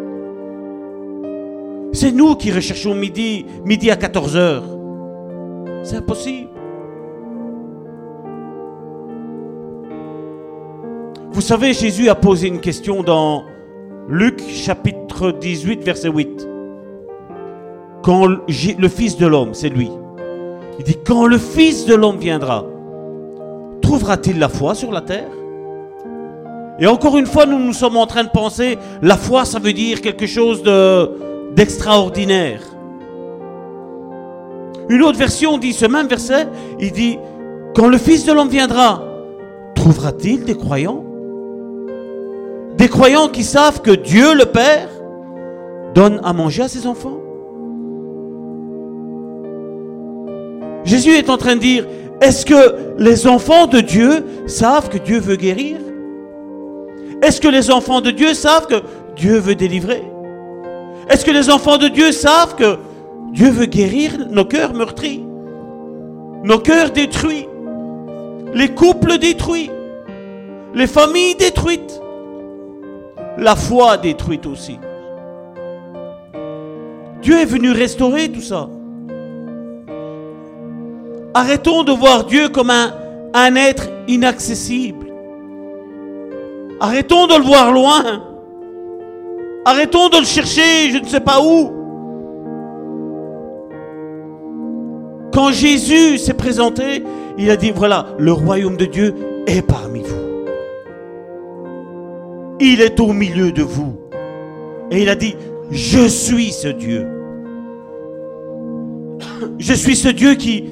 [1.95, 4.65] C'est nous qui recherchons midi, midi à 14 heures.
[5.83, 6.49] C'est impossible.
[11.33, 13.45] Vous savez, Jésus a posé une question dans
[14.09, 16.49] Luc chapitre 18, verset 8.
[18.03, 19.91] Quand le Fils de l'homme, c'est lui.
[20.79, 22.65] Il dit, quand le Fils de l'homme viendra,
[23.83, 25.31] trouvera-t-il la foi sur la terre?
[26.79, 29.75] Et encore une fois, nous nous sommes en train de penser, la foi, ça veut
[29.75, 32.61] dire quelque chose de, d'extraordinaire.
[34.89, 36.49] Une autre version dit ce même verset,
[36.79, 37.19] il dit,
[37.75, 39.03] quand le Fils de l'homme viendra,
[39.75, 41.05] trouvera-t-il des croyants?
[42.77, 44.89] Des croyants qui savent que Dieu le Père
[45.95, 47.19] donne à manger à ses enfants?
[50.85, 51.87] Jésus est en train de dire,
[52.21, 55.77] est-ce que les enfants de Dieu savent que Dieu veut guérir?
[57.23, 58.83] Est-ce que les enfants de Dieu savent que
[59.17, 60.12] Dieu veut délivrer?
[61.09, 62.79] Est-ce que les enfants de Dieu savent que
[63.33, 65.25] Dieu veut guérir nos cœurs meurtris,
[66.45, 67.49] nos cœurs détruits,
[68.55, 69.71] les couples détruits,
[70.75, 72.01] les familles détruites,
[73.39, 74.79] la foi détruite aussi?
[77.23, 78.69] Dieu est venu restaurer tout ça.
[81.35, 82.93] Arrêtons de voir Dieu comme un,
[83.33, 85.07] un être inaccessible.
[86.81, 88.32] Arrêtons de le voir loin.
[89.65, 91.71] Arrêtons de le chercher, je ne sais pas où.
[95.33, 97.03] Quand Jésus s'est présenté,
[97.39, 99.15] il a dit, voilà, le royaume de Dieu
[99.47, 100.23] est parmi vous.
[102.61, 103.95] Il est au milieu de vous.
[104.91, 105.37] Et il a dit,
[105.71, 107.07] je suis ce Dieu.
[109.59, 110.65] Je suis ce Dieu qui,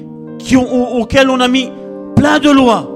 [0.55, 1.69] auquel on a mis
[2.15, 2.89] plein de lois,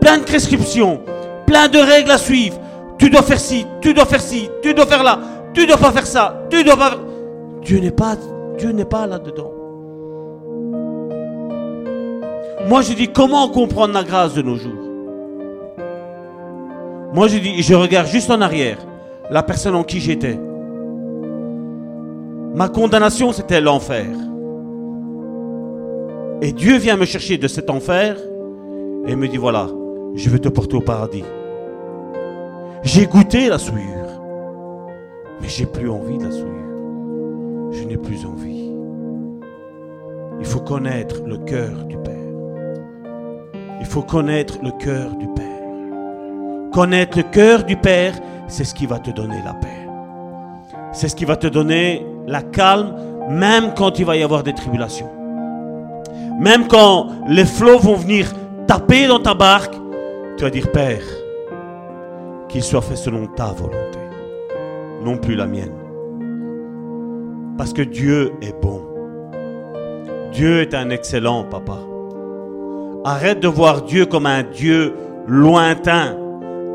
[0.00, 1.00] plein de prescriptions,
[1.46, 2.58] plein de règles à suivre.
[3.06, 5.20] Tu dois faire ci, tu dois faire ci, tu dois faire là,
[5.54, 6.98] tu dois pas faire ça, tu dois pas.
[7.62, 8.16] Dieu n'est pas,
[8.58, 9.52] Dieu n'est pas là-dedans.
[12.68, 14.72] Moi, je dis comment comprendre la grâce de nos jours?
[17.14, 18.78] Moi, je dis, je regarde juste en arrière
[19.30, 20.36] la personne en qui j'étais.
[22.56, 24.06] Ma condamnation, c'était l'enfer.
[26.42, 28.16] Et Dieu vient me chercher de cet enfer
[29.06, 29.68] et me dit, voilà,
[30.16, 31.22] je vais te porter au paradis.
[32.86, 34.22] J'ai goûté la souillure,
[35.40, 37.72] mais j'ai plus envie de la souillure.
[37.72, 38.70] Je n'ai plus envie.
[40.38, 42.14] Il faut connaître le cœur du Père.
[43.80, 46.70] Il faut connaître le cœur du Père.
[46.72, 48.14] Connaître le cœur du Père,
[48.46, 49.88] c'est ce qui va te donner la paix.
[50.92, 52.94] C'est ce qui va te donner la calme,
[53.28, 55.10] même quand il va y avoir des tribulations.
[56.38, 58.32] Même quand les flots vont venir
[58.68, 59.74] taper dans ta barque,
[60.36, 61.02] tu vas dire, Père,
[62.48, 63.98] qu'il soit fait selon ta volonté,
[65.02, 65.74] non plus la mienne.
[67.58, 68.82] Parce que Dieu est bon.
[70.32, 71.78] Dieu est un excellent papa.
[73.04, 74.94] Arrête de voir Dieu comme un Dieu
[75.26, 76.16] lointain,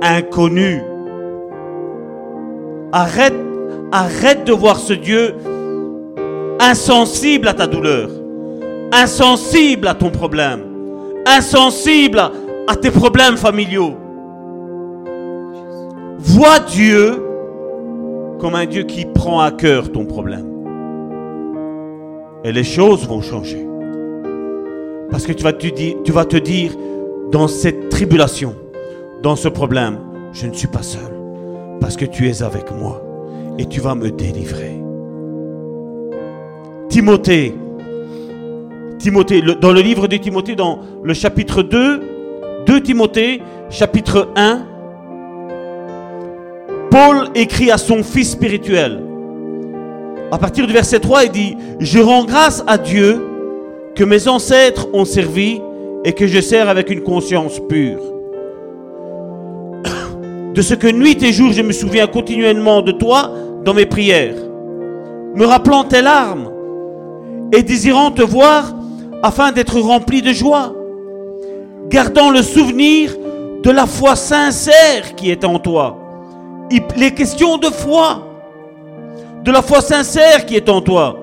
[0.01, 0.81] inconnu.
[2.91, 3.35] Arrête
[3.93, 5.35] Arrête de voir ce Dieu
[6.61, 8.09] insensible à ta douleur,
[8.93, 10.61] insensible à ton problème,
[11.25, 12.21] insensible
[12.67, 13.97] à tes problèmes familiaux.
[16.23, 17.21] Vois Dieu
[18.39, 20.45] comme un Dieu qui prend à cœur ton problème.
[22.43, 23.67] Et les choses vont changer.
[25.09, 26.71] Parce que tu vas te dire,
[27.31, 28.55] dans cette tribulation,
[29.21, 29.97] dans ce problème,
[30.31, 31.11] je ne suis pas seul.
[31.79, 33.01] Parce que tu es avec moi
[33.57, 34.79] et tu vas me délivrer.
[36.89, 37.55] Timothée,
[38.99, 42.01] Timothée, dans le livre de Timothée, dans le chapitre 2,
[42.65, 44.65] 2 Timothée, chapitre 1,
[46.91, 49.01] Paul écrit à son fils spirituel.
[50.29, 53.25] À partir du verset 3, il dit, je rends grâce à Dieu
[53.95, 55.61] que mes ancêtres ont servi
[56.03, 58.01] et que je sers avec une conscience pure.
[60.53, 63.31] De ce que nuit et jour je me souviens continuellement de toi
[63.63, 64.35] dans mes prières,
[65.33, 66.51] me rappelant tes larmes
[67.53, 68.75] et désirant te voir
[69.23, 70.75] afin d'être rempli de joie,
[71.89, 73.15] gardant le souvenir
[73.63, 76.00] de la foi sincère qui est en toi.
[76.95, 78.23] Les questions de foi,
[79.43, 81.17] de la foi sincère qui est en toi,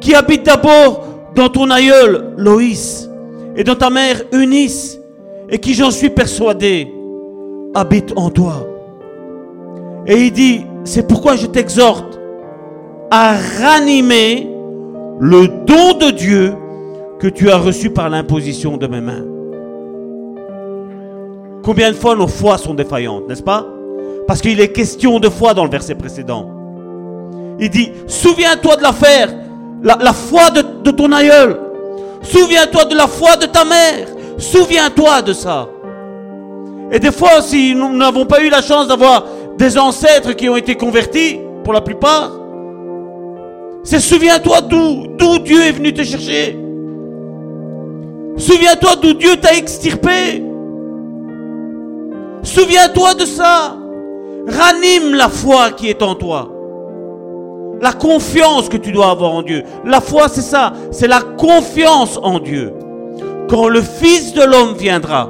[0.00, 1.04] qui habite d'abord
[1.34, 3.10] dans ton aïeul Loïs
[3.56, 4.98] et dans ta mère Eunice,
[5.48, 6.92] et qui, j'en suis persuadé,
[7.74, 8.66] habite en toi.
[10.06, 12.18] Et il dit, c'est pourquoi je t'exhorte
[13.10, 14.48] à ranimer
[15.20, 16.54] le don de Dieu
[17.18, 19.24] que tu as reçu par l'imposition de mes mains.
[21.62, 23.66] Combien de fois nos foi sont défaillantes, n'est-ce pas?
[24.26, 26.50] Parce qu'il est question de foi dans le verset précédent.
[27.58, 29.34] Il dit, souviens-toi de l'affaire,
[29.82, 31.58] la, foi de, de ton aïeul.
[32.22, 34.08] Souviens-toi de la foi de ta mère.
[34.38, 35.68] Souviens-toi de ça.
[36.90, 39.24] Et des fois, si nous n'avons pas eu la chance d'avoir
[39.56, 42.30] des ancêtres qui ont été convertis, pour la plupart.
[43.82, 46.56] C'est souviens-toi d'où Dieu est venu te chercher.
[48.36, 50.44] Souviens-toi d'où Dieu t'a extirpé.
[52.44, 53.76] Souviens-toi de ça.
[54.46, 56.48] Ranime la foi qui est en toi.
[57.80, 59.64] La confiance que tu dois avoir en Dieu.
[59.84, 60.72] La foi, c'est ça.
[60.90, 62.72] C'est la confiance en Dieu.
[63.48, 65.28] Quand le Fils de l'homme viendra,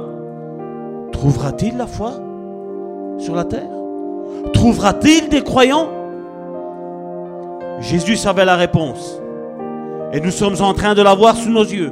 [1.11, 2.13] trouvera-t-il la foi
[3.19, 3.69] sur la terre?
[4.53, 5.89] Trouvera-t-il des croyants?
[7.79, 9.19] Jésus savait la réponse.
[10.13, 11.91] Et nous sommes en train de la voir sous nos yeux.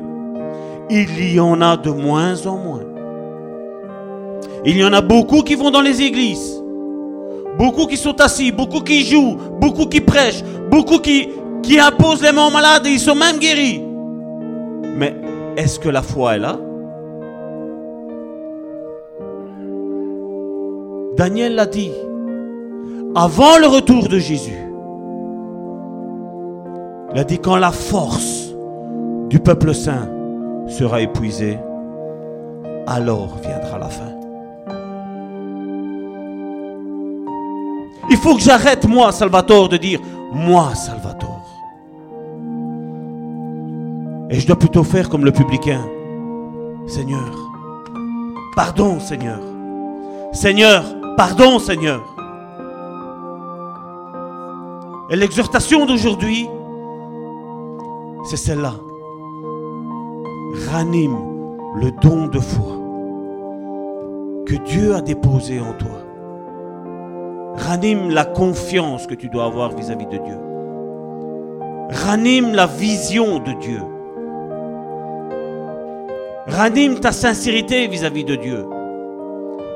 [0.89, 2.81] il y en a de moins en moins.
[4.63, 6.63] Il y en a beaucoup qui vont dans les églises,
[7.57, 11.29] beaucoup qui sont assis, beaucoup qui jouent, beaucoup qui prêchent, beaucoup qui,
[11.63, 13.81] qui imposent les mains aux malades et ils sont même guéris.
[14.97, 15.15] Mais
[15.57, 16.57] est-ce que la foi est là?
[21.17, 21.91] Daniel l'a dit,
[23.15, 24.51] avant le retour de Jésus,
[27.13, 28.53] il a dit quand la force
[29.29, 30.09] du peuple saint
[30.67, 31.57] sera épuisée,
[32.85, 34.14] alors viendra la fin.
[38.09, 39.99] Il faut que j'arrête, moi, Salvatore, de dire
[40.31, 41.31] moi, Salvatore.
[44.29, 45.81] Et je dois plutôt faire comme le publicain.
[46.87, 47.31] Seigneur,
[48.55, 49.39] pardon, Seigneur.
[50.33, 50.83] Seigneur,
[51.15, 52.01] pardon, Seigneur.
[55.09, 56.47] Et l'exhortation d'aujourd'hui,
[58.25, 58.73] c'est celle-là.
[60.71, 61.17] Ranime
[61.75, 62.75] le don de foi
[64.45, 66.04] que Dieu a déposé en toi.
[67.57, 70.37] Ranime la confiance que tu dois avoir vis-à-vis de Dieu.
[71.89, 73.81] Ranime la vision de Dieu.
[76.47, 78.65] Ranime ta sincérité vis-à-vis de Dieu.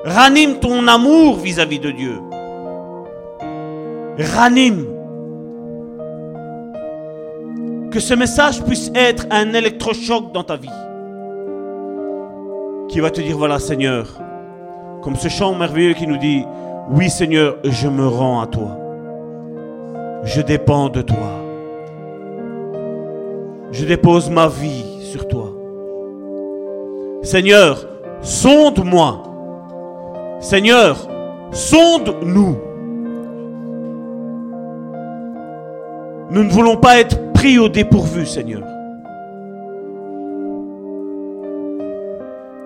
[0.06, 2.20] Ranime ton amour vis-à-vis de Dieu.
[4.36, 4.86] Ranime
[7.92, 10.70] que ce message puisse être un électrochoc dans ta vie.
[12.88, 14.08] Qui va te dire, voilà Seigneur,
[15.02, 16.44] comme ce chant merveilleux qui nous dit,
[16.92, 18.78] oui Seigneur, je me rends à toi.
[20.24, 21.42] Je dépends de toi.
[23.72, 25.54] Je dépose ma vie sur toi.
[27.22, 27.86] Seigneur,
[28.22, 29.24] sonde-moi.
[30.40, 31.08] Seigneur,
[31.52, 32.58] sonde-nous.
[36.32, 38.64] Nous ne voulons pas être pris au dépourvu, Seigneur.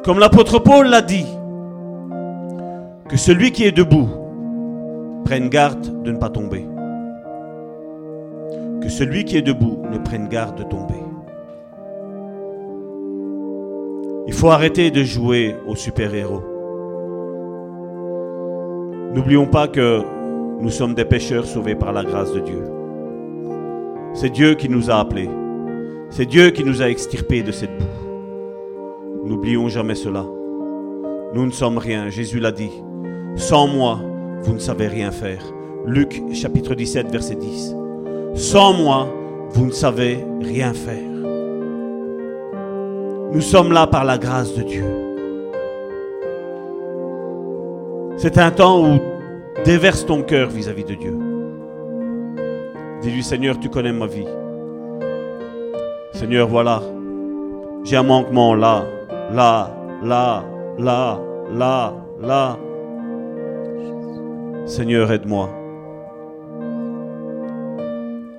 [0.04, 1.26] Comme l'apôtre Paul l'a dit,
[3.14, 4.10] que celui qui est debout
[5.24, 6.66] prenne garde de ne pas tomber.
[8.82, 10.96] Que celui qui est debout ne prenne garde de tomber.
[14.26, 16.42] Il faut arrêter de jouer au super-héros.
[19.14, 20.02] N'oublions pas que
[20.60, 22.64] nous sommes des pécheurs sauvés par la grâce de Dieu.
[24.16, 25.30] C'est Dieu qui nous a appelés.
[26.10, 29.28] C'est Dieu qui nous a extirpés de cette boue.
[29.28, 30.26] N'oublions jamais cela.
[31.36, 32.10] Nous ne sommes rien.
[32.10, 32.72] Jésus l'a dit.
[33.36, 34.00] Sans moi,
[34.42, 35.44] vous ne savez rien faire.
[35.86, 37.76] Luc chapitre 17, verset 10.
[38.36, 39.08] Sans moi,
[39.50, 41.12] vous ne savez rien faire.
[43.32, 44.86] Nous sommes là par la grâce de Dieu.
[48.18, 49.00] C'est un temps où
[49.66, 51.18] déverse ton cœur vis-à-vis de Dieu.
[53.02, 54.28] Dis-lui, Seigneur, tu connais ma vie.
[56.14, 56.82] Seigneur, voilà,
[57.84, 58.86] j'ai un manquement là,
[59.32, 59.72] là,
[60.04, 60.44] là,
[60.78, 61.20] là,
[61.52, 62.58] là, là.
[64.66, 65.50] Seigneur, aide-moi.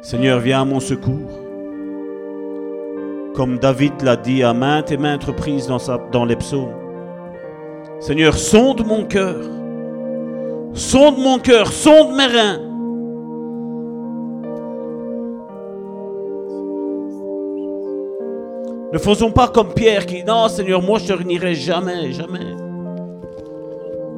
[0.00, 1.30] Seigneur, viens à mon secours.
[3.34, 6.72] Comme David l'a dit à maintes et maintes reprises dans, sa, les psaumes.
[8.00, 9.36] Seigneur, sonde mon cœur.
[10.72, 12.60] Sonde mon cœur, sonde mes reins.
[18.94, 22.54] Ne faisons pas comme Pierre qui dit Non, Seigneur, moi je te réunirai jamais, jamais.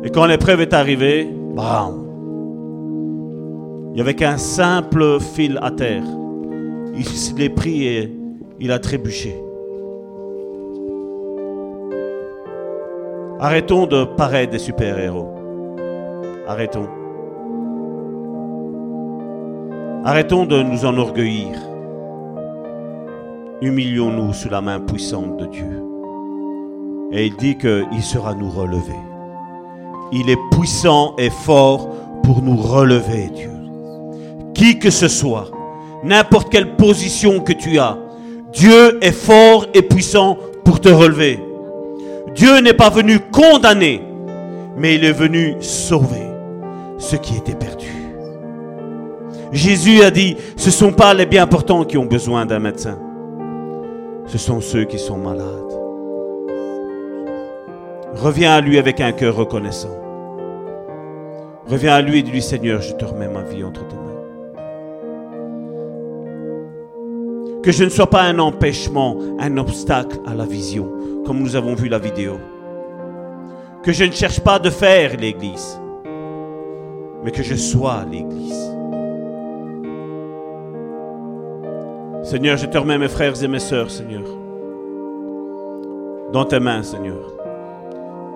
[0.05, 1.63] Et quand l'épreuve est arrivée, il
[3.95, 6.05] n'y avait qu'un simple fil à terre.
[6.95, 8.13] Il s'est pris et
[8.61, 9.35] il a trébuché.
[13.39, 15.29] Arrêtons de paraître des super-héros.
[16.47, 16.89] Arrêtons.
[20.05, 21.59] Arrêtons de nous enorgueillir
[23.63, 25.83] humilions-nous sous la main puissante de Dieu.
[27.13, 29.06] Et il dit qu'il sera nous relever.
[30.13, 31.89] Il est puissant et fort
[32.23, 33.51] pour nous relever, Dieu.
[34.55, 35.51] Qui que ce soit,
[36.03, 37.99] n'importe quelle position que tu as,
[38.53, 41.43] Dieu est fort et puissant pour te relever.
[42.35, 44.03] Dieu n'est pas venu condamner,
[44.77, 46.27] mais il est venu sauver
[46.99, 47.87] ceux qui étaient perdus.
[49.53, 52.99] Jésus a dit, ce ne sont pas les bien portants qui ont besoin d'un médecin
[54.27, 55.66] ce sont ceux qui sont malades.
[58.17, 59.95] Reviens à lui avec un cœur reconnaissant.
[61.69, 64.03] Reviens à lui et dis-lui, Seigneur, je te remets ma vie entre tes mains.
[67.63, 70.91] Que je ne sois pas un empêchement, un obstacle à la vision,
[71.27, 72.39] comme nous avons vu la vidéo.
[73.83, 75.79] Que je ne cherche pas de faire l'Église,
[77.23, 78.73] mais que je sois l'Église.
[82.23, 84.25] Seigneur, je te remets mes frères et mes sœurs, Seigneur.
[86.33, 87.36] dans tes mains, Seigneur.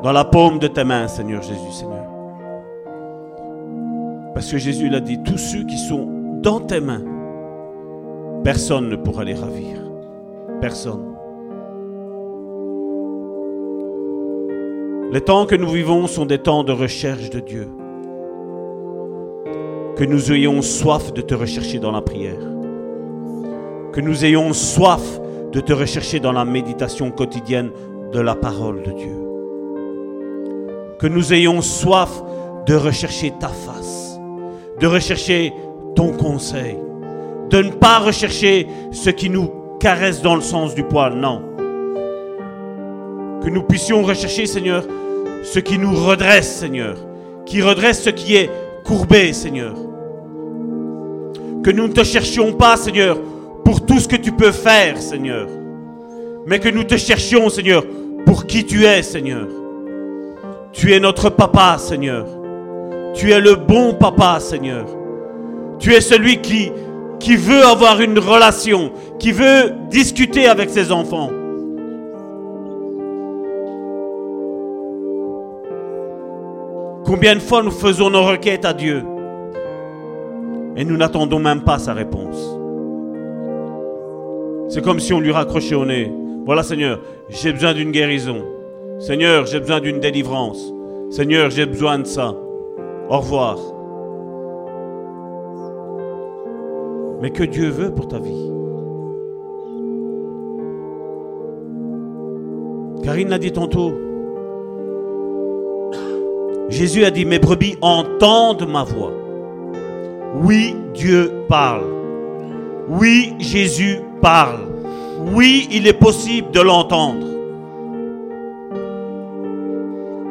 [0.03, 2.07] Dans la paume de tes mains, Seigneur Jésus, Seigneur.
[4.33, 6.09] Parce que Jésus l'a dit, tous ceux qui sont
[6.41, 7.03] dans tes mains,
[8.43, 9.77] personne ne pourra les ravir.
[10.63, 11.05] Personne.
[15.13, 17.69] Les temps que nous vivons sont des temps de recherche de Dieu.
[19.97, 22.41] Que nous ayons soif de te rechercher dans la prière.
[23.93, 25.21] Que nous ayons soif
[25.53, 27.71] de te rechercher dans la méditation quotidienne
[28.13, 29.30] de la parole de Dieu.
[31.01, 32.11] Que nous ayons soif
[32.67, 34.21] de rechercher ta face,
[34.79, 35.51] de rechercher
[35.97, 36.77] ton conseil,
[37.49, 39.49] de ne pas rechercher ce qui nous
[39.81, 41.41] caresse dans le sens du poil, non.
[43.43, 44.85] Que nous puissions rechercher, Seigneur,
[45.43, 46.97] ce qui nous redresse, Seigneur,
[47.47, 48.51] qui redresse ce qui est
[48.85, 49.75] courbé, Seigneur.
[51.63, 53.19] Que nous ne te cherchions pas, Seigneur,
[53.65, 55.49] pour tout ce que tu peux faire, Seigneur,
[56.47, 57.85] mais que nous te cherchions, Seigneur,
[58.27, 59.47] pour qui tu es, Seigneur.
[60.73, 62.27] Tu es notre papa, Seigneur.
[63.15, 64.87] Tu es le bon papa, Seigneur.
[65.79, 66.71] Tu es celui qui,
[67.37, 71.31] veut avoir une relation, qui veut discuter avec ses enfants.
[77.05, 79.03] Combien de fois nous faisons nos requêtes à Dieu
[80.77, 82.57] et nous n'attendons même pas sa réponse.
[84.69, 86.13] C'est comme si on lui raccrochait au nez.
[86.47, 88.45] Voilà Seigneur, j'ai besoin d'une guérison.
[89.01, 90.75] Seigneur, j'ai besoin d'une délivrance.
[91.09, 92.35] Seigneur, j'ai besoin de ça.
[93.09, 93.57] Au revoir.
[97.23, 98.53] Mais que Dieu veut pour ta vie.
[103.03, 103.93] Karine l'a dit tantôt.
[106.69, 109.13] Jésus a dit, mes brebis entendent ma voix.
[110.43, 111.87] Oui, Dieu parle.
[112.91, 114.61] Oui, Jésus parle.
[115.35, 117.27] Oui, il est possible de l'entendre.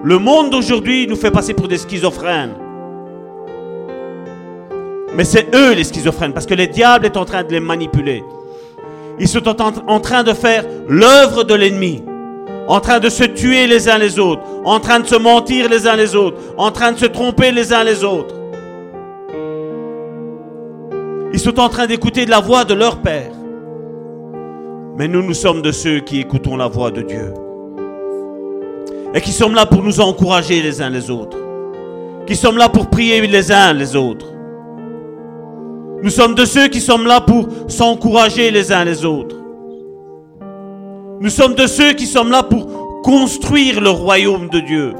[0.04, 2.56] Le monde d'aujourd'hui nous fait passer pour des schizophrènes.
[5.16, 8.24] Mais c'est eux les schizophrènes, parce que le diable est en train de les manipuler.
[9.20, 12.04] Ils sont en train de faire l'œuvre de l'ennemi
[12.70, 15.88] en train de se tuer les uns les autres, en train de se mentir les
[15.88, 18.36] uns les autres, en train de se tromper les uns les autres.
[21.34, 23.32] Ils sont en train d'écouter la voix de leur Père.
[24.98, 27.34] Mais nous, nous sommes de ceux qui écoutons la voix de Dieu.
[29.14, 31.38] Et qui sommes là pour nous encourager les uns les autres.
[32.28, 34.28] Qui sommes là pour prier les uns les autres.
[36.04, 39.36] Nous sommes de ceux qui sommes là pour s'encourager les uns les autres.
[41.20, 44.94] Nous sommes de ceux qui sommes là pour construire le royaume de Dieu.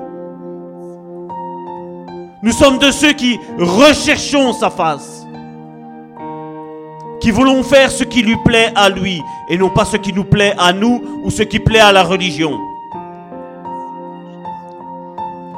[2.42, 5.24] Nous sommes de ceux qui recherchons sa face.
[7.22, 10.24] Qui voulons faire ce qui lui plaît à lui et non pas ce qui nous
[10.24, 12.58] plaît à nous ou ce qui plaît à la religion.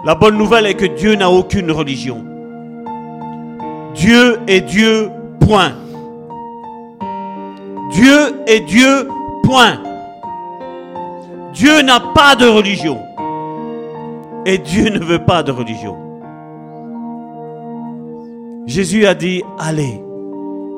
[0.04, 2.26] La bonne nouvelle est que Dieu n'a aucune religion.
[3.94, 5.10] Dieu est Dieu,
[5.40, 5.74] point.
[7.92, 9.08] Dieu est Dieu,
[9.44, 9.80] point.
[11.54, 12.98] Dieu n'a pas de religion.
[14.46, 15.96] Et Dieu ne veut pas de religion.
[18.66, 20.02] Jésus a dit, allez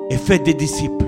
[0.10, 1.06] et faites des disciples.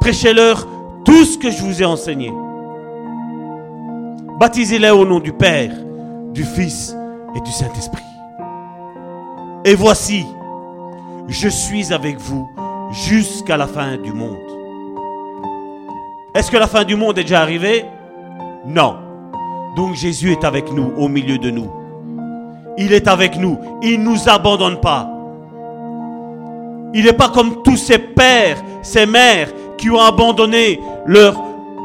[0.00, 0.66] Prêchez-leur
[1.04, 2.32] tout ce que je vous ai enseigné.
[4.38, 5.72] Baptisez-les au nom du Père,
[6.32, 6.96] du Fils
[7.34, 8.04] et du Saint-Esprit.
[9.64, 10.24] Et voici,
[11.26, 12.48] je suis avec vous
[12.92, 14.36] jusqu'à la fin du monde.
[16.36, 17.84] Est-ce que la fin du monde est déjà arrivée?
[18.64, 18.94] Non.
[19.74, 21.72] Donc Jésus est avec nous, au milieu de nous.
[22.76, 23.58] Il est avec nous.
[23.82, 25.10] Il ne nous abandonne pas.
[26.94, 31.34] Il n'est pas comme tous ces pères, ces mères qui ont abandonné leur,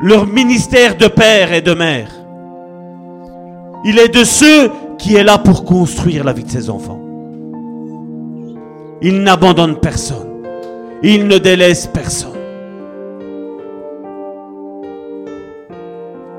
[0.03, 2.22] leur ministère de père et de mère.
[3.85, 6.99] Il est de ceux qui est là pour construire la vie de ses enfants.
[9.01, 10.41] Il n'abandonne personne.
[11.01, 12.30] Il ne délaisse personne.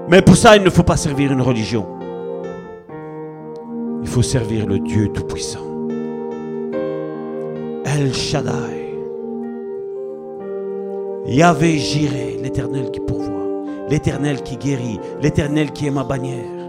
[0.09, 1.87] Mais pour ça, il ne faut pas servir une religion.
[4.03, 5.61] Il faut servir le Dieu Tout-Puissant.
[7.85, 8.85] El Shaddai.
[11.27, 16.64] Yahvé Jireh, l'éternel qui pourvoit, l'éternel qui guérit, l'éternel qui est ma bannière.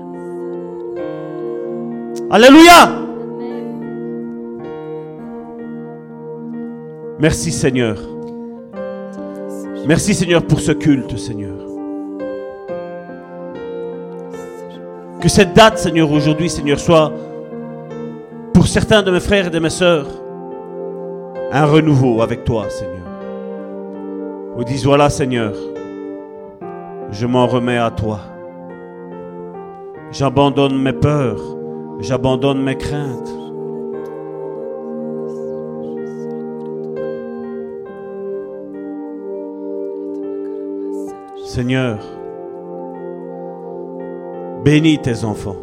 [2.30, 3.06] Alléluia!
[7.20, 7.98] Merci Seigneur.
[9.88, 11.56] Merci Seigneur pour ce culte, Seigneur.
[15.22, 17.12] Que cette date, Seigneur, aujourd'hui, Seigneur, soit
[18.54, 20.08] pour certains de mes frères et de mes sœurs
[21.52, 23.08] un renouveau avec toi, Seigneur.
[24.56, 25.54] Vous disent, voilà, Seigneur,
[27.12, 28.20] je m'en remets à toi.
[30.12, 31.55] J'abandonne mes peurs,
[32.00, 33.32] j'abandonne mes craintes.
[41.46, 42.00] Seigneur,
[44.64, 45.56] bénis tes enfants.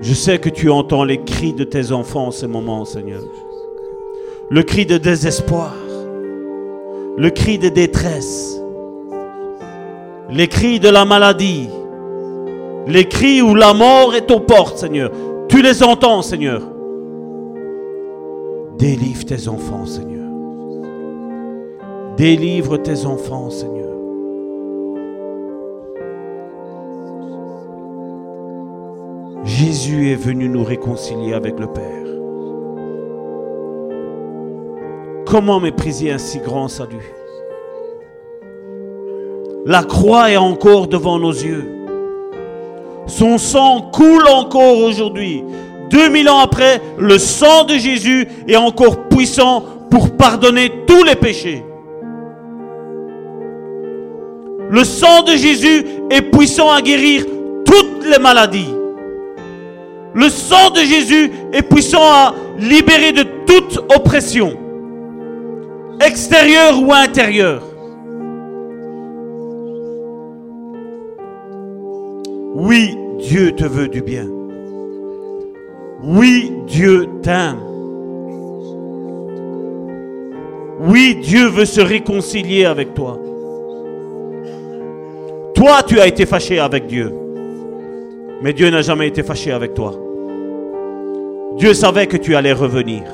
[0.00, 3.22] Je sais que tu entends les cris de tes enfants en ce moment, Seigneur.
[4.48, 5.74] Le cri de désespoir,
[7.18, 8.62] le cri de détresse,
[10.30, 11.68] les cris de la maladie,
[12.88, 15.10] les cris où la mort est aux portes, Seigneur.
[15.48, 16.62] Tu les entends, Seigneur.
[18.78, 20.26] Délivre tes enfants, Seigneur.
[22.16, 23.88] Délivre tes enfants, Seigneur.
[29.44, 32.06] Jésus est venu nous réconcilier avec le Père.
[35.26, 37.12] Comment mépriser un si grand salut?
[39.66, 41.77] La croix est encore devant nos yeux.
[43.08, 45.42] Son sang coule encore aujourd'hui.
[45.90, 51.64] 2000 ans après, le sang de Jésus est encore puissant pour pardonner tous les péchés.
[54.70, 57.24] Le sang de Jésus est puissant à guérir
[57.64, 58.68] toutes les maladies.
[60.14, 64.52] Le sang de Jésus est puissant à libérer de toute oppression,
[66.04, 67.62] extérieure ou intérieure.
[72.60, 74.26] Oui, Dieu te veut du bien.
[76.02, 77.60] Oui, Dieu t'aime.
[80.80, 83.16] Oui, Dieu veut se réconcilier avec toi.
[85.54, 87.14] Toi, tu as été fâché avec Dieu.
[88.42, 89.94] Mais Dieu n'a jamais été fâché avec toi.
[91.58, 93.04] Dieu savait que tu allais revenir.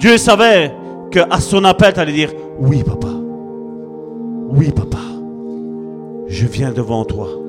[0.00, 0.72] Dieu savait
[1.12, 3.10] que à son appel, tu allais dire Oui, papa.
[4.48, 4.98] Oui, papa.
[6.26, 7.41] Je viens devant toi.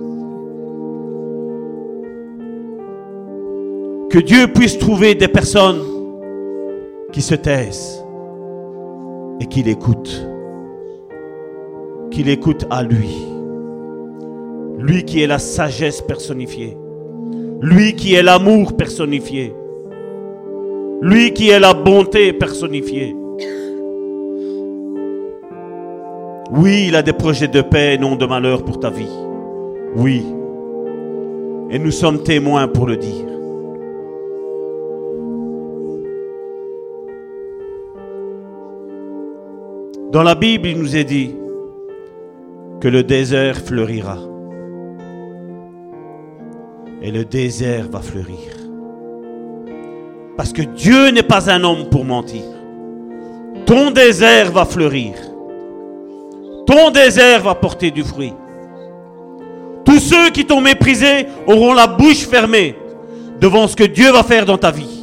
[4.14, 5.82] Que Dieu puisse trouver des personnes
[7.12, 8.06] qui se taisent
[9.40, 10.28] et qui l'écoutent.
[12.12, 13.10] Qui l'écoutent à lui.
[14.78, 16.78] Lui qui est la sagesse personnifiée.
[17.60, 19.52] Lui qui est l'amour personnifié.
[21.02, 23.16] Lui qui est la bonté personnifiée.
[26.52, 29.10] Oui, il a des projets de paix et non de malheur pour ta vie.
[29.96, 30.24] Oui.
[31.72, 33.33] Et nous sommes témoins pour le dire.
[40.14, 41.34] Dans la Bible, il nous est dit
[42.80, 44.20] que le désert fleurira
[47.02, 48.52] et le désert va fleurir.
[50.38, 52.44] Parce que Dieu n'est pas un homme pour mentir.
[53.66, 55.16] Ton désert va fleurir.
[56.68, 58.34] Ton désert va porter du fruit.
[59.84, 62.76] Tous ceux qui t'ont méprisé auront la bouche fermée
[63.42, 65.03] devant ce que Dieu va faire dans ta vie.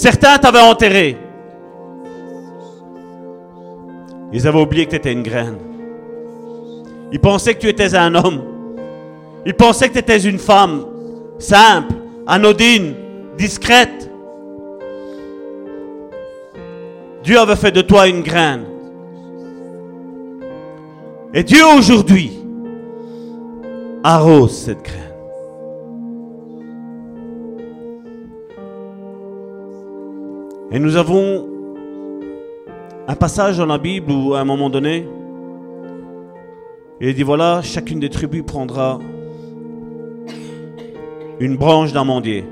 [0.00, 1.14] Certains t'avaient enterré.
[4.32, 5.58] Ils avaient oublié que tu étais une graine.
[7.12, 8.40] Ils pensaient que tu étais un homme.
[9.44, 10.86] Ils pensaient que tu étais une femme
[11.38, 11.92] simple,
[12.26, 12.94] anodine,
[13.36, 14.10] discrète.
[17.22, 18.64] Dieu avait fait de toi une graine.
[21.34, 22.38] Et Dieu aujourd'hui
[24.02, 25.09] arrose cette graine.
[30.72, 31.48] Et nous avons
[33.08, 35.08] un passage dans la Bible où à un moment donné,
[37.00, 39.00] il dit voilà, chacune des tribus prendra
[41.40, 42.44] une branche d'amandier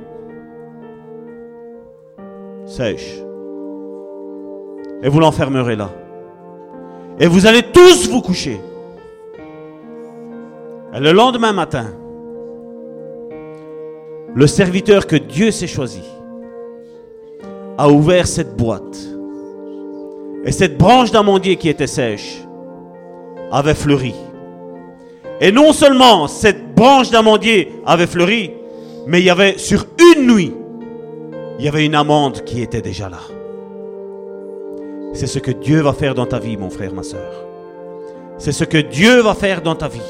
[2.67, 3.19] sèche.
[5.03, 5.91] Et vous l'enfermerez là.
[7.21, 8.61] Et vous allez tous vous coucher.
[10.93, 11.87] Et le lendemain matin,
[14.35, 16.03] le serviteur que Dieu s'est choisi
[17.79, 18.99] a ouvert cette boîte
[20.45, 22.43] et cette branche d'amandier qui était sèche
[23.53, 24.15] avait fleuri.
[25.41, 28.51] Et non seulement cette branche d'amandier avait fleuri,
[29.07, 29.87] mais il y avait sur
[30.17, 30.55] une nuit,
[31.59, 33.21] il y avait une amande qui était déjà là.
[35.13, 37.33] C'est ce que Dieu va faire dans ta vie, mon frère, ma soeur.
[38.39, 40.01] C'est ce que Dieu va faire dans ta vie.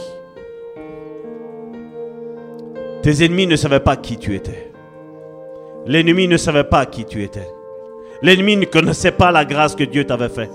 [3.03, 4.73] Tes ennemis ne savaient pas qui tu étais.
[5.86, 7.49] L'ennemi ne savait pas qui tu étais.
[8.23, 10.51] L'ennemi ne connaissait pas la grâce que Dieu t'avait faite.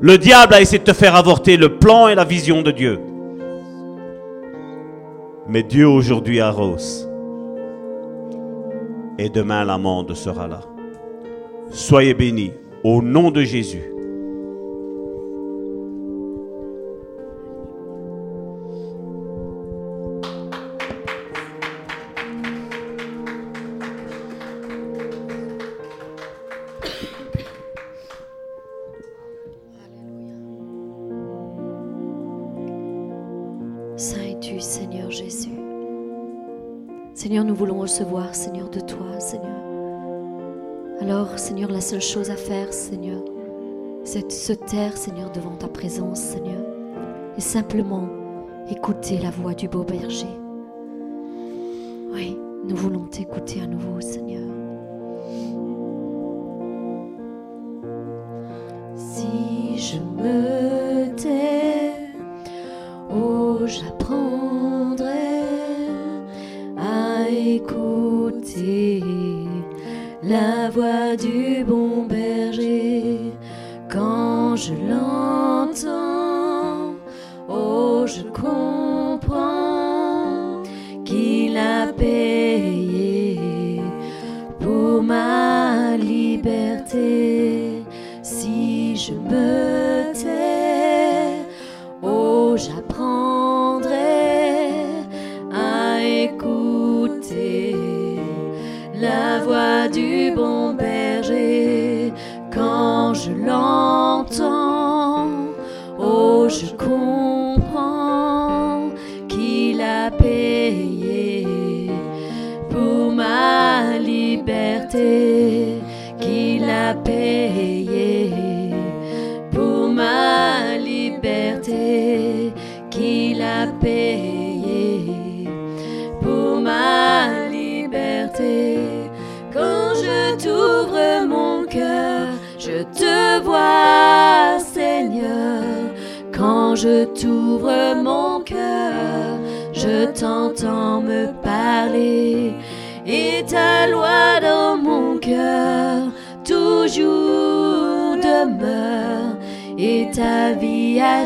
[0.00, 3.00] Le diable a essayé de te faire avorter le plan et la vision de Dieu.
[5.48, 7.08] Mais Dieu aujourd'hui arrose.
[9.18, 10.60] et demain l'amende sera là.
[11.70, 12.52] Soyez bénis
[12.82, 13.93] au nom de Jésus.
[37.94, 39.54] Seigneur, de toi, Seigneur.
[41.00, 43.22] Alors, Seigneur, la seule chose à faire, Seigneur,
[44.02, 46.60] c'est de se taire, Seigneur, devant ta présence, Seigneur,
[47.38, 48.08] et simplement
[48.68, 50.26] écouter la voix du beau berger.
[52.12, 54.42] Oui, nous voulons t'écouter à nouveau, Seigneur.
[58.96, 61.92] Si je me tais,
[63.14, 65.63] oh, j'apprendrai
[67.28, 69.02] écouter
[70.22, 73.32] la voix du bon berger
[73.90, 75.34] quand je l'entends.
[77.48, 79.34] Oh, je comprends
[81.04, 83.38] qu'il a payé
[84.60, 87.43] pour ma liberté.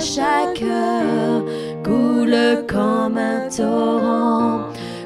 [0.01, 1.45] Chaque heure
[1.85, 4.61] coule comme un torrent.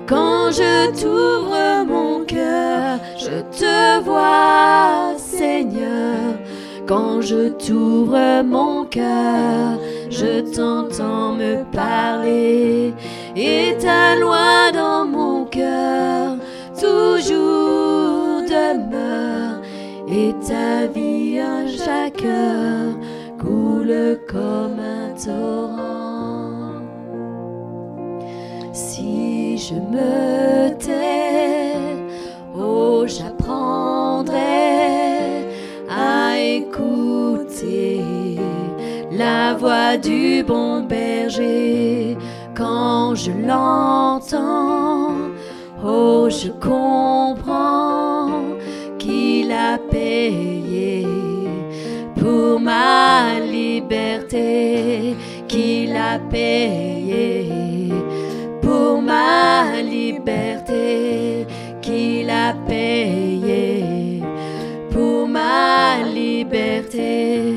[0.07, 6.35] Quand je t'ouvre mon cœur, je te vois, Seigneur.
[6.87, 9.79] Quand je t'ouvre mon cœur,
[10.11, 12.93] je t'entends me parler.
[13.37, 16.37] Et ta loi dans mon cœur
[16.79, 19.61] toujours demeure.
[20.09, 23.02] Et ta vie à chaque heure
[24.29, 26.83] comme un torrent.
[28.73, 31.75] Si je me tais,
[32.57, 34.39] oh, j'apprendrai
[35.91, 38.05] à écouter
[39.11, 42.17] la voix du bon berger
[42.55, 45.17] quand je l'entends.
[45.85, 48.29] Oh, je comprends
[48.99, 51.07] qu'il a payé
[52.17, 53.62] pour ma liberté,
[55.49, 57.49] qu'il a payé
[58.61, 61.47] pour ma liberté,
[61.81, 64.23] qu'il a payé
[64.91, 67.57] pour ma liberté.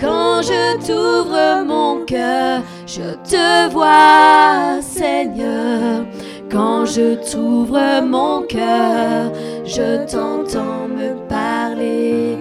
[0.00, 6.04] Quand je t'ouvre mon cœur, je te vois, Seigneur.
[6.50, 9.32] Quand je t'ouvre mon cœur,
[9.64, 12.38] je t'entends me parler.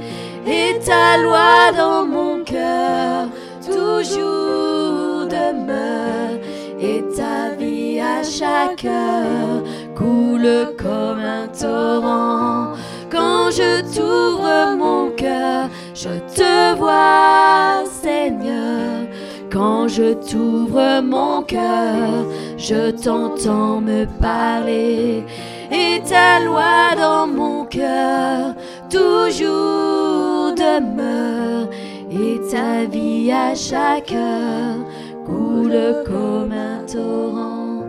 [0.47, 3.27] Et ta loi dans mon cœur
[3.65, 6.39] toujours demeure.
[6.79, 9.63] Et ta vie à chaque heure
[9.95, 12.73] coule comme un torrent.
[13.09, 19.07] Quand je t'ouvre mon cœur, je te vois, Seigneur.
[19.51, 22.25] Quand je t'ouvre mon cœur,
[22.57, 25.23] je t'entends me parler.
[25.71, 28.53] Et ta loi dans mon cœur
[28.89, 31.69] toujours demeure.
[32.11, 34.77] Et ta vie à chaque heure
[35.25, 37.83] coule comme un torrent.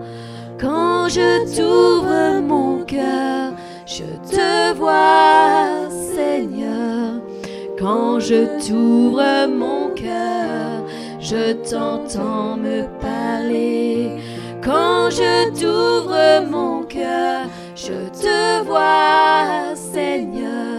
[0.61, 3.53] Quand je t'ouvre mon cœur,
[3.85, 7.21] je te vois, Seigneur.
[7.79, 10.83] Quand je t'ouvre mon cœur,
[11.21, 14.11] je t'entends me parler.
[14.65, 20.76] Quand je t'ouvre mon cœur, je te vois, Seigneur.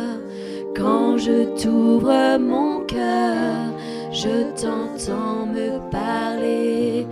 [0.78, 3.74] Quand je t'ouvre mon cœur,
[4.12, 7.08] je t'entends me parler.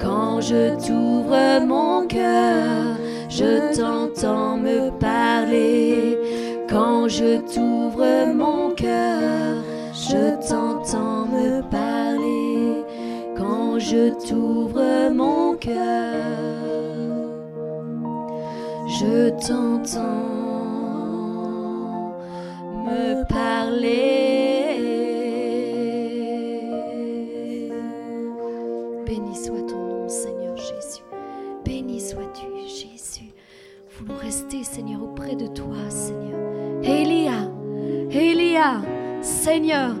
[0.00, 2.96] Quand je t'ouvre mon cœur,
[3.28, 6.18] je t'entends me parler.
[6.66, 12.82] Quand je t'ouvre mon cœur, je t'entends me parler.
[13.36, 15.74] Quand je t'ouvre mon cœur,
[18.88, 20.39] je t'entends
[22.90, 24.80] me parler.
[29.06, 31.02] Béni soit ton nom, Seigneur Jésus.
[31.64, 33.32] Béni sois-tu, Jésus.
[34.00, 36.38] Nous voulons rester, Seigneur, auprès de toi, Seigneur.
[36.82, 37.50] Elia,
[38.10, 38.82] Elia,
[39.22, 39.94] Seigneur.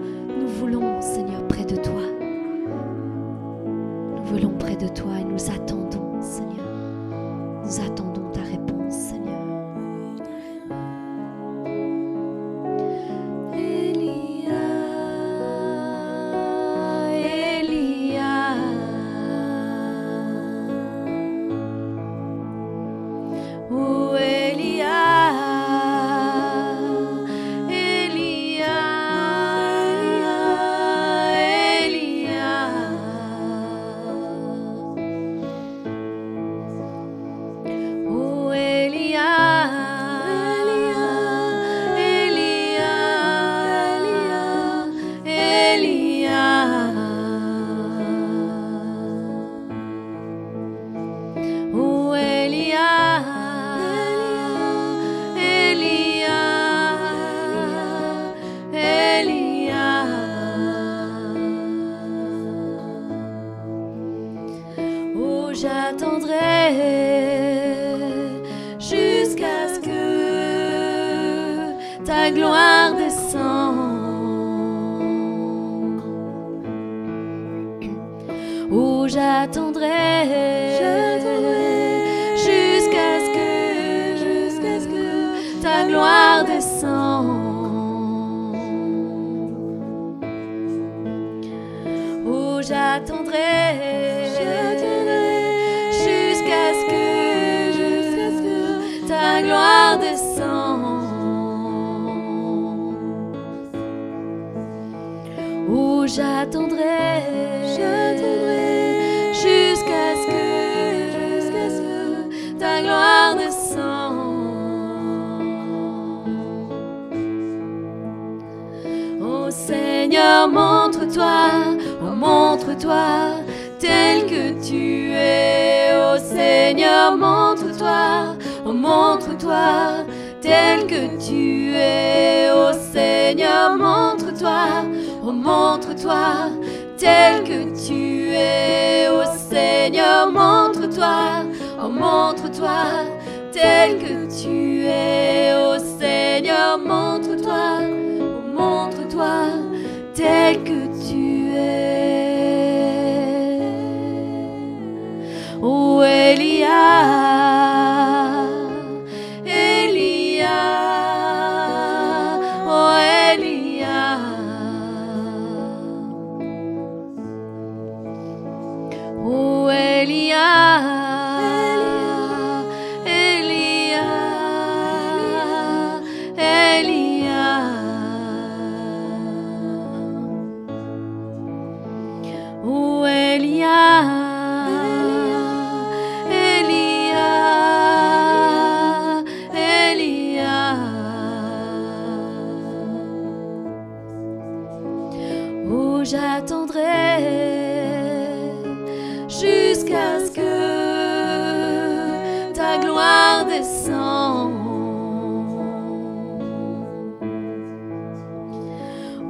[203.50, 203.52] Où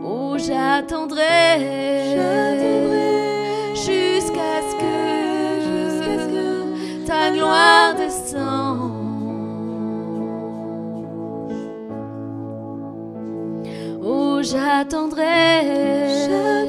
[0.04, 1.56] oh, j'attendrai.
[3.74, 4.94] Jusqu'à ce que
[7.06, 8.92] ta gloire descende.
[14.02, 16.59] Oh, j'attendrai.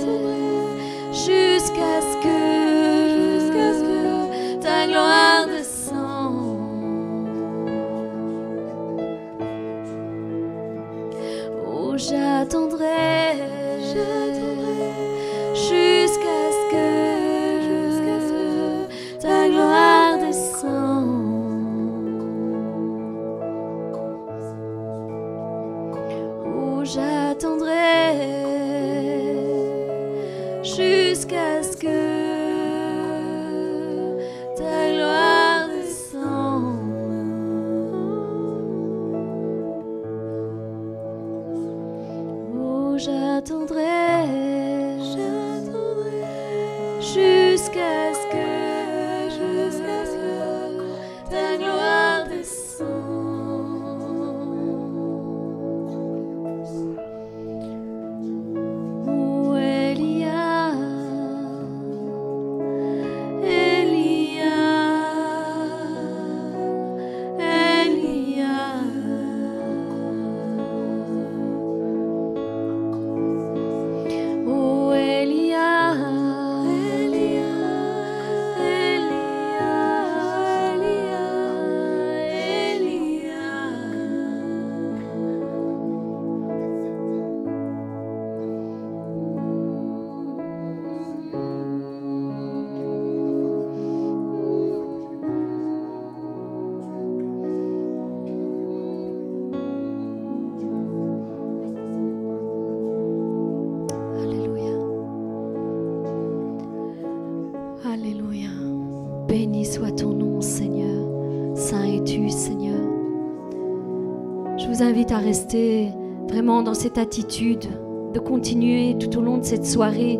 [115.31, 115.87] Rester
[116.27, 117.65] vraiment dans cette attitude,
[118.13, 120.19] de continuer tout au long de cette soirée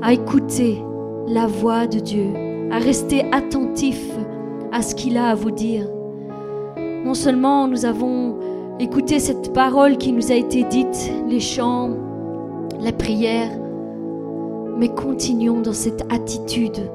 [0.00, 0.82] à écouter
[1.28, 2.28] la voix de Dieu,
[2.70, 4.00] à rester attentif
[4.72, 5.86] à ce qu'il a à vous dire.
[7.04, 8.38] Non seulement nous avons
[8.80, 11.90] écouté cette parole qui nous a été dite, les chants,
[12.80, 13.50] la prière,
[14.78, 16.90] mais continuons dans cette attitude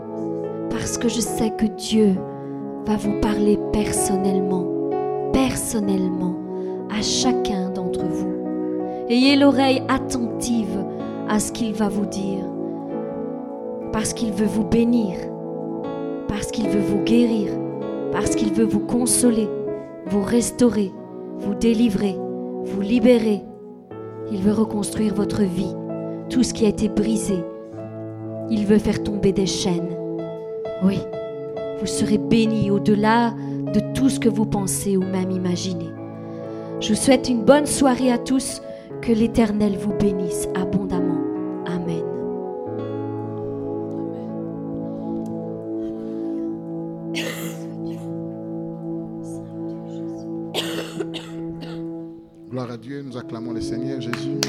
[0.72, 2.16] parce que je sais que Dieu
[2.88, 4.66] va vous parler personnellement,
[5.34, 6.41] personnellement
[7.02, 8.34] chacun d'entre vous.
[9.10, 10.86] Ayez l'oreille attentive
[11.28, 12.44] à ce qu'il va vous dire
[13.92, 15.18] parce qu'il veut vous bénir,
[16.28, 17.52] parce qu'il veut vous guérir,
[18.12, 19.50] parce qu'il veut vous consoler,
[20.06, 20.92] vous restaurer,
[21.38, 22.16] vous délivrer,
[22.64, 23.42] vous libérer.
[24.32, 25.76] Il veut reconstruire votre vie,
[26.30, 27.44] tout ce qui a été brisé.
[28.50, 29.98] Il veut faire tomber des chaînes.
[30.84, 31.00] Oui,
[31.80, 33.34] vous serez bénis au-delà
[33.74, 35.90] de tout ce que vous pensez ou même imaginez.
[36.82, 38.60] Je vous souhaite une bonne soirée à tous.
[39.04, 41.22] Que l'Éternel vous bénisse abondamment.
[41.66, 42.04] Amen.
[52.50, 54.40] Gloire à Dieu, nous acclamons le Seigneur Jésus.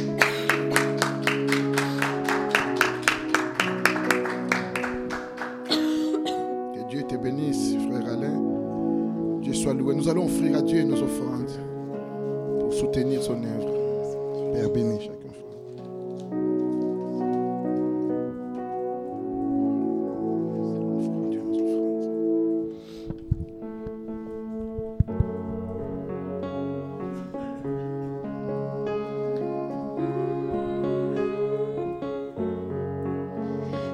[5.69, 8.43] Que Dieu te bénisse, frère Alain.
[9.41, 9.95] Dieu soit loué.
[9.95, 10.92] Nous allons offrir à Dieu nos
[14.53, 15.47] Père, bénis chaque enfant.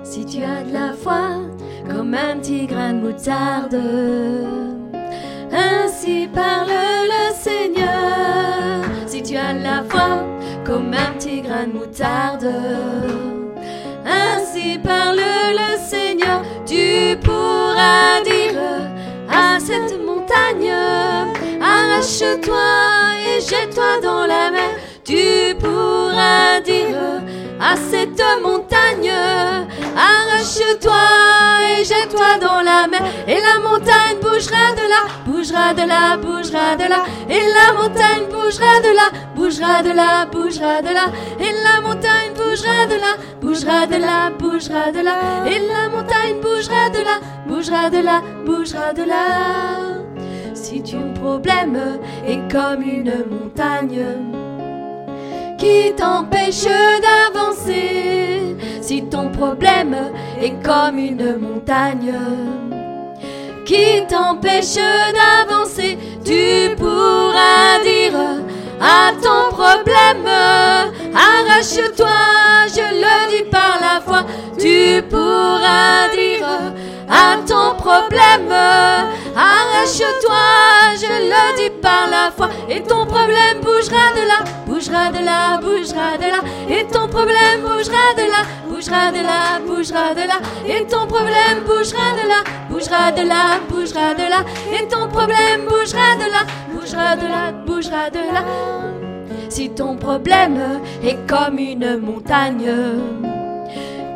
[0.02, 1.36] Si tu as de la foi
[1.88, 3.76] comme un petit grain de moutarde,
[11.98, 12.54] grain de moutarde,
[14.06, 16.42] ainsi parle le Seigneur.
[16.66, 18.60] Tu pourras dire
[19.28, 20.72] à cette montagne,
[21.60, 22.56] arrache-toi
[23.26, 24.70] et jette-toi dans la mer.
[25.04, 27.22] Tu pourras dire
[27.60, 29.12] à cette montagne,
[29.96, 30.92] arrache-toi
[31.70, 33.02] et jette-toi dans la mer.
[33.26, 37.04] Et la montagne bougera de là, bougera de là, bougera de là.
[37.28, 41.06] Et la montagne bougera de là, bougera de là, bougera de là.
[41.40, 41.77] Et la
[42.58, 45.46] bougera de là, bougera de là, bougera de là.
[45.46, 50.54] Et la montagne bougera de là, bougera de là, bougera de là.
[50.54, 51.78] Si ton problème
[52.26, 54.04] est comme une montagne,
[55.56, 56.66] qui t'empêche
[57.04, 58.56] d'avancer.
[58.80, 59.96] Si ton problème
[60.40, 62.14] est comme une montagne
[63.64, 68.47] qui t'empêche d'avancer, tu pourras dire
[68.80, 70.26] à ton problème,
[71.14, 72.08] arrache-toi,
[72.68, 74.24] je le dis par la foi,
[74.58, 76.46] tu pourras dire
[77.10, 78.52] à ton problème,
[79.38, 80.46] arrache-toi,
[81.00, 85.58] je le dis par la foi, et ton problème bougera de là, bougera de là,
[85.58, 90.38] bougera de là, et ton problème bougera de là, bougera de là, bougera de là,
[90.66, 94.40] et ton problème bougera de là, bougera de là, bougera de là,
[94.76, 96.42] et ton problème bougera de là,
[96.72, 98.44] bougera de là, bougera de là.
[99.48, 102.70] Si ton problème est comme une montagne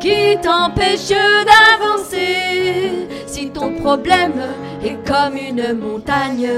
[0.03, 1.15] qui t'empêche
[1.47, 4.33] d'avancer, si ton problème
[4.83, 6.51] est comme une montagne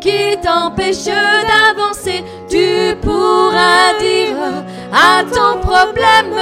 [0.00, 4.42] qui t'empêche d'avancer, tu pourras dire
[4.92, 6.34] à ton problème,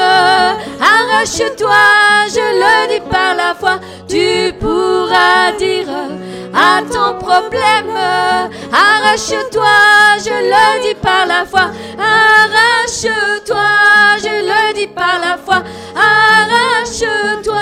[0.81, 1.85] arrache-toi,
[2.31, 2.49] je
[3.11, 3.55] par la
[4.09, 5.89] tu pourras dire
[6.55, 7.95] à ton problème,
[8.73, 9.77] arrache-toi,
[10.25, 13.57] je le dis par la foi, arrache-toi,
[14.23, 15.63] je le dis par la foi,
[15.95, 17.61] arrache-toi,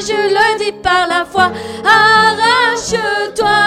[0.00, 1.52] je le dis par la foi,
[1.84, 3.58] arrache-toi,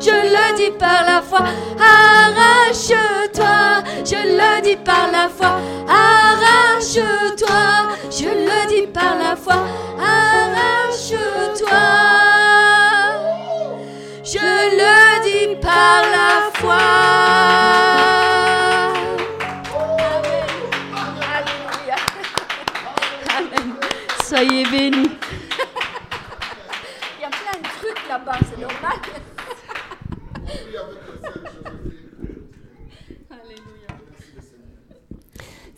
[0.00, 1.40] je le dis par la foi,
[1.78, 3.56] arrache-toi,
[4.04, 7.60] je le dis par la foi, arrache-toi,
[8.10, 9.58] je le dis par la foi,
[9.98, 10.54] arrache-toi.
[14.26, 16.84] Je le dis par la foi.
[24.24, 25.10] Soyez bénis.
[27.16, 28.98] Il y a plein de trucs là-bas, c'est normal.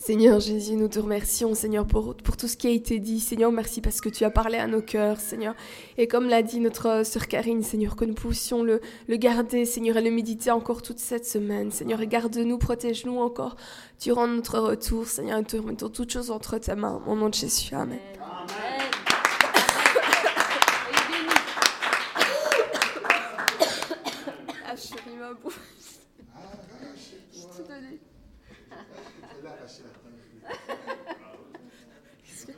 [0.06, 3.18] Seigneur Jésus, nous te remercions, Seigneur, pour, tout ce qui a été dit.
[3.18, 5.56] Seigneur, merci parce que tu as parlé à nos cœurs, Seigneur.
[5.98, 10.02] Et comme l'a dit notre sœur Karine, Seigneur, que nous puissions le, garder, Seigneur, et
[10.02, 11.72] le méditer encore toute cette semaine.
[11.72, 13.56] Seigneur, garde-nous, protège-nous encore
[14.00, 17.02] durant notre retour, Seigneur, et te remettons toutes choses entre tes mains.
[17.08, 17.98] Au nom de Jésus, Amen.
[18.20, 18.46] Ah,